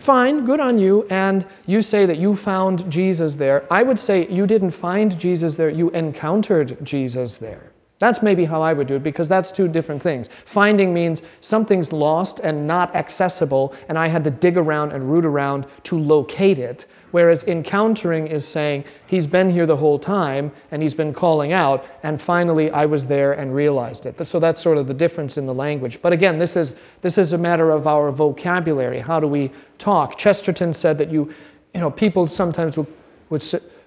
Fine, 0.00 0.46
good 0.46 0.60
on 0.60 0.78
you. 0.78 1.06
And 1.10 1.46
you 1.66 1.82
say 1.82 2.06
that 2.06 2.18
you 2.18 2.34
found 2.34 2.90
Jesus 2.90 3.34
there. 3.34 3.66
I 3.70 3.82
would 3.82 3.98
say 3.98 4.26
you 4.28 4.46
didn't 4.46 4.70
find 4.70 5.18
Jesus 5.18 5.56
there, 5.56 5.68
you 5.68 5.90
encountered 5.90 6.78
Jesus 6.82 7.36
there. 7.36 7.67
That's 7.98 8.22
maybe 8.22 8.44
how 8.44 8.62
I 8.62 8.72
would 8.72 8.86
do 8.86 8.96
it 8.96 9.02
because 9.02 9.26
that's 9.26 9.50
two 9.50 9.66
different 9.66 10.00
things. 10.00 10.28
Finding 10.44 10.94
means 10.94 11.22
something's 11.40 11.92
lost 11.92 12.38
and 12.40 12.66
not 12.66 12.94
accessible, 12.94 13.74
and 13.88 13.98
I 13.98 14.06
had 14.06 14.22
to 14.24 14.30
dig 14.30 14.56
around 14.56 14.92
and 14.92 15.10
root 15.10 15.24
around 15.24 15.66
to 15.84 15.98
locate 15.98 16.58
it. 16.58 16.86
Whereas 17.10 17.44
encountering 17.44 18.26
is 18.26 18.46
saying, 18.46 18.84
He's 19.06 19.26
been 19.26 19.50
here 19.50 19.66
the 19.66 19.76
whole 19.76 19.98
time 19.98 20.52
and 20.70 20.82
He's 20.82 20.94
been 20.94 21.12
calling 21.12 21.52
out, 21.52 21.86
and 22.02 22.20
finally 22.20 22.70
I 22.70 22.86
was 22.86 23.06
there 23.06 23.32
and 23.32 23.54
realized 23.54 24.06
it. 24.06 24.26
So 24.28 24.38
that's 24.38 24.60
sort 24.60 24.78
of 24.78 24.86
the 24.86 24.94
difference 24.94 25.36
in 25.36 25.46
the 25.46 25.54
language. 25.54 26.00
But 26.02 26.12
again, 26.12 26.38
this 26.38 26.54
is, 26.54 26.76
this 27.00 27.18
is 27.18 27.32
a 27.32 27.38
matter 27.38 27.70
of 27.70 27.86
our 27.86 28.12
vocabulary. 28.12 29.00
How 29.00 29.18
do 29.18 29.26
we 29.26 29.50
talk? 29.78 30.18
Chesterton 30.18 30.72
said 30.72 30.98
that 30.98 31.10
you, 31.10 31.32
you 31.74 31.80
know, 31.80 31.90
people 31.90 32.26
sometimes 32.26 32.76
would, 32.76 32.86
would, 33.30 33.42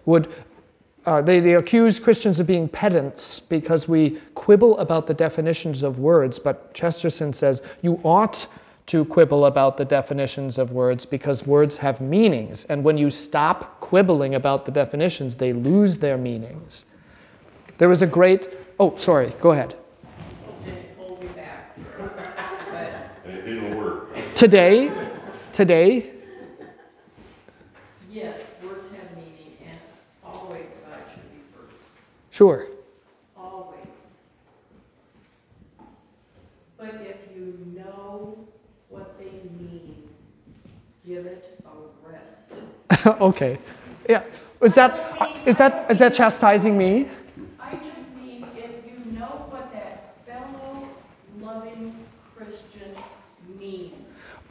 would 0.05 0.27
uh, 1.05 1.21
they, 1.21 1.39
they 1.39 1.55
accuse 1.55 1.99
Christians 1.99 2.39
of 2.39 2.47
being 2.47 2.67
pedants 2.67 3.39
because 3.39 3.87
we 3.87 4.19
quibble 4.35 4.77
about 4.77 5.07
the 5.07 5.13
definitions 5.13 5.83
of 5.83 5.99
words, 5.99 6.37
but 6.39 6.73
Chesterton 6.73 7.33
says 7.33 7.61
you 7.81 7.99
ought 8.03 8.47
to 8.87 9.05
quibble 9.05 9.45
about 9.45 9.77
the 9.77 9.85
definitions 9.85 10.57
of 10.57 10.73
words 10.73 11.05
because 11.05 11.47
words 11.47 11.77
have 11.77 12.01
meanings. 12.01 12.65
And 12.65 12.83
when 12.83 12.97
you 12.97 13.09
stop 13.09 13.79
quibbling 13.79 14.35
about 14.35 14.65
the 14.65 14.71
definitions, 14.71 15.35
they 15.35 15.53
lose 15.53 15.97
their 15.97 16.17
meanings. 16.17 16.85
There 17.77 17.89
was 17.89 18.01
a 18.01 18.07
great, 18.07 18.49
oh, 18.79 18.95
sorry, 18.97 19.33
go 19.39 19.51
ahead. 19.51 19.75
Didn't 20.65 20.97
hold 20.97 21.21
me 21.21 21.29
back. 21.29 21.75
But 21.97 22.17
And 23.25 23.37
it 23.37 23.45
didn't 23.45 23.75
work. 23.75 24.09
Today, 24.35 24.91
today, 25.51 26.11
yes, 28.11 28.51
words 28.63 28.89
have 28.89 29.15
meaning 29.15 29.57
and 29.65 29.79
always 30.23 30.77
God 30.87 30.99
should 31.13 31.31
be 31.31 31.39
first, 31.55 31.89
sure. 32.31 32.67
always. 33.37 33.77
But 36.77 36.95
if 37.01 37.17
you 37.35 37.57
know 37.75 38.37
what 38.89 39.19
they 39.19 39.47
mean, 39.59 40.09
give 41.05 41.25
it 41.27 41.61
a 41.65 42.09
rest. 42.11 42.53
okay. 43.21 43.59
Yeah. 44.09 44.23
Is 44.61 44.75
that, 44.75 45.47
is 45.47 45.57
that, 45.57 45.89
is 45.89 45.99
that 45.99 46.13
chastising 46.13 46.77
me? 46.77 47.07
I 47.59 47.75
just 47.75 48.15
mean, 48.15 48.45
if 48.55 48.85
you 48.85 49.11
know 49.11 49.45
what 49.49 49.71
that 49.73 50.15
fellow 50.25 50.87
loving 51.39 51.95
Christian 52.35 52.95
means. 53.59 53.93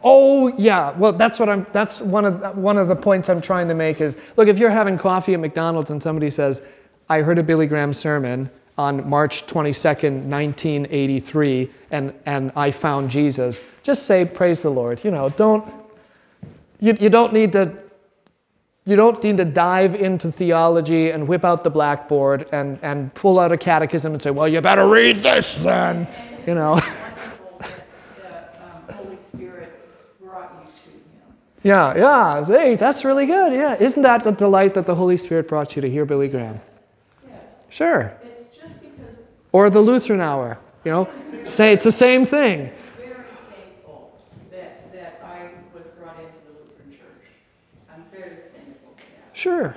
Oh 0.02 0.48
yeah, 0.56 0.92
well 0.92 1.12
that's 1.12 1.38
what 1.38 1.48
I'm. 1.48 1.66
That's 1.72 2.00
one 2.00 2.24
of 2.24 2.40
the, 2.40 2.48
one 2.52 2.78
of 2.78 2.88
the 2.88 2.96
points 2.96 3.28
I'm 3.28 3.42
trying 3.42 3.68
to 3.68 3.74
make 3.74 4.00
is 4.00 4.16
look 4.36 4.48
if 4.48 4.58
you're 4.58 4.70
having 4.70 4.96
coffee 4.96 5.34
at 5.34 5.40
McDonald's 5.40 5.90
and 5.90 6.02
somebody 6.02 6.30
says, 6.30 6.62
"I 7.10 7.20
heard 7.20 7.38
a 7.38 7.42
Billy 7.42 7.66
Graham 7.66 7.92
sermon 7.92 8.48
on 8.78 9.06
March 9.06 9.46
22nd, 9.46 10.24
1983, 10.24 11.68
and 11.90 12.14
and 12.24 12.52
I 12.56 12.70
found 12.70 13.10
Jesus," 13.10 13.60
just 13.82 14.06
say, 14.06 14.24
"Praise 14.24 14.62
the 14.62 14.70
Lord." 14.70 15.04
You 15.04 15.10
know, 15.10 15.28
don't 15.28 15.70
you, 16.80 16.96
you 16.98 17.10
don't 17.10 17.34
need 17.34 17.52
to 17.52 17.76
you 18.86 18.96
don't 18.96 19.22
need 19.22 19.36
to 19.36 19.44
dive 19.44 19.94
into 19.94 20.32
theology 20.32 21.10
and 21.10 21.28
whip 21.28 21.44
out 21.44 21.62
the 21.64 21.70
blackboard 21.70 22.48
and, 22.50 22.78
and 22.82 23.12
pull 23.14 23.38
out 23.38 23.52
a 23.52 23.56
catechism 23.56 24.14
and 24.14 24.22
say, 24.22 24.30
well, 24.30 24.48
you 24.48 24.60
better 24.60 24.88
read 24.88 25.22
this 25.22 25.54
then. 25.54 26.08
You 26.46 26.54
know. 26.54 26.72
Wonderful 26.72 27.58
that 28.22 28.56
the 28.88 28.94
um, 28.94 29.04
Holy 29.04 29.18
Spirit 29.18 29.70
brought 30.20 30.50
you 30.64 30.82
to 30.82 30.88
him. 30.88 31.36
Yeah, 31.62 31.94
yeah. 31.94 32.44
Hey, 32.46 32.76
that's 32.76 33.04
really 33.04 33.26
good. 33.26 33.52
Yeah. 33.52 33.76
Isn't 33.78 34.02
that 34.02 34.24
the 34.24 34.32
delight 34.32 34.74
that 34.74 34.86
the 34.86 34.94
Holy 34.94 35.18
Spirit 35.18 35.46
brought 35.46 35.76
you 35.76 35.82
to 35.82 35.90
hear 35.90 36.06
Billy 36.06 36.28
Graham? 36.28 36.58
Sure. 37.70 38.12
it's 38.24 38.56
just 38.56 38.80
because 38.80 39.16
Or 39.52 39.70
the 39.70 39.80
Lutheran 39.80 40.20
hour. 40.20 40.58
You 40.84 40.90
know, 40.90 41.08
say 41.44 41.72
it's 41.72 41.84
the 41.84 41.92
same 41.92 42.26
thing. 42.26 42.70
that, 44.50 44.92
that 44.92 45.20
I 45.24 45.48
was 45.76 45.86
brought 45.88 46.18
into 46.18 46.38
the 46.46 46.52
Lutheran 46.58 46.90
Church. 46.90 47.28
I'm 47.92 48.04
very 48.10 48.36
thankful 48.54 48.92
for 48.96 48.96
that. 48.96 49.36
Sure. 49.36 49.76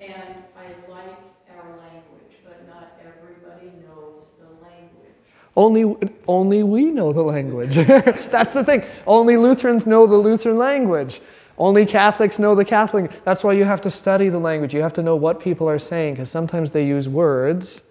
And 0.00 0.12
I 0.56 0.90
like 0.90 1.18
our 1.54 1.70
language, 1.76 2.38
but 2.44 2.66
not 2.66 2.92
everybody 3.04 3.72
knows 3.86 4.30
the 4.38 4.64
language. 4.64 5.14
Only, 5.56 6.10
only 6.26 6.62
we 6.62 6.90
know 6.90 7.12
the 7.12 7.22
language. 7.22 7.74
That's 7.76 8.54
the 8.54 8.64
thing. 8.64 8.84
Only 9.06 9.36
Lutherans 9.36 9.86
know 9.86 10.06
the 10.06 10.16
Lutheran 10.16 10.56
language. 10.56 11.20
Only 11.56 11.86
Catholics 11.86 12.38
know 12.38 12.54
the 12.54 12.64
Catholic. 12.64 13.24
That's 13.24 13.44
why 13.44 13.52
you 13.52 13.64
have 13.64 13.80
to 13.82 13.90
study 13.90 14.28
the 14.28 14.38
language. 14.38 14.74
You 14.74 14.82
have 14.82 14.92
to 14.94 15.02
know 15.02 15.16
what 15.16 15.38
people 15.38 15.68
are 15.68 15.78
saying 15.78 16.14
because 16.14 16.30
sometimes 16.30 16.70
they 16.70 16.86
use 16.86 17.08
words. 17.08 17.82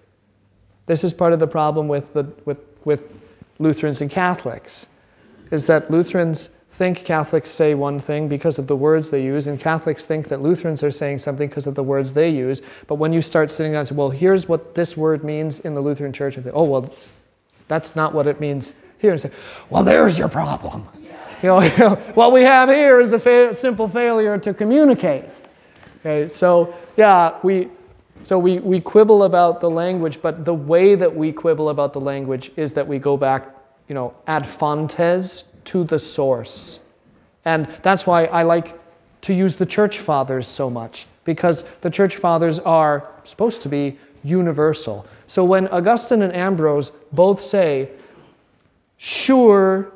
This 0.85 1.03
is 1.03 1.13
part 1.13 1.31
of 1.31 1.39
the 1.39 1.47
problem 1.47 1.87
with, 1.87 2.13
the, 2.13 2.25
with, 2.45 2.59
with 2.83 3.09
Lutherans 3.59 4.01
and 4.01 4.09
Catholics, 4.09 4.87
is 5.51 5.65
that 5.67 5.89
Lutherans 5.89 6.49
think 6.71 7.05
Catholics 7.05 7.49
say 7.51 7.75
one 7.75 7.99
thing 7.99 8.27
because 8.27 8.57
of 8.57 8.67
the 8.67 8.75
words 8.75 9.11
they 9.11 9.23
use, 9.23 9.47
and 9.47 9.59
Catholics 9.59 10.05
think 10.05 10.27
that 10.27 10.41
Lutherans 10.41 10.83
are 10.83 10.91
saying 10.91 11.19
something 11.19 11.47
because 11.47 11.67
of 11.67 11.75
the 11.75 11.83
words 11.83 12.13
they 12.13 12.29
use. 12.29 12.61
But 12.87 12.95
when 12.95 13.13
you 13.13 13.21
start 13.21 13.51
sitting 13.51 13.73
down 13.73 13.85
to, 13.85 13.93
well, 13.93 14.09
here's 14.09 14.49
what 14.49 14.73
this 14.73 14.97
word 14.97 15.23
means 15.23 15.59
in 15.59 15.75
the 15.75 15.81
Lutheran 15.81 16.11
Church, 16.11 16.35
and 16.35 16.43
they, 16.43 16.51
oh, 16.51 16.63
well, 16.63 16.93
that's 17.67 17.95
not 17.95 18.13
what 18.13 18.27
it 18.27 18.41
means 18.41 18.73
here. 18.97 19.11
And 19.11 19.21
say, 19.21 19.31
well, 19.69 19.83
there's 19.83 20.17
your 20.17 20.29
problem. 20.29 20.87
You 21.43 21.49
know, 21.49 21.61
you 21.61 21.77
know, 21.77 21.95
what 22.15 22.31
we 22.31 22.41
have 22.41 22.69
here 22.69 23.01
is 23.01 23.11
a 23.11 23.19
fa- 23.19 23.53
simple 23.53 23.87
failure 23.87 24.37
to 24.39 24.53
communicate. 24.53 25.29
Okay, 25.99 26.29
so 26.29 26.73
yeah, 26.97 27.37
we, 27.43 27.67
so 28.23 28.39
we, 28.39 28.59
we 28.59 28.79
quibble 28.79 29.23
about 29.23 29.59
the 29.59 29.69
language, 29.69 30.21
but 30.21 30.45
the 30.45 30.53
way 30.53 30.95
that 30.95 31.13
we 31.13 31.31
quibble 31.33 31.69
about 31.69 31.91
the 31.93 31.99
language 31.99 32.51
is 32.55 32.71
that 32.73 32.87
we 32.87 32.97
go 32.97 33.17
back, 33.17 33.53
you 33.89 33.95
know, 33.95 34.13
ad 34.27 34.47
fontes 34.47 35.43
to 35.65 35.83
the 35.83 35.99
source. 35.99 36.79
And 37.45 37.65
that's 37.83 38.07
why 38.07 38.25
I 38.25 38.43
like 38.43 38.79
to 39.21 39.33
use 39.33 39.57
the 39.57 39.65
church 39.65 39.99
fathers 39.99 40.47
so 40.47 40.69
much, 40.69 41.07
because 41.25 41.63
the 41.81 41.89
church 41.89 42.15
fathers 42.17 42.59
are 42.59 43.09
supposed 43.25 43.61
to 43.63 43.69
be 43.69 43.97
universal. 44.23 45.05
So 45.27 45.43
when 45.43 45.67
Augustine 45.69 46.21
and 46.21 46.33
Ambrose 46.33 46.91
both 47.11 47.41
say, 47.41 47.89
sure, 48.97 49.91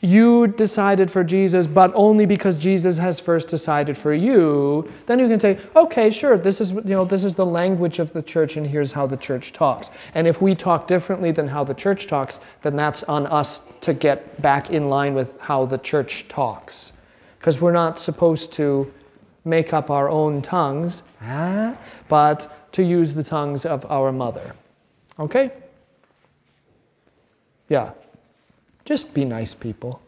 you 0.00 0.46
decided 0.46 1.10
for 1.10 1.22
Jesus, 1.22 1.66
but 1.66 1.92
only 1.94 2.24
because 2.24 2.56
Jesus 2.56 2.96
has 2.96 3.20
first 3.20 3.48
decided 3.48 3.98
for 3.98 4.14
you, 4.14 4.90
then 5.04 5.18
you 5.18 5.28
can 5.28 5.38
say, 5.38 5.58
okay, 5.76 6.10
sure, 6.10 6.38
this 6.38 6.58
is, 6.60 6.72
you 6.72 6.82
know, 6.84 7.04
this 7.04 7.22
is 7.22 7.34
the 7.34 7.44
language 7.44 7.98
of 7.98 8.10
the 8.12 8.22
church 8.22 8.56
and 8.56 8.66
here's 8.66 8.92
how 8.92 9.06
the 9.06 9.18
church 9.18 9.52
talks. 9.52 9.90
And 10.14 10.26
if 10.26 10.40
we 10.40 10.54
talk 10.54 10.86
differently 10.86 11.32
than 11.32 11.48
how 11.48 11.64
the 11.64 11.74
church 11.74 12.06
talks, 12.06 12.40
then 12.62 12.76
that's 12.76 13.02
on 13.04 13.26
us 13.26 13.62
to 13.82 13.92
get 13.92 14.40
back 14.40 14.70
in 14.70 14.88
line 14.88 15.12
with 15.12 15.38
how 15.38 15.66
the 15.66 15.78
church 15.78 16.28
talks. 16.28 16.94
Because 17.38 17.60
we're 17.60 17.72
not 17.72 17.98
supposed 17.98 18.54
to 18.54 18.90
make 19.44 19.74
up 19.74 19.90
our 19.90 20.08
own 20.08 20.40
tongues, 20.40 21.02
but 22.08 22.72
to 22.72 22.82
use 22.82 23.12
the 23.12 23.24
tongues 23.24 23.66
of 23.66 23.84
our 23.90 24.12
mother. 24.12 24.54
Okay? 25.18 25.50
Yeah. 27.68 27.92
Just 28.90 29.14
be 29.14 29.24
nice 29.24 29.54
people. 29.54 30.02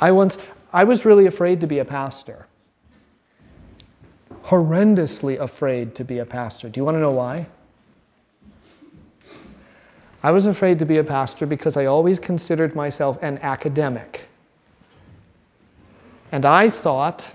I 0.00 0.12
once 0.12 0.38
I 0.72 0.84
was 0.84 1.04
really 1.04 1.26
afraid 1.26 1.60
to 1.62 1.66
be 1.66 1.80
a 1.80 1.84
pastor. 1.84 2.46
Horrendously 4.44 5.40
afraid 5.40 5.96
to 5.96 6.04
be 6.04 6.20
a 6.20 6.24
pastor. 6.24 6.68
Do 6.68 6.78
you 6.78 6.84
want 6.84 6.94
to 6.94 7.00
know 7.00 7.10
why? 7.10 7.48
I 10.22 10.30
was 10.30 10.46
afraid 10.46 10.78
to 10.78 10.86
be 10.86 10.98
a 10.98 11.02
pastor 11.02 11.44
because 11.44 11.76
I 11.76 11.86
always 11.86 12.20
considered 12.20 12.76
myself 12.76 13.20
an 13.20 13.38
academic. 13.38 14.28
And 16.30 16.44
I 16.44 16.70
thought 16.70 17.34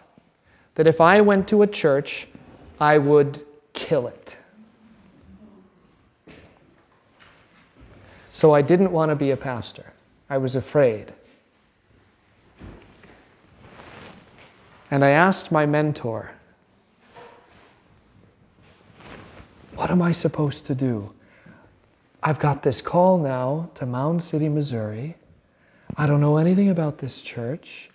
that 0.75 0.87
if 0.87 1.01
I 1.01 1.19
went 1.19 1.45
to 1.49 1.61
a 1.61 1.67
church, 1.67 2.29
I 2.79 2.99
would 2.99 3.43
kill 3.73 4.07
it. 4.07 4.37
So 8.31 8.53
I 8.53 8.61
didn't 8.61 8.91
want 8.91 9.09
to 9.09 9.15
be 9.15 9.31
a 9.31 9.37
pastor. 9.37 9.93
I 10.29 10.37
was 10.37 10.55
afraid. 10.55 11.13
And 14.91 15.03
I 15.03 15.09
asked 15.11 15.51
my 15.51 15.65
mentor, 15.65 16.31
What 19.75 19.91
am 19.91 20.01
I 20.01 20.11
supposed 20.11 20.65
to 20.65 20.75
do? 20.75 21.13
I've 22.21 22.37
got 22.37 22.63
this 22.63 22.81
call 22.81 23.17
now 23.17 23.69
to 23.75 23.85
Mound 23.85 24.21
City, 24.21 24.49
Missouri. 24.49 25.15
I 25.95 26.05
don't 26.05 26.19
know 26.19 26.37
anything 26.37 26.69
about 26.69 26.97
this 26.97 27.21
church, 27.21 27.89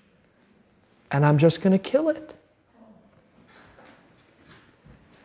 and 1.11 1.27
I'm 1.27 1.37
just 1.37 1.61
going 1.63 1.73
to 1.73 1.79
kill 1.79 2.09
it. 2.09 2.35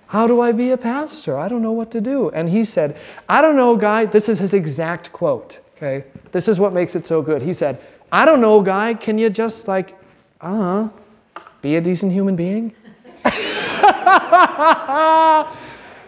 How 0.09 0.25
do 0.25 0.41
I 0.41 0.51
be 0.51 0.71
a 0.71 0.77
pastor? 0.77 1.37
I 1.37 1.47
don't 1.47 1.61
know 1.61 1.71
what 1.71 1.91
to 1.91 2.01
do. 2.01 2.31
And 2.31 2.49
he 2.49 2.63
said, 2.63 2.97
I 3.29 3.43
don't 3.43 3.55
know, 3.55 3.75
guy. 3.75 4.05
This 4.05 4.27
is 4.27 4.39
his 4.39 4.55
exact 4.55 5.11
quote. 5.11 5.59
Okay. 5.77 6.03
This 6.31 6.47
is 6.47 6.59
what 6.59 6.73
makes 6.73 6.95
it 6.95 7.05
so 7.05 7.21
good. 7.21 7.43
He 7.43 7.53
said, 7.53 7.79
I 8.11 8.25
don't 8.25 8.41
know, 8.41 8.59
guy. 8.63 8.95
Can 8.95 9.19
you 9.19 9.29
just 9.29 9.67
like, 9.67 9.95
uh 10.41 10.89
huh, 11.37 11.43
be 11.61 11.75
a 11.75 11.81
decent 11.81 12.11
human 12.11 12.35
being? 12.35 12.73
and 13.23 13.35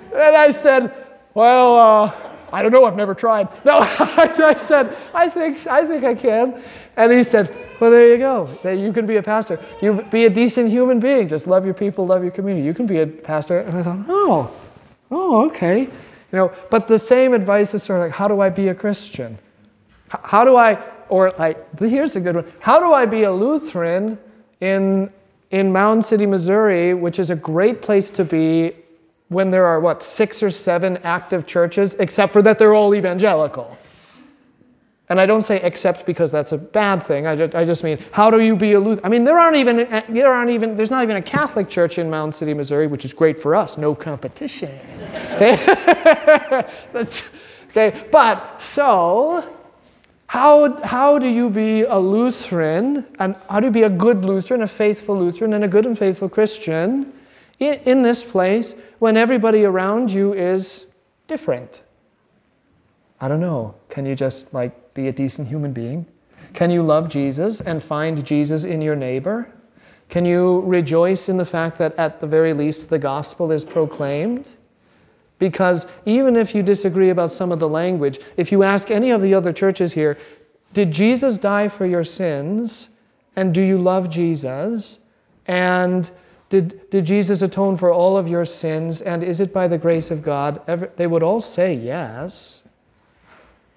I 0.10 0.50
said, 0.52 0.92
Well, 1.36 1.76
uh, 1.76 2.12
I 2.54 2.62
don't 2.62 2.72
know. 2.72 2.86
I've 2.86 2.96
never 2.96 3.16
tried. 3.16 3.48
No, 3.66 3.80
I 4.00 4.56
said, 4.58 4.98
I 5.14 5.30
think, 5.30 5.66
I 5.68 5.86
think 5.86 6.04
I 6.04 6.16
can. 6.16 6.62
And 6.98 7.12
he 7.12 7.24
said, 7.24 7.56
Well, 7.80 7.92
there 7.92 8.08
you 8.08 8.18
go. 8.18 8.50
That 8.64 8.78
you 8.78 8.92
can 8.92 9.06
be 9.06 9.18
a 9.18 9.24
pastor. 9.24 9.60
You 9.82 10.06
be 10.12 10.26
a 10.26 10.30
decent 10.30 10.70
human 10.70 11.00
being. 11.00 11.28
Just 11.28 11.48
love 11.48 11.66
your 11.66 11.74
people, 11.74 12.06
love 12.06 12.24
your 12.24 12.32
community. 12.32 12.66
You 12.66 12.74
can 12.74 12.86
be 12.86 13.00
a 13.00 13.08
pastor. 13.08 13.60
And 13.60 13.78
I 13.78 13.84
thought, 13.84 14.06
Oh, 14.08 14.52
oh, 15.10 15.46
okay. 15.48 15.82
You 15.82 16.38
know, 16.38 16.54
but 16.70 16.88
the 16.88 17.00
same 17.00 17.34
advice 17.34 17.74
is 17.74 17.84
sort 17.84 18.00
of 18.00 18.06
like, 18.06 18.14
How 18.14 18.28
do 18.28 18.42
I 18.42 18.50
be 18.50 18.68
a 18.68 18.76
Christian? 18.76 19.38
How 20.10 20.44
do 20.44 20.58
I, 20.58 20.78
or 21.08 21.32
like, 21.40 21.80
here's 21.80 22.16
a 22.16 22.20
good 22.20 22.36
one. 22.36 22.52
How 22.60 22.80
do 22.80 22.92
I 22.92 23.06
be 23.06 23.24
a 23.24 23.32
Lutheran 23.32 24.20
in, 24.60 25.12
in 25.52 25.72
Mound 25.72 26.04
City, 26.04 26.26
Missouri, 26.26 26.94
which 26.94 27.18
is 27.18 27.30
a 27.30 27.36
great 27.36 27.82
place 27.82 28.10
to 28.12 28.26
be 28.26 28.74
when 29.32 29.50
there 29.50 29.66
are, 29.66 29.80
what, 29.80 30.04
six 30.04 30.44
or 30.44 30.50
seven 30.50 30.98
active 31.04 31.46
churches, 31.46 31.94
except 31.96 32.34
for 32.34 32.42
that 32.42 32.60
they're 32.60 32.74
all 32.74 32.94
evangelical? 32.94 33.78
And 35.08 35.22
I 35.22 35.26
don't 35.26 35.42
say 35.42 35.62
except 35.64 36.06
because 36.06 36.32
that's 36.32 36.52
a 36.52 36.58
bad 36.58 37.02
thing. 37.02 37.28
I 37.28 37.38
just, 37.38 37.56
I 37.56 37.64
just 37.64 37.82
mean, 37.82 37.98
how 38.12 38.30
do 38.30 38.42
you 38.42 38.58
be 38.58 38.74
a 38.74 38.80
Lutheran? 38.80 39.06
I 39.06 39.10
mean, 39.10 39.24
there 39.24 39.40
aren't 39.40 39.56
even, 39.56 39.78
there 40.10 40.34
aren't 40.34 40.52
even, 40.52 40.76
there's 40.76 40.92
not 40.92 41.04
even 41.04 41.16
a 41.16 41.22
Catholic 41.22 41.70
church 41.70 41.98
in 41.98 42.10
Mound 42.10 42.36
City, 42.36 42.54
Missouri, 42.54 42.88
which 42.88 43.06
is 43.06 43.14
great 43.14 43.40
for 43.40 43.56
us. 43.56 43.78
No 43.78 43.96
competition. 43.96 44.78
Okay? 45.36 45.58
okay. 46.94 48.08
But 48.12 48.62
so, 48.62 49.50
how, 50.28 50.82
how 50.84 51.18
do 51.20 51.28
you 51.28 51.50
be 51.50 51.84
a 51.84 51.98
Lutheran, 51.98 53.08
and 53.18 53.36
how 53.50 53.62
do 53.62 53.68
you 53.68 53.72
be 53.72 53.84
a 53.84 53.90
good 53.90 54.26
Lutheran, 54.26 54.62
a 54.62 54.68
faithful 54.68 55.18
Lutheran, 55.18 55.54
and 55.54 55.64
a 55.64 55.68
good 55.70 55.86
and 55.86 55.98
faithful 55.98 56.28
Christian 56.30 57.14
in, 57.62 58.02
this 58.02 58.24
place 58.24 58.76
when 59.00 59.16
everybody 59.16 59.64
around 59.64 60.12
you 60.12 60.34
is 60.34 60.88
different? 61.28 61.84
I 63.20 63.28
don't 63.28 63.40
know. 63.40 63.76
Can 63.90 64.06
you 64.06 64.16
just 64.16 64.54
like 64.54 64.94
be 64.94 65.08
a 65.08 65.12
decent 65.12 65.48
human 65.48 65.72
being? 65.72 66.06
Can 66.54 66.72
you 66.72 66.84
love 66.84 67.08
Jesus 67.08 67.62
and 67.62 67.82
find 67.82 68.26
Jesus 68.26 68.64
in 68.64 68.82
your 68.82 68.96
neighbor? 68.96 69.52
Can 70.10 70.26
you 70.26 70.62
rejoice 70.62 71.30
in 71.30 71.38
the 71.38 71.46
fact 71.46 71.78
that 71.78 71.96
at 71.98 72.20
the 72.20 72.28
very 72.28 72.52
least 72.52 72.90
the 72.90 73.00
gospel 73.00 73.52
is 73.52 73.64
proclaimed? 73.64 74.56
Because 75.40 75.88
even 76.06 76.36
if 76.36 76.54
you 76.54 76.62
disagree 76.62 77.10
about 77.10 77.32
some 77.32 77.52
of 77.52 77.60
the 77.60 77.70
language, 77.70 78.20
if 78.38 78.52
you 78.52 78.64
ask 78.64 78.92
any 78.92 79.12
of 79.12 79.22
the 79.22 79.34
other 79.34 79.54
churches 79.54 79.94
here, 79.94 80.18
did 80.74 80.92
Jesus 80.92 81.38
die 81.38 81.68
for 81.68 81.86
your 81.86 82.04
sins? 82.04 82.90
And 83.36 83.54
do 83.54 83.62
you 83.62 83.78
love 83.78 84.10
Jesus? 84.10 85.00
And 85.48 86.12
did, 86.52 86.90
did 86.90 87.06
Jesus 87.06 87.42
atone 87.42 87.78
for 87.78 87.92
all 87.92 88.18
of 88.18 88.28
your 88.28 88.46
sins? 88.46 89.02
And 89.02 89.24
is 89.24 89.40
it 89.40 89.54
by 89.54 89.70
the 89.70 89.78
grace 89.78 90.12
of 90.12 90.22
God? 90.22 90.62
Ever, 90.68 90.88
They 90.88 91.08
would 91.08 91.24
all 91.24 91.40
say 91.40 91.74
yes. 91.74 92.64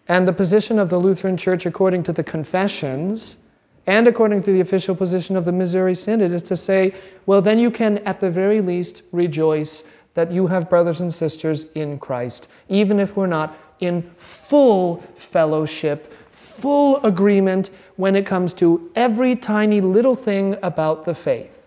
And 0.09 0.27
the 0.27 0.33
position 0.33 0.81
of 0.81 0.91
the 0.91 0.99
Lutheran 0.99 1.37
Church, 1.37 1.67
according 1.67 2.03
to 2.03 2.13
the 2.13 2.25
confessions, 2.25 3.39
and 3.87 4.09
according 4.09 4.43
to 4.43 4.53
the 4.53 4.61
official 4.61 4.97
position 4.97 5.37
of 5.37 5.45
the 5.45 5.53
Missouri 5.53 5.95
Synod, 5.95 6.33
is 6.33 6.43
to 6.43 6.57
say, 6.57 6.93
well, 7.27 7.41
then 7.41 7.61
you 7.61 7.71
can 7.71 7.99
at 7.99 8.19
the 8.19 8.31
very 8.31 8.61
least 8.61 9.03
rejoice 9.13 9.85
that 10.15 10.33
you 10.33 10.49
have 10.49 10.69
brothers 10.69 11.01
and 11.01 11.15
sisters 11.15 11.71
in 11.75 11.99
Christ, 12.01 12.49
even 12.69 12.99
if 12.99 13.17
we're 13.17 13.29
not 13.29 13.57
in 13.79 14.03
full 14.17 15.01
fellowship, 15.15 16.13
full 16.33 16.97
agreement 17.05 17.71
when 17.97 18.17
it 18.17 18.27
comes 18.27 18.53
to 18.55 18.91
every 18.97 19.37
tiny 19.37 19.81
little 19.81 20.17
thing 20.17 20.57
about 20.63 21.05
the 21.05 21.15
faith. 21.15 21.64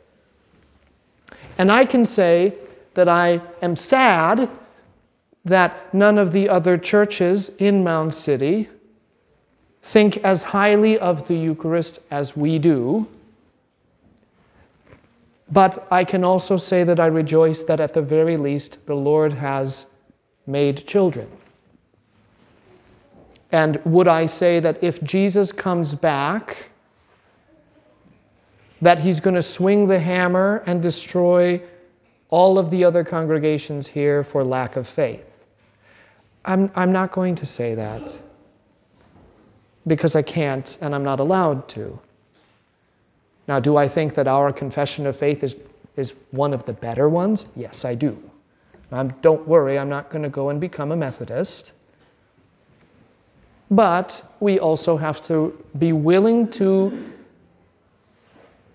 And 1.57 1.71
I 1.71 1.85
can 1.85 2.05
say 2.05 2.53
that 2.93 3.09
I 3.09 3.41
am 3.61 3.75
sad 3.75 4.49
that 5.45 5.93
none 5.93 6.17
of 6.17 6.31
the 6.31 6.49
other 6.49 6.77
churches 6.77 7.49
in 7.57 7.83
Mound 7.83 8.13
City 8.13 8.69
think 9.81 10.17
as 10.17 10.43
highly 10.43 10.99
of 10.99 11.27
the 11.27 11.35
Eucharist 11.35 11.99
as 12.11 12.35
we 12.35 12.59
do. 12.59 13.07
But 15.49 15.87
I 15.89 16.03
can 16.03 16.23
also 16.23 16.57
say 16.57 16.83
that 16.83 16.99
I 16.99 17.05
rejoice 17.05 17.63
that 17.63 17.79
at 17.79 17.93
the 17.93 18.01
very 18.01 18.35
least 18.35 18.85
the 18.85 18.95
Lord 18.95 19.33
has 19.33 19.85
made 20.45 20.85
children. 20.85 21.29
And 23.51 23.79
would 23.85 24.09
I 24.09 24.25
say 24.25 24.59
that 24.59 24.83
if 24.83 25.01
Jesus 25.03 25.53
comes 25.53 25.93
back, 25.93 26.66
that 28.81 28.99
he's 28.99 29.19
going 29.19 29.35
to 29.35 29.43
swing 29.43 29.87
the 29.87 29.99
hammer 29.99 30.63
and 30.65 30.81
destroy 30.81 31.61
all 32.29 32.59
of 32.59 32.69
the 32.69 32.83
other 32.83 33.03
congregations 33.03 33.87
here 33.87 34.23
for 34.23 34.43
lack 34.43 34.75
of 34.75 34.87
faith? 34.87 35.45
I'm, 36.45 36.71
I'm 36.75 36.91
not 36.91 37.11
going 37.11 37.35
to 37.35 37.45
say 37.45 37.75
that 37.75 38.21
because 39.85 40.15
I 40.15 40.21
can't 40.21 40.77
and 40.81 40.93
I'm 40.93 41.03
not 41.03 41.19
allowed 41.19 41.67
to. 41.69 41.99
Now, 43.47 43.59
do 43.59 43.77
I 43.77 43.87
think 43.87 44.13
that 44.15 44.27
our 44.27 44.51
confession 44.51 45.05
of 45.05 45.15
faith 45.15 45.43
is, 45.43 45.55
is 45.95 46.13
one 46.31 46.53
of 46.53 46.65
the 46.65 46.73
better 46.73 47.07
ones? 47.07 47.47
Yes, 47.55 47.85
I 47.85 47.95
do. 47.95 48.17
Don't 49.21 49.47
worry, 49.47 49.77
I'm 49.77 49.89
not 49.89 50.09
going 50.09 50.23
to 50.23 50.29
go 50.29 50.49
and 50.49 50.61
become 50.61 50.91
a 50.91 50.95
Methodist. 50.95 51.73
But 53.69 54.23
we 54.39 54.59
also 54.59 54.95
have 54.95 55.21
to 55.23 55.61
be 55.77 55.91
willing 55.91 56.49
to 56.51 57.13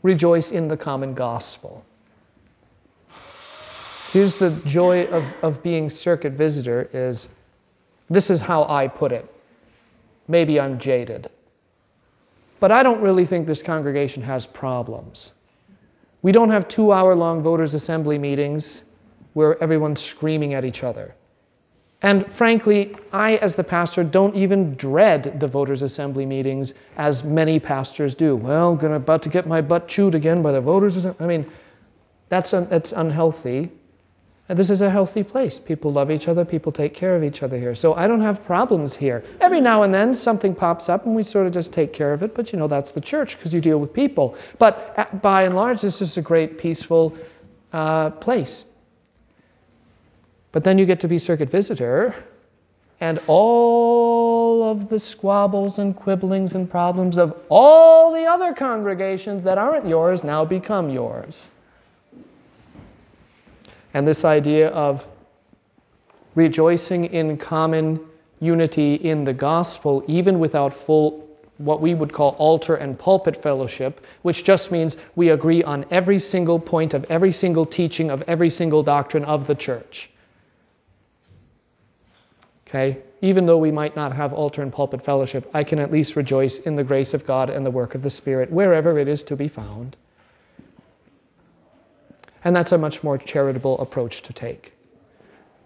rejoice 0.03 0.51
in 0.51 0.69
the 0.69 0.77
common 0.77 1.15
gospel. 1.15 1.85
Here's 4.13 4.37
the 4.37 4.51
joy 4.67 5.07
of, 5.07 5.25
of 5.43 5.63
being 5.63 5.89
circuit 5.89 6.33
visitor 6.33 6.89
is 6.93 7.31
this 8.11 8.29
is 8.29 8.41
how 8.41 8.65
I 8.65 8.89
put 8.89 9.11
it. 9.11 9.33
Maybe 10.29 10.61
I'm 10.61 10.79
jaded. 10.79 11.29
But 12.61 12.71
I 12.71 12.83
don't 12.83 13.01
really 13.01 13.25
think 13.25 13.47
this 13.47 13.63
congregation 13.63 14.23
has 14.23 14.47
problems. 14.47 15.35
We 16.21 16.31
don't 16.31 16.51
have 16.51 16.69
two 16.69 16.93
hour 16.93 17.15
long 17.15 17.43
voters' 17.43 17.75
assembly 17.75 18.19
meetings 18.19 18.85
where 19.33 19.61
everyone's 19.63 20.01
screaming 20.01 20.55
at 20.55 20.65
each 20.65 20.85
other. 20.85 21.15
And 22.03 22.31
frankly, 22.33 22.97
I, 23.13 23.37
as 23.37 23.55
the 23.55 23.63
pastor, 23.63 24.03
don't 24.03 24.35
even 24.35 24.75
dread 24.75 25.39
the 25.39 25.47
voters' 25.47 25.83
assembly 25.83 26.27
meetings 26.27 26.75
as 26.97 27.23
many 27.23 27.61
pastors 27.61 28.15
do. 28.15 28.35
Well, 28.35 28.75
gonna 28.75 28.97
about 28.97 29.23
to 29.23 29.29
get 29.29 29.47
my 29.47 29.61
butt 29.61 29.87
chewed 29.87 30.17
again 30.17 30.43
by 30.43 30.51
the 30.51 30.61
voters. 30.61 31.07
I 31.07 31.27
mean, 31.27 31.51
that's, 32.29 32.53
un, 32.53 32.67
that's 32.69 32.91
unhealthy. 32.91 33.71
And 34.49 34.59
this 34.59 34.69
is 34.69 34.83
a 34.83 34.91
healthy 34.91 35.23
place. 35.23 35.61
People 35.61 35.93
love 35.93 36.11
each 36.11 36.27
other, 36.27 36.45
people 36.45 36.73
take 36.73 36.93
care 36.93 37.15
of 37.15 37.23
each 37.23 37.43
other 37.45 37.57
here. 37.57 37.77
So 37.77 37.95
I 37.95 38.09
don't 38.09 38.21
have 38.21 38.45
problems 38.45 38.97
here. 38.97 39.25
Every 39.41 39.61
now 39.61 39.85
and 39.85 39.95
then 39.95 40.13
something 40.13 40.55
pops 40.55 40.89
up 40.89 41.07
and 41.07 41.15
we 41.15 41.23
sort 41.23 41.47
of 41.47 41.53
just 41.53 41.73
take 41.73 41.93
care 41.93 42.13
of 42.13 42.25
it, 42.25 42.35
but 42.35 42.53
you 42.53 42.59
know, 42.59 42.67
that's 42.67 42.91
the 42.91 43.01
church 43.01 43.37
because 43.37 43.55
you 43.55 43.61
deal 43.61 43.79
with 43.79 43.93
people. 43.93 44.37
But 44.59 44.93
uh, 44.97 45.17
by 45.19 45.45
and 45.45 45.55
large, 45.55 45.81
this 45.81 46.03
is 46.03 46.17
a 46.17 46.23
great, 46.23 46.59
peaceful 46.59 47.17
uh, 47.73 48.11
place. 48.11 48.65
But 50.53 50.65
then 50.65 50.79
you 50.79 50.87
get 50.87 51.01
to 51.01 51.09
be 51.09 51.19
circuit 51.19 51.51
visitor, 51.51 52.15
and 53.01 53.21
all 53.27 54.63
of 54.63 54.89
the 54.89 55.01
squabbles 55.01 55.79
and 55.81 55.97
quibblings 55.97 56.55
and 56.55 56.71
problems 56.71 57.19
of 57.19 57.37
all 57.49 58.13
the 58.13 58.27
other 58.27 58.53
congregations 58.53 59.43
that 59.43 59.59
aren't 59.59 59.89
yours 59.89 60.23
now 60.23 60.45
become 60.45 60.89
yours. 60.89 61.51
And 63.93 64.07
this 64.07 64.25
idea 64.25 64.69
of 64.69 65.09
rejoicing 66.37 67.07
in 67.07 67.37
common 67.39 67.99
unity 68.39 68.95
in 68.95 69.25
the 69.25 69.35
gospel, 69.35 70.05
even 70.07 70.39
without 70.39 70.73
full, 70.73 71.29
what 71.59 71.81
we 71.81 71.95
would 71.95 72.13
call 72.13 72.37
altar 72.39 72.77
and 72.77 72.97
pulpit 72.99 73.37
fellowship, 73.37 74.05
which 74.23 74.45
just 74.45 74.71
means 74.71 74.97
we 75.17 75.31
agree 75.31 75.65
on 75.65 75.85
every 75.91 76.21
single 76.21 76.61
point 76.61 76.95
of 76.95 77.05
every 77.11 77.33
single 77.33 77.67
teaching 77.67 78.11
of 78.11 78.23
every 78.29 78.49
single 78.49 78.85
doctrine 78.85 79.25
of 79.25 79.49
the 79.49 79.57
church. 79.57 80.12
Okay? 82.73 83.03
Even 83.21 83.45
though 83.45 83.59
we 83.59 83.71
might 83.71 83.95
not 83.95 84.15
have 84.15 84.33
altar 84.33 84.63
and 84.63 84.73
pulpit 84.73 85.03
fellowship, 85.03 85.51
I 85.53 85.63
can 85.63 85.79
at 85.79 85.93
least 85.93 86.17
rejoice 86.17 86.59
in 86.59 86.75
the 86.75 86.83
grace 86.83 87.13
of 87.13 87.27
God 87.27 87.51
and 87.51 87.67
the 87.67 87.71
work 87.71 87.95
of 87.95 88.01
the 88.01 88.09
Spirit 88.09 88.51
wherever 88.51 88.99
it 88.99 89.09
is 89.09 89.23
to 89.25 89.37
be 89.37 89.47
found. 89.47 89.95
And 92.45 92.57
that's 92.57 92.73
a 92.73 92.79
much 92.79 93.03
more 93.03 93.19
charitable 93.19 93.79
approach 93.79 94.23
to 94.23 94.33
take. 94.33 94.73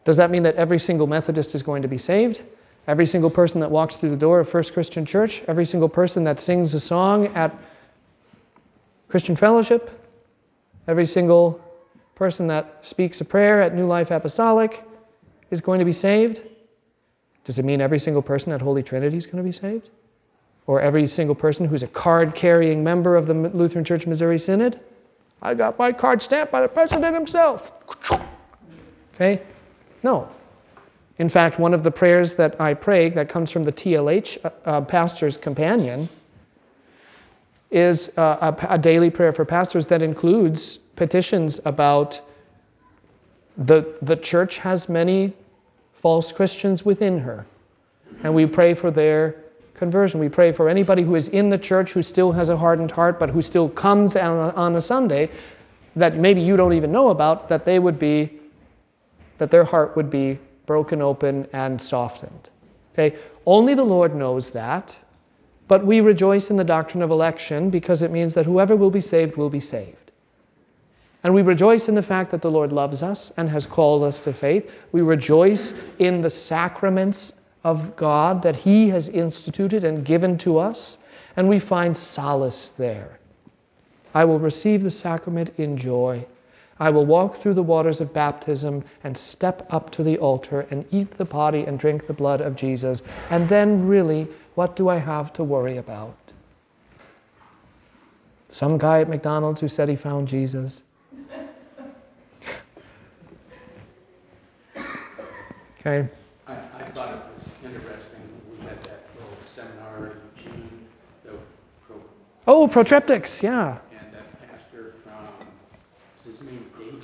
Does 0.03 0.17
that 0.17 0.33
mean 0.33 0.43
that 0.43 0.57
every 0.57 0.81
single 0.81 1.07
Methodist 1.07 1.55
is 1.55 1.63
going 1.63 1.83
to 1.83 1.89
be 1.89 1.97
saved? 1.97 2.43
Every 2.89 3.07
single 3.07 3.31
person 3.31 3.61
that 3.61 3.71
walks 3.71 3.97
through 3.97 4.11
the 4.11 4.17
door 4.17 4.41
of 4.41 4.49
First 4.49 4.75
Christian 4.75 5.07
Church? 5.07 5.45
Every 5.47 5.65
single 5.65 5.89
person 5.89 6.25
that 6.25 6.41
sings 6.41 6.75
a 6.75 6.81
song 6.81 7.29
at 7.37 7.55
Christian 9.09 9.37
Fellowship? 9.37 9.91
Every 10.89 11.07
single 11.07 11.65
person 12.17 12.49
that 12.49 12.85
speaks 12.85 13.21
a 13.21 13.25
prayer 13.25 13.63
at 13.63 13.77
New 13.77 13.87
Life 13.87 14.11
Apostolic 14.11 14.83
is 15.51 15.61
going 15.61 15.79
to 15.79 15.85
be 15.85 15.93
saved? 15.93 16.43
Does 17.47 17.61
it 17.61 17.65
mean 17.65 17.81
every 17.81 18.01
single 18.01 18.23
person 18.23 18.51
at 18.51 18.61
Holy 18.61 18.83
Trinity 18.83 19.17
is 19.17 19.25
going 19.25 19.37
to 19.37 19.45
be 19.45 19.53
saved? 19.53 19.91
Or 20.67 20.81
every 20.81 21.07
single 21.07 21.37
person 21.37 21.65
who's 21.65 21.85
a 21.85 21.87
card 21.87 22.35
carrying 22.35 22.83
member 22.83 23.15
of 23.15 23.29
the 23.29 23.35
Lutheran 23.35 23.85
Church 23.85 24.05
Missouri 24.05 24.37
Synod? 24.37 24.81
I 25.41 25.55
got 25.55 25.79
my 25.79 25.93
card 25.93 26.21
stamped 26.21 26.51
by 26.51 26.61
the 26.61 26.67
president 26.67 27.15
himself. 27.15 27.71
Okay? 29.15 29.43
No. 30.03 30.29
In 31.19 31.29
fact, 31.29 31.61
one 31.61 31.73
of 31.73 31.85
the 31.85 31.91
prayers 31.93 32.35
that 32.35 32.61
I 32.61 32.75
pray 32.75 33.11
that 33.11 33.29
comes 33.29 33.53
from 33.53 33.63
the 33.63 33.73
TLH 33.73 34.45
uh, 34.45 34.51
uh, 34.65 34.81
pastor's 34.81 35.37
companion 35.37 36.09
is 37.71 38.13
uh, 38.19 38.53
a, 38.61 38.75
a, 38.75 38.79
daily 38.79 39.09
prayer 39.09 39.33
for 39.33 39.45
pastors 39.45 39.87
that 39.87 40.03
includes 40.03 40.79
petitions 40.79 41.61
about 41.65 42.21
the, 43.57 43.97
the 44.03 44.17
church 44.17 44.59
has 44.59 44.89
many 44.89 45.33
false 45.97 46.31
Christians 46.31 46.85
within 46.85 47.19
her. 47.21 47.47
And 48.23 48.35
we 48.35 48.47
pray 48.47 48.75
for 48.75 48.91
their 48.91 49.37
conversion. 49.75 50.21
We 50.21 50.29
pray 50.29 50.53
for 50.53 50.69
anybody 50.69 51.03
who 51.03 51.15
is 51.15 51.29
in 51.29 51.51
the 51.51 51.59
church 51.59 51.93
who 51.93 52.03
still 52.03 52.33
has 52.33 52.51
a 52.51 52.57
hardened 52.57 52.91
heart, 52.91 53.19
but 53.19 53.31
who 53.31 53.43
still 53.43 53.69
comes 53.71 54.15
on 54.15 54.37
a, 54.37 54.55
on 54.55 54.77
a 54.77 54.81
Sunday 54.81 55.31
that 55.97 56.17
maybe 56.17 56.41
you 56.43 56.57
don't 56.57 56.75
even 56.75 56.93
know 56.93 57.09
about, 57.09 57.49
that 57.49 57.65
they 57.65 57.79
would 57.79 57.99
be, 57.99 58.39
that 59.39 59.51
their 59.51 59.65
heart 59.65 59.97
would 59.97 60.11
be 60.11 60.39
broken 60.67 61.01
open 61.01 61.49
and 61.55 61.81
softened. 61.81 62.51
Okay? 62.93 63.17
Only 63.47 63.73
the 63.75 63.85
Lord 63.85 64.15
knows 64.15 64.51
that, 64.51 64.99
but 65.67 65.87
we 65.87 66.03
rejoice 66.03 66.51
in 66.51 66.57
the 66.57 66.65
doctrine 66.65 67.03
of 67.03 67.11
election 67.11 67.71
because 67.71 68.03
it 68.03 68.11
means 68.11 68.35
that 68.35 68.45
whoever 68.45 68.77
will 68.77 68.91
be 68.91 69.01
saved 69.01 69.37
will 69.37 69.51
be 69.51 69.61
saved. 69.61 70.06
And 71.27 71.35
we 71.35 71.43
rejoice 71.43 71.89
in 71.89 71.97
the 71.97 72.05
fact 72.05 72.31
that 72.31 72.41
the 72.41 72.53
Lord 72.53 72.73
loves 72.73 73.03
us 73.03 73.33
and 73.37 73.51
has 73.51 73.67
called 73.67 74.05
us 74.05 74.21
to 74.21 74.33
faith. 74.33 74.73
We 74.93 75.03
rejoice 75.03 75.75
in 75.99 76.21
the 76.21 76.31
sacraments 76.31 77.33
of 77.65 77.97
God 77.97 78.43
that 78.43 78.55
He 78.55 78.91
has 78.91 79.09
instituted 79.09 79.83
and 79.83 80.05
given 80.05 80.39
to 80.39 80.57
us, 80.57 80.99
and 81.37 81.49
we 81.49 81.59
find 81.59 81.97
solace 81.97 82.69
there. 82.69 83.19
I 84.15 84.25
will 84.25 84.39
receive 84.39 84.85
the 84.85 84.93
sacrament 84.93 85.51
in 85.59 85.77
joy. 85.77 86.25
I 86.79 86.91
will 86.91 87.05
walk 87.05 87.35
through 87.35 87.55
the 87.55 87.63
waters 87.65 88.01
of 88.01 88.15
baptism 88.15 88.85
and 89.03 89.19
step 89.19 89.67
up 89.69 89.91
to 89.91 90.05
the 90.05 90.19
altar 90.19 90.69
and 90.71 90.87
eat 90.93 91.11
the 91.11 91.25
body 91.25 91.65
and 91.65 91.77
drink 91.77 92.07
the 92.07 92.13
blood 92.15 92.41
of 92.41 92.55
Jesus. 92.55 93.03
And 93.31 93.49
then, 93.49 93.89
really, 93.89 94.29
what 94.55 94.77
do 94.77 94.89
I 94.89 94.99
have 94.99 95.33
to 95.33 95.43
worry 95.43 95.77
about? 95.77 96.33
Some 98.49 98.79
guy 98.79 99.01
at 99.01 99.09
McDonald's 99.09 99.61
who 99.61 99.67
said 99.67 99.89
he 99.89 99.97
found 99.97 100.29
Jesus. 100.29 100.85
Okay. 105.87 106.09
I, 106.49 106.53
I 106.53 106.57
thought 106.87 107.11
it 107.11 107.17
was 107.39 107.73
interesting, 107.73 108.21
we 108.51 108.65
had 108.65 108.83
that 108.85 109.03
little 109.15 109.37
seminar 109.55 110.15
in 110.37 110.43
June, 110.43 110.87
the, 111.25 111.31
pro- 111.87 112.03
Oh, 112.49 112.67
protreptics, 112.67 113.41
yeah. 113.41 113.79
and 113.93 114.13
that 114.13 114.49
pastor 114.51 114.95
from, 115.05 115.47
is 116.29 116.39
his 116.41 116.45
name 116.45 116.69
David? 116.77 117.03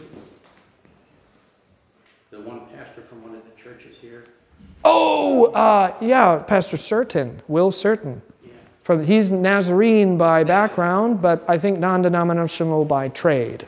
The 2.32 2.40
one 2.40 2.62
pastor 2.76 3.02
from 3.02 3.22
one 3.22 3.36
of 3.36 3.42
the 3.44 3.62
churches 3.62 3.96
here, 4.00 4.24
Oh, 4.84 5.44
uh, 5.52 5.94
yeah, 6.00 6.38
Pastor 6.38 6.76
Certain, 6.76 7.40
Will 7.46 7.70
Certain. 7.70 8.20
yeah, 8.44 8.50
From, 8.82 9.04
he's 9.04 9.30
Nazarene 9.30 10.16
by 10.18 10.42
background, 10.42 11.22
but 11.22 11.44
I 11.48 11.56
think 11.56 11.78
non 11.78 12.02
denominational 12.02 12.84
by 12.84 13.10
trade. 13.10 13.64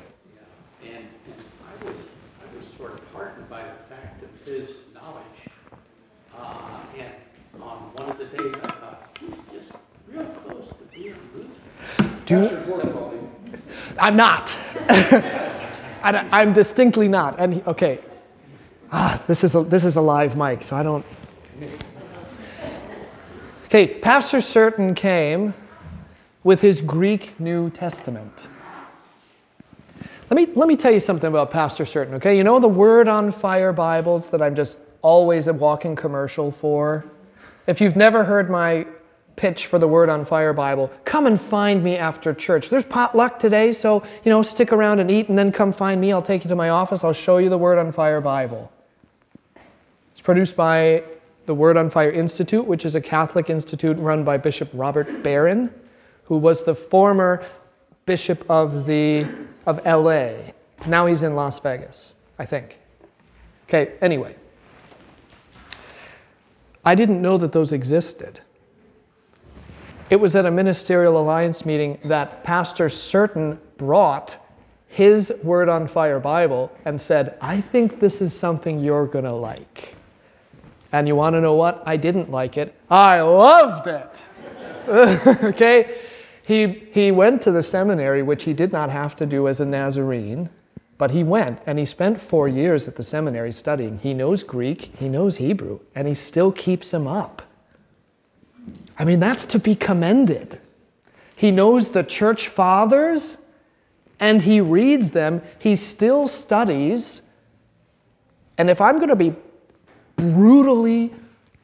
yeah. 0.83 0.89
And, 0.89 0.97
and 0.97 1.07
I 1.63 1.85
was, 1.85 1.95
I 1.95 2.57
was 2.59 2.67
sort 2.77 2.95
of 2.95 3.01
heartened 3.13 3.49
by 3.49 3.63
the 3.63 3.95
fact 3.95 4.23
of 4.25 4.31
his 4.47 4.71
knowledge. 4.95 5.25
Uh, 6.37 6.81
and 6.99 7.63
on 7.63 7.79
one 7.95 8.11
of 8.11 8.19
the 8.19 8.27
days, 8.27 8.55
I 8.63 8.69
thought, 8.69 9.19
he's 9.21 9.31
just 9.53 9.73
real 10.09 10.25
close 10.27 10.69
to 10.69 10.75
being 10.99 11.17
Lutheran. 11.35 12.14
Do 12.27 12.61
I'm 13.99 14.17
not. 14.17 14.57
I- 14.89 16.29
I'm 16.31 16.53
distinctly 16.53 17.09
not. 17.09 17.39
And 17.39 17.67
okay, 17.67 18.01
ah, 18.93 19.23
this 19.27 19.45
is 19.45 19.55
a, 19.55 19.63
this 19.63 19.85
is 19.85 19.97
a 19.97 20.01
live 20.01 20.37
mic, 20.37 20.63
so 20.63 20.77
I 20.77 20.83
don't. 20.83 21.05
Okay, 23.67 23.87
Pastor 23.87 24.41
Certain 24.41 24.95
came 24.95 25.55
with 26.45 26.61
his 26.61 26.81
Greek 26.81 27.39
New 27.41 27.71
Testament. 27.71 28.49
Let 30.31 30.37
me, 30.37 30.55
let 30.55 30.69
me 30.69 30.77
tell 30.77 30.93
you 30.93 31.01
something 31.01 31.29
about 31.29 31.51
Pastor 31.51 31.85
Certain, 31.85 32.15
okay? 32.15 32.37
You 32.37 32.45
know 32.45 32.59
the 32.59 32.69
Word 32.69 33.09
on 33.09 33.31
Fire 33.31 33.73
Bibles 33.73 34.31
that 34.31 34.41
I'm 34.41 34.55
just 34.55 34.79
always 35.03 35.49
a 35.49 35.53
walking 35.53 35.97
commercial 35.97 36.51
for? 36.51 37.05
If 37.67 37.81
you've 37.81 37.97
never 37.97 38.25
heard 38.25 38.51
my 38.51 38.87
pitch 39.37 39.67
for 39.67 39.79
the 39.79 39.89
Word 39.89 40.09
on 40.09 40.25
Fire 40.25 40.53
Bible, 40.53 40.91
come 41.05 41.27
and 41.27 41.41
find 41.41 41.83
me 41.83 41.97
after 41.97 42.33
church. 42.33 42.69
There's 42.69 42.85
potluck 42.85 43.39
today, 43.39 43.73
so, 43.73 44.03
you 44.23 44.31
know, 44.31 44.43
stick 44.43 44.73
around 44.73 45.01
and 45.01 45.11
eat 45.11 45.29
and 45.29 45.39
then 45.39 45.53
come 45.53 45.73
find 45.73 46.01
me. 46.01 46.13
I'll 46.13 46.23
take 46.23 46.45
you 46.45 46.49
to 46.49 46.57
my 46.57 46.69
office. 46.69 47.05
I'll 47.05 47.13
show 47.13 47.39
you 47.39 47.49
the 47.49 47.59
Word 47.59 47.79
on 47.79 47.93
Fire 47.93 48.21
Bible. 48.21 48.73
It's 50.13 50.23
produced 50.23 50.57
by 50.57 51.03
the 51.47 51.55
Word 51.55 51.77
on 51.77 51.91
Fire 51.91 52.11
Institute, 52.11 52.65
which 52.65 52.85
is 52.85 52.95
a 52.95 53.01
Catholic 53.01 53.51
institute 53.51 53.99
run 53.99 54.25
by 54.25 54.37
Bishop 54.37 54.71
Robert 54.73 55.23
Barron, 55.23 55.73
who 56.25 56.39
was 56.39 56.65
the 56.65 56.75
former 56.75 57.45
bishop 58.07 58.49
of 58.51 58.87
the 58.87 59.27
of 59.67 59.85
LA. 59.85 60.31
Now 60.87 61.07
he's 61.07 61.23
in 61.23 61.35
Las 61.35 61.59
Vegas, 61.61 62.15
I 62.39 62.45
think. 62.45 62.79
Okay, 63.69 63.93
anyway. 64.01 64.37
I 66.85 66.95
didn't 66.95 67.23
know 67.23 67.39
that 67.39 67.53
those 67.53 67.73
existed. 67.73 68.41
It 70.11 70.17
was 70.17 70.37
at 70.37 70.45
a 70.45 70.51
ministerial 70.51 71.19
alliance 71.19 71.65
meeting 71.65 71.99
that 72.05 72.45
Pastor 72.45 72.89
Certain 72.89 73.59
brought 73.79 74.39
his 74.87 75.33
Word 75.43 75.69
on 75.69 75.89
Fire 75.89 76.21
Bible 76.21 76.71
and 76.85 77.01
said, 77.01 77.37
I 77.41 77.61
think 77.61 78.01
this 78.01 78.21
is 78.21 78.39
something 78.39 78.79
you're 78.79 79.07
going 79.07 79.25
to 79.25 79.35
like. 79.35 79.95
And 80.93 81.09
you 81.09 81.17
want 81.17 81.35
to 81.35 81.41
know 81.41 81.55
what? 81.55 81.83
I 81.87 81.97
didn't 81.97 82.31
like 82.31 82.57
it. 82.57 82.75
I 82.91 83.21
loved 83.23 83.89
it. 83.89 84.23
okay? 85.43 85.99
He, 86.43 86.67
he 86.93 87.11
went 87.11 87.41
to 87.43 87.51
the 87.51 87.63
seminary, 87.63 88.23
which 88.23 88.45
he 88.45 88.53
did 88.53 88.73
not 88.73 88.91
have 88.91 89.17
to 89.17 89.27
do 89.27 89.49
as 89.49 89.59
a 89.59 89.65
Nazarene. 89.65 90.51
But 90.99 91.11
he 91.11 91.25
went 91.25 91.61
and 91.67 91.79
he 91.79 91.87
spent 91.87 92.21
four 92.21 92.47
years 92.47 92.87
at 92.87 92.97
the 92.97 93.03
seminary 93.03 93.51
studying. 93.51 93.99
He 93.99 94.15
knows 94.15 94.43
Greek, 94.43 94.95
he 94.97 95.09
knows 95.09 95.39
Hebrew, 95.39 95.81
and 95.95 96.07
he 96.07 96.15
still 96.15 96.53
keeps 96.53 96.91
them 96.91 97.09
up. 97.09 97.43
I 98.99 99.05
mean, 99.05 99.21
that's 99.21 99.47
to 99.47 99.59
be 99.59 99.75
commended. 99.75 100.61
He 101.37 101.51
knows 101.51 101.91
the 101.91 102.05
church 102.05 102.49
fathers 102.49 103.39
and 104.21 104.43
he 104.43 104.61
reads 104.61 105.11
them. 105.11 105.43
He 105.59 105.77
still 105.77 106.29
studies. 106.29 107.23
And 108.57 108.71
if 108.71 108.81
I'm 108.81 108.97
going 108.97 109.09
to 109.09 109.17
be 109.17 109.35
brutally, 110.17 111.13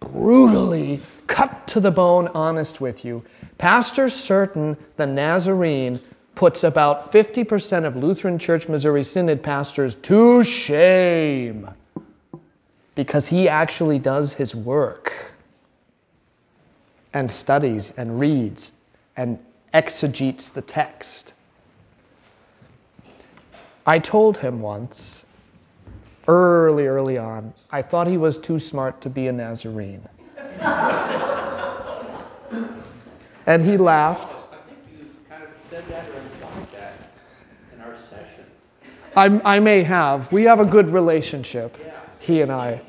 brutally 0.00 1.00
cut 1.26 1.68
to 1.68 1.80
the 1.80 1.90
bone 1.90 2.28
honest 2.34 2.80
with 2.80 3.04
you, 3.04 3.24
Pastor 3.58 4.08
Certain, 4.08 4.76
the 4.96 5.06
Nazarene, 5.06 6.00
puts 6.34 6.64
about 6.64 7.12
50% 7.12 7.84
of 7.84 7.96
Lutheran 7.96 8.38
Church 8.38 8.68
Missouri 8.68 9.04
Synod 9.04 9.42
pastors 9.42 9.94
to 9.96 10.42
shame 10.42 11.68
because 12.94 13.28
he 13.28 13.48
actually 13.48 13.98
does 13.98 14.32
his 14.34 14.54
work 14.54 15.29
and 17.12 17.30
studies 17.30 17.92
and 17.96 18.18
reads 18.20 18.72
and 19.16 19.38
exegetes 19.72 20.48
the 20.50 20.62
text. 20.62 21.34
I 23.86 23.98
told 23.98 24.38
him 24.38 24.60
once, 24.60 25.24
early, 26.28 26.86
early 26.86 27.18
on, 27.18 27.52
I 27.70 27.82
thought 27.82 28.06
he 28.06 28.16
was 28.16 28.38
too 28.38 28.58
smart 28.58 29.00
to 29.02 29.10
be 29.10 29.26
a 29.28 29.32
Nazarene. 29.32 30.06
and 33.46 33.62
he 33.62 33.76
laughed. 33.76 34.34
I 34.52 34.56
think 34.68 34.78
you 34.98 35.06
kind 35.28 35.42
of 35.42 35.50
said 35.68 35.86
that 35.88 36.08
or 36.08 36.18
implied 36.18 36.72
that 36.72 36.94
in 37.74 37.80
our 37.80 37.96
session. 37.96 38.44
I, 39.16 39.56
I 39.56 39.60
may 39.60 39.82
have. 39.82 40.30
We 40.30 40.44
have 40.44 40.60
a 40.60 40.64
good 40.64 40.90
relationship, 40.90 41.76
Yeah. 41.84 41.92
he 42.20 42.42
and 42.42 42.52
I. 42.52 42.82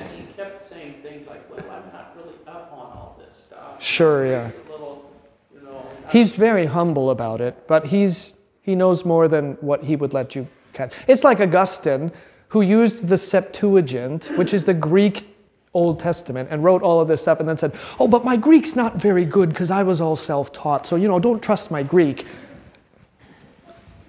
And, 0.00 0.10
he 0.10 0.26
kept 0.32 0.68
saying 0.68 0.96
things 1.02 1.26
like, 1.26 1.48
well, 1.50 1.60
I'm 1.70 1.92
not 1.92 2.16
really 2.16 2.34
up 2.46 2.72
on 2.72 2.78
all 2.78 3.20
this 3.20 3.44
stuff. 3.46 3.82
Sure, 3.82 4.26
yeah. 4.26 4.50
Little, 4.70 5.10
you 5.54 5.62
know. 5.62 5.86
He's 6.10 6.36
very 6.36 6.66
humble 6.66 7.10
about 7.10 7.40
it, 7.40 7.66
but 7.66 7.86
he's, 7.86 8.34
he 8.62 8.74
knows 8.74 9.04
more 9.04 9.28
than 9.28 9.54
what 9.60 9.84
he 9.84 9.96
would 9.96 10.12
let 10.12 10.34
you 10.34 10.46
catch. 10.72 10.94
It's 11.06 11.24
like 11.24 11.40
Augustine, 11.40 12.12
who 12.48 12.62
used 12.62 13.08
the 13.08 13.16
Septuagint, 13.18 14.30
which 14.36 14.54
is 14.54 14.64
the 14.64 14.74
Greek 14.74 15.34
Old 15.72 15.98
Testament, 15.98 16.48
and 16.50 16.62
wrote 16.62 16.82
all 16.82 17.00
of 17.00 17.08
this 17.08 17.20
stuff 17.20 17.40
and 17.40 17.48
then 17.48 17.58
said, 17.58 17.74
Oh, 17.98 18.06
but 18.06 18.24
my 18.24 18.36
Greek's 18.36 18.76
not 18.76 18.96
very 18.96 19.24
good 19.24 19.48
because 19.48 19.70
I 19.70 19.82
was 19.82 20.00
all 20.00 20.16
self 20.16 20.52
taught, 20.52 20.86
so, 20.86 20.96
you 20.96 21.08
know, 21.08 21.18
don't 21.18 21.42
trust 21.42 21.70
my 21.70 21.82
Greek. 21.82 22.26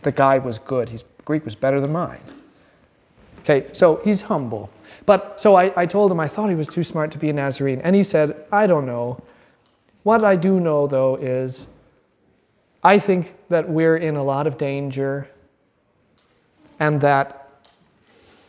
The 0.03 0.11
guy 0.11 0.37
was 0.37 0.59
good. 0.59 0.89
His 0.89 1.03
Greek 1.25 1.43
was 1.43 1.55
better 1.55 1.81
than 1.81 1.91
mine. 1.91 2.19
Okay, 3.39 3.67
so 3.73 3.99
he's 4.03 4.21
humble. 4.21 4.69
But 5.05 5.39
so 5.39 5.55
I, 5.55 5.71
I 5.75 5.85
told 5.85 6.11
him 6.11 6.19
I 6.19 6.27
thought 6.27 6.49
he 6.49 6.55
was 6.55 6.67
too 6.67 6.83
smart 6.83 7.11
to 7.11 7.17
be 7.17 7.29
a 7.29 7.33
Nazarene. 7.33 7.81
And 7.81 7.95
he 7.95 8.03
said, 8.03 8.45
I 8.51 8.67
don't 8.67 8.85
know. 8.85 9.21
What 10.03 10.23
I 10.23 10.35
do 10.35 10.59
know, 10.59 10.87
though, 10.87 11.15
is 11.15 11.67
I 12.83 12.99
think 12.99 13.35
that 13.49 13.67
we're 13.67 13.97
in 13.97 14.15
a 14.15 14.23
lot 14.23 14.47
of 14.47 14.57
danger 14.57 15.27
and 16.79 17.01
that 17.01 17.49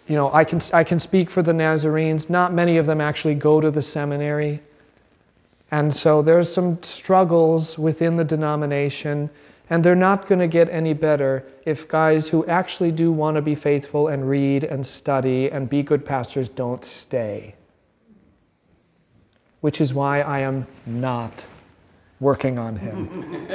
you 0.09 0.17
know 0.17 0.33
I 0.33 0.45
can, 0.45 0.61
I 0.73 0.85
can 0.85 1.01
speak 1.01 1.31
for 1.31 1.43
the 1.43 1.53
Nazarenes. 1.53 2.29
Not 2.29 2.53
many 2.53 2.77
of 2.77 2.87
them 2.87 3.01
actually 3.01 3.35
go 3.35 3.61
to 3.61 3.71
the 3.71 3.83
seminary. 3.83 4.61
And 5.71 5.93
so 5.93 6.23
there's 6.23 6.53
some 6.53 6.83
struggles 6.83 7.79
within 7.79 8.17
the 8.17 8.25
denomination, 8.25 9.31
and 9.69 9.85
they're 9.85 9.95
not 9.95 10.27
going 10.27 10.39
to 10.39 10.47
get 10.47 10.69
any 10.71 10.93
better 10.93 11.45
if 11.65 11.89
guys 11.89 12.29
who 12.29 12.47
actually 12.47 12.93
do 12.93 13.11
want 13.11 13.35
to 13.35 13.43
be 13.43 13.55
faithful 13.55 14.09
and 14.09 14.29
read 14.29 14.63
and 14.65 14.87
study 14.87 15.51
and 15.51 15.69
be 15.69 15.83
good 15.83 16.05
pastors 16.05 16.49
don't 16.49 16.85
stay. 16.85 17.55
Which 19.61 19.81
is 19.81 19.93
why 19.93 20.21
I 20.21 20.41
am 20.41 20.67
not 20.87 21.45
working 22.21 22.59
on 22.59 22.77
him. 22.77 23.49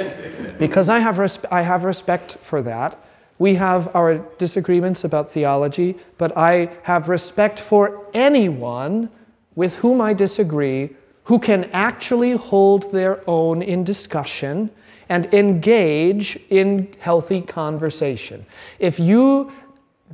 because 0.58 0.88
I 0.88 0.98
have, 0.98 1.16
resp- 1.16 1.50
I 1.50 1.62
have 1.62 1.84
respect 1.84 2.36
for 2.42 2.60
that. 2.62 2.98
We 3.38 3.54
have 3.54 3.94
our 3.96 4.18
disagreements 4.38 5.04
about 5.04 5.30
theology, 5.30 5.96
but 6.18 6.36
I 6.36 6.70
have 6.82 7.08
respect 7.08 7.58
for 7.58 8.06
anyone 8.12 9.08
with 9.54 9.76
whom 9.76 10.00
I 10.00 10.12
disagree 10.12 10.90
who 11.24 11.38
can 11.38 11.64
actually 11.72 12.32
hold 12.32 12.92
their 12.92 13.22
own 13.28 13.62
in 13.62 13.84
discussion 13.84 14.70
and 15.12 15.26
engage 15.34 16.38
in 16.48 16.88
healthy 16.98 17.42
conversation. 17.42 18.46
If 18.78 18.98
you 18.98 19.52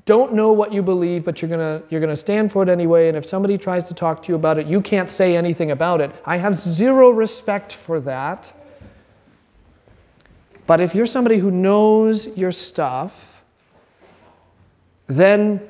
don't 0.06 0.32
know 0.32 0.50
what 0.50 0.72
you 0.72 0.82
believe, 0.82 1.24
but 1.24 1.40
you're 1.40 1.48
gonna 1.48 1.82
you're 1.88 2.00
gonna 2.00 2.16
stand 2.16 2.50
for 2.50 2.64
it 2.64 2.68
anyway, 2.68 3.06
and 3.06 3.16
if 3.16 3.24
somebody 3.24 3.56
tries 3.56 3.84
to 3.84 3.94
talk 3.94 4.24
to 4.24 4.32
you 4.32 4.34
about 4.34 4.58
it, 4.58 4.66
you 4.66 4.80
can't 4.80 5.08
say 5.08 5.36
anything 5.36 5.70
about 5.70 6.00
it. 6.00 6.10
I 6.24 6.38
have 6.38 6.58
zero 6.58 7.10
respect 7.10 7.72
for 7.72 8.00
that. 8.00 8.52
But 10.66 10.80
if 10.80 10.96
you're 10.96 11.06
somebody 11.06 11.38
who 11.38 11.52
knows 11.52 12.36
your 12.36 12.50
stuff, 12.50 13.44
then 15.06 15.60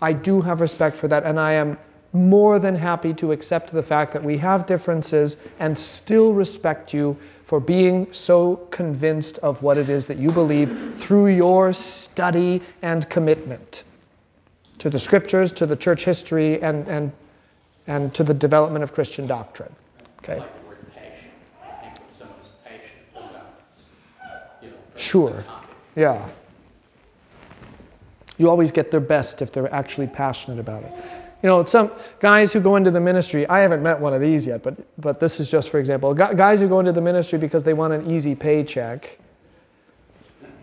I 0.00 0.14
do 0.14 0.40
have 0.40 0.62
respect 0.62 0.96
for 0.96 1.08
that, 1.08 1.24
and 1.24 1.38
I 1.38 1.52
am 1.52 1.76
more 2.14 2.58
than 2.58 2.76
happy 2.76 3.12
to 3.14 3.32
accept 3.32 3.70
the 3.70 3.82
fact 3.82 4.14
that 4.14 4.24
we 4.24 4.38
have 4.38 4.64
differences 4.64 5.36
and 5.58 5.78
still 5.78 6.32
respect 6.32 6.94
you 6.94 7.18
for 7.52 7.60
being 7.60 8.10
so 8.14 8.56
convinced 8.70 9.36
of 9.40 9.62
what 9.62 9.76
it 9.76 9.90
is 9.90 10.06
that 10.06 10.16
you 10.16 10.32
believe 10.32 10.94
through 10.94 11.26
your 11.26 11.70
study 11.70 12.62
and 12.80 13.06
commitment 13.10 13.84
to 14.78 14.88
the 14.88 14.98
scriptures, 14.98 15.52
to 15.52 15.66
the 15.66 15.76
church 15.76 16.02
history, 16.06 16.62
and, 16.62 16.88
and, 16.88 17.12
and 17.86 18.14
to 18.14 18.24
the 18.24 18.32
development 18.32 18.82
of 18.82 18.94
Christian 18.94 19.26
doctrine. 19.26 19.70
Okay? 20.20 20.38
like 20.38 20.62
the 20.62 20.66
word 20.66 20.78
passion. 20.94 21.28
I 21.62 21.66
think 21.82 21.98
when 21.98 22.18
someone's 22.18 22.48
passionate 22.64 22.90
about, 23.14 23.60
you 24.62 24.68
know. 24.70 24.74
the- 24.94 24.98
Sure. 24.98 25.44
Yeah. 25.94 26.26
You 28.38 28.48
always 28.48 28.72
get 28.72 28.90
their 28.90 29.00
best 29.00 29.42
if 29.42 29.52
they're 29.52 29.74
actually 29.74 30.06
passionate 30.06 30.58
about 30.58 30.84
it. 30.84 30.92
You 31.42 31.48
know, 31.48 31.64
some 31.64 31.90
guys 32.20 32.52
who 32.52 32.60
go 32.60 32.76
into 32.76 32.92
the 32.92 33.00
ministry, 33.00 33.48
I 33.48 33.60
haven't 33.60 33.82
met 33.82 33.98
one 33.98 34.14
of 34.14 34.20
these 34.20 34.46
yet, 34.46 34.62
but, 34.62 34.76
but 35.00 35.18
this 35.18 35.40
is 35.40 35.50
just 35.50 35.70
for 35.70 35.80
example. 35.80 36.14
Guys 36.14 36.60
who 36.60 36.68
go 36.68 36.78
into 36.78 36.92
the 36.92 37.00
ministry 37.00 37.38
because 37.38 37.64
they 37.64 37.74
want 37.74 37.92
an 37.92 38.08
easy 38.08 38.34
paycheck, 38.34 39.18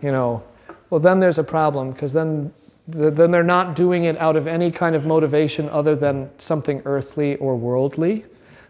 you 0.00 0.10
know, 0.10 0.42
well, 0.88 1.00
then 1.00 1.20
there's 1.20 1.38
a 1.38 1.44
problem 1.44 1.92
because 1.92 2.12
then, 2.14 2.52
th- 2.90 3.14
then 3.14 3.30
they're 3.30 3.42
not 3.42 3.76
doing 3.76 4.04
it 4.04 4.16
out 4.16 4.36
of 4.36 4.46
any 4.46 4.70
kind 4.70 4.96
of 4.96 5.04
motivation 5.04 5.68
other 5.68 5.94
than 5.94 6.30
something 6.38 6.80
earthly 6.86 7.36
or 7.36 7.56
worldly. 7.56 8.24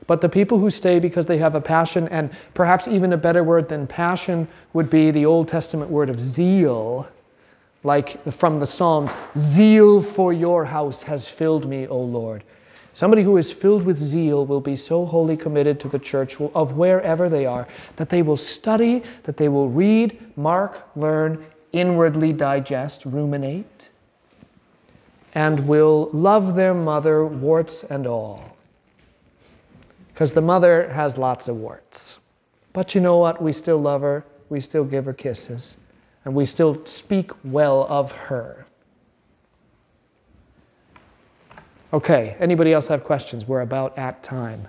But 0.09 0.21
the 0.21 0.29
people 0.29 0.59
who 0.59 0.71
stay 0.71 0.99
because 0.99 1.27
they 1.27 1.39
have 1.39 1.55
a 1.55 1.61
passion, 1.61 2.09
and 2.09 2.31
perhaps 2.53 2.89
even 2.89 3.13
a 3.13 3.17
better 3.17 3.45
word 3.45 3.69
than 3.69 3.87
passion 3.87 4.49
would 4.73 4.91
be 4.91 5.13
the 5.13 5.25
Old 5.25 5.47
Testament 5.47 5.89
word 5.89 6.11
of 6.11 6.19
zeal, 6.19 7.09
like 7.83 8.23
from 8.25 8.61
the 8.61 8.67
Psalms 8.67 9.15
Zeal 9.37 10.03
for 10.03 10.33
your 10.33 10.65
house 10.65 11.03
has 11.05 11.29
filled 11.29 11.69
me, 11.69 11.87
O 11.87 12.01
Lord. 12.01 12.45
Somebody 12.93 13.23
who 13.23 13.37
is 13.37 13.53
filled 13.53 13.85
with 13.85 13.99
zeal 13.99 14.45
will 14.45 14.61
be 14.61 14.77
so 14.77 15.07
wholly 15.07 15.37
committed 15.37 15.79
to 15.81 15.89
the 15.89 15.99
church 15.99 16.41
of 16.41 16.77
wherever 16.77 17.29
they 17.29 17.47
are 17.47 17.67
that 17.97 18.09
they 18.09 18.23
will 18.23 18.37
study, 18.37 19.03
that 19.23 19.37
they 19.37 19.49
will 19.49 19.69
read, 19.69 20.19
mark, 20.37 20.89
learn, 20.97 21.45
inwardly 21.73 22.33
digest, 22.33 23.05
ruminate, 23.07 23.91
and 25.35 25.69
will 25.69 26.11
love 26.13 26.57
their 26.57 26.75
mother, 26.75 27.25
warts 27.25 27.85
and 27.85 28.07
all. 28.07 28.57
Because 30.13 30.33
the 30.33 30.43
mother 30.43 30.91
has 30.91 31.17
lots 31.17 31.49
of 31.49 31.57
warts. 31.57 32.19
But 32.73 32.95
you 32.95 33.01
know 33.01 33.19
what? 33.19 33.41
We 33.41 33.53
still 33.53 33.79
love 33.79 34.03
her, 34.03 34.25
we 34.49 34.61
still 34.61 34.85
give 34.85 35.05
her 35.05 35.13
kisses, 35.13 35.77
and 36.25 36.35
we 36.35 36.45
still 36.47 36.85
speak 36.87 37.33
well 37.45 37.87
of 37.89 38.13
her. 38.13 38.67
Okay, 41.93 42.37
anybody 42.39 42.73
else 42.73 42.87
have 42.89 43.03
questions? 43.03 43.47
We're 43.47 43.63
about 43.63 43.99
at 43.99 44.23
time. 44.23 44.69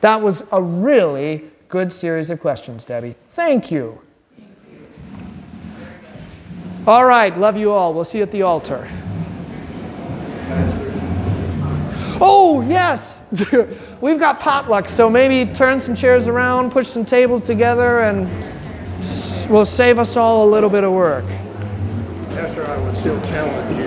That 0.00 0.22
was 0.22 0.44
a 0.52 0.62
really 0.62 1.44
good 1.68 1.92
series 1.92 2.30
of 2.30 2.40
questions, 2.40 2.84
Debbie. 2.84 3.14
Thank 3.28 3.70
you. 3.70 4.00
All 6.86 7.04
right, 7.04 7.36
love 7.38 7.56
you 7.56 7.72
all. 7.72 7.94
We'll 7.94 8.04
see 8.04 8.18
you 8.18 8.24
at 8.24 8.30
the 8.30 8.42
altar. 8.42 8.88
Oh, 12.20 12.64
yes! 12.66 13.20
We've 14.00 14.18
got 14.18 14.38
potluck, 14.38 14.88
so 14.88 15.10
maybe 15.10 15.52
turn 15.52 15.80
some 15.80 15.94
chairs 15.94 16.28
around, 16.28 16.70
push 16.70 16.86
some 16.86 17.04
tables 17.04 17.42
together, 17.42 18.00
and 18.00 18.28
will 19.48 19.64
save 19.64 19.98
us 19.98 20.16
all 20.16 20.48
a 20.48 20.50
little 20.50 20.70
bit 20.70 20.84
of 20.84 20.92
work. 20.92 21.24
Pastor, 22.30 22.64
I 22.66 22.76
would 22.78 22.96
still 22.98 23.20
challenge 23.22 23.70
you 23.70 23.82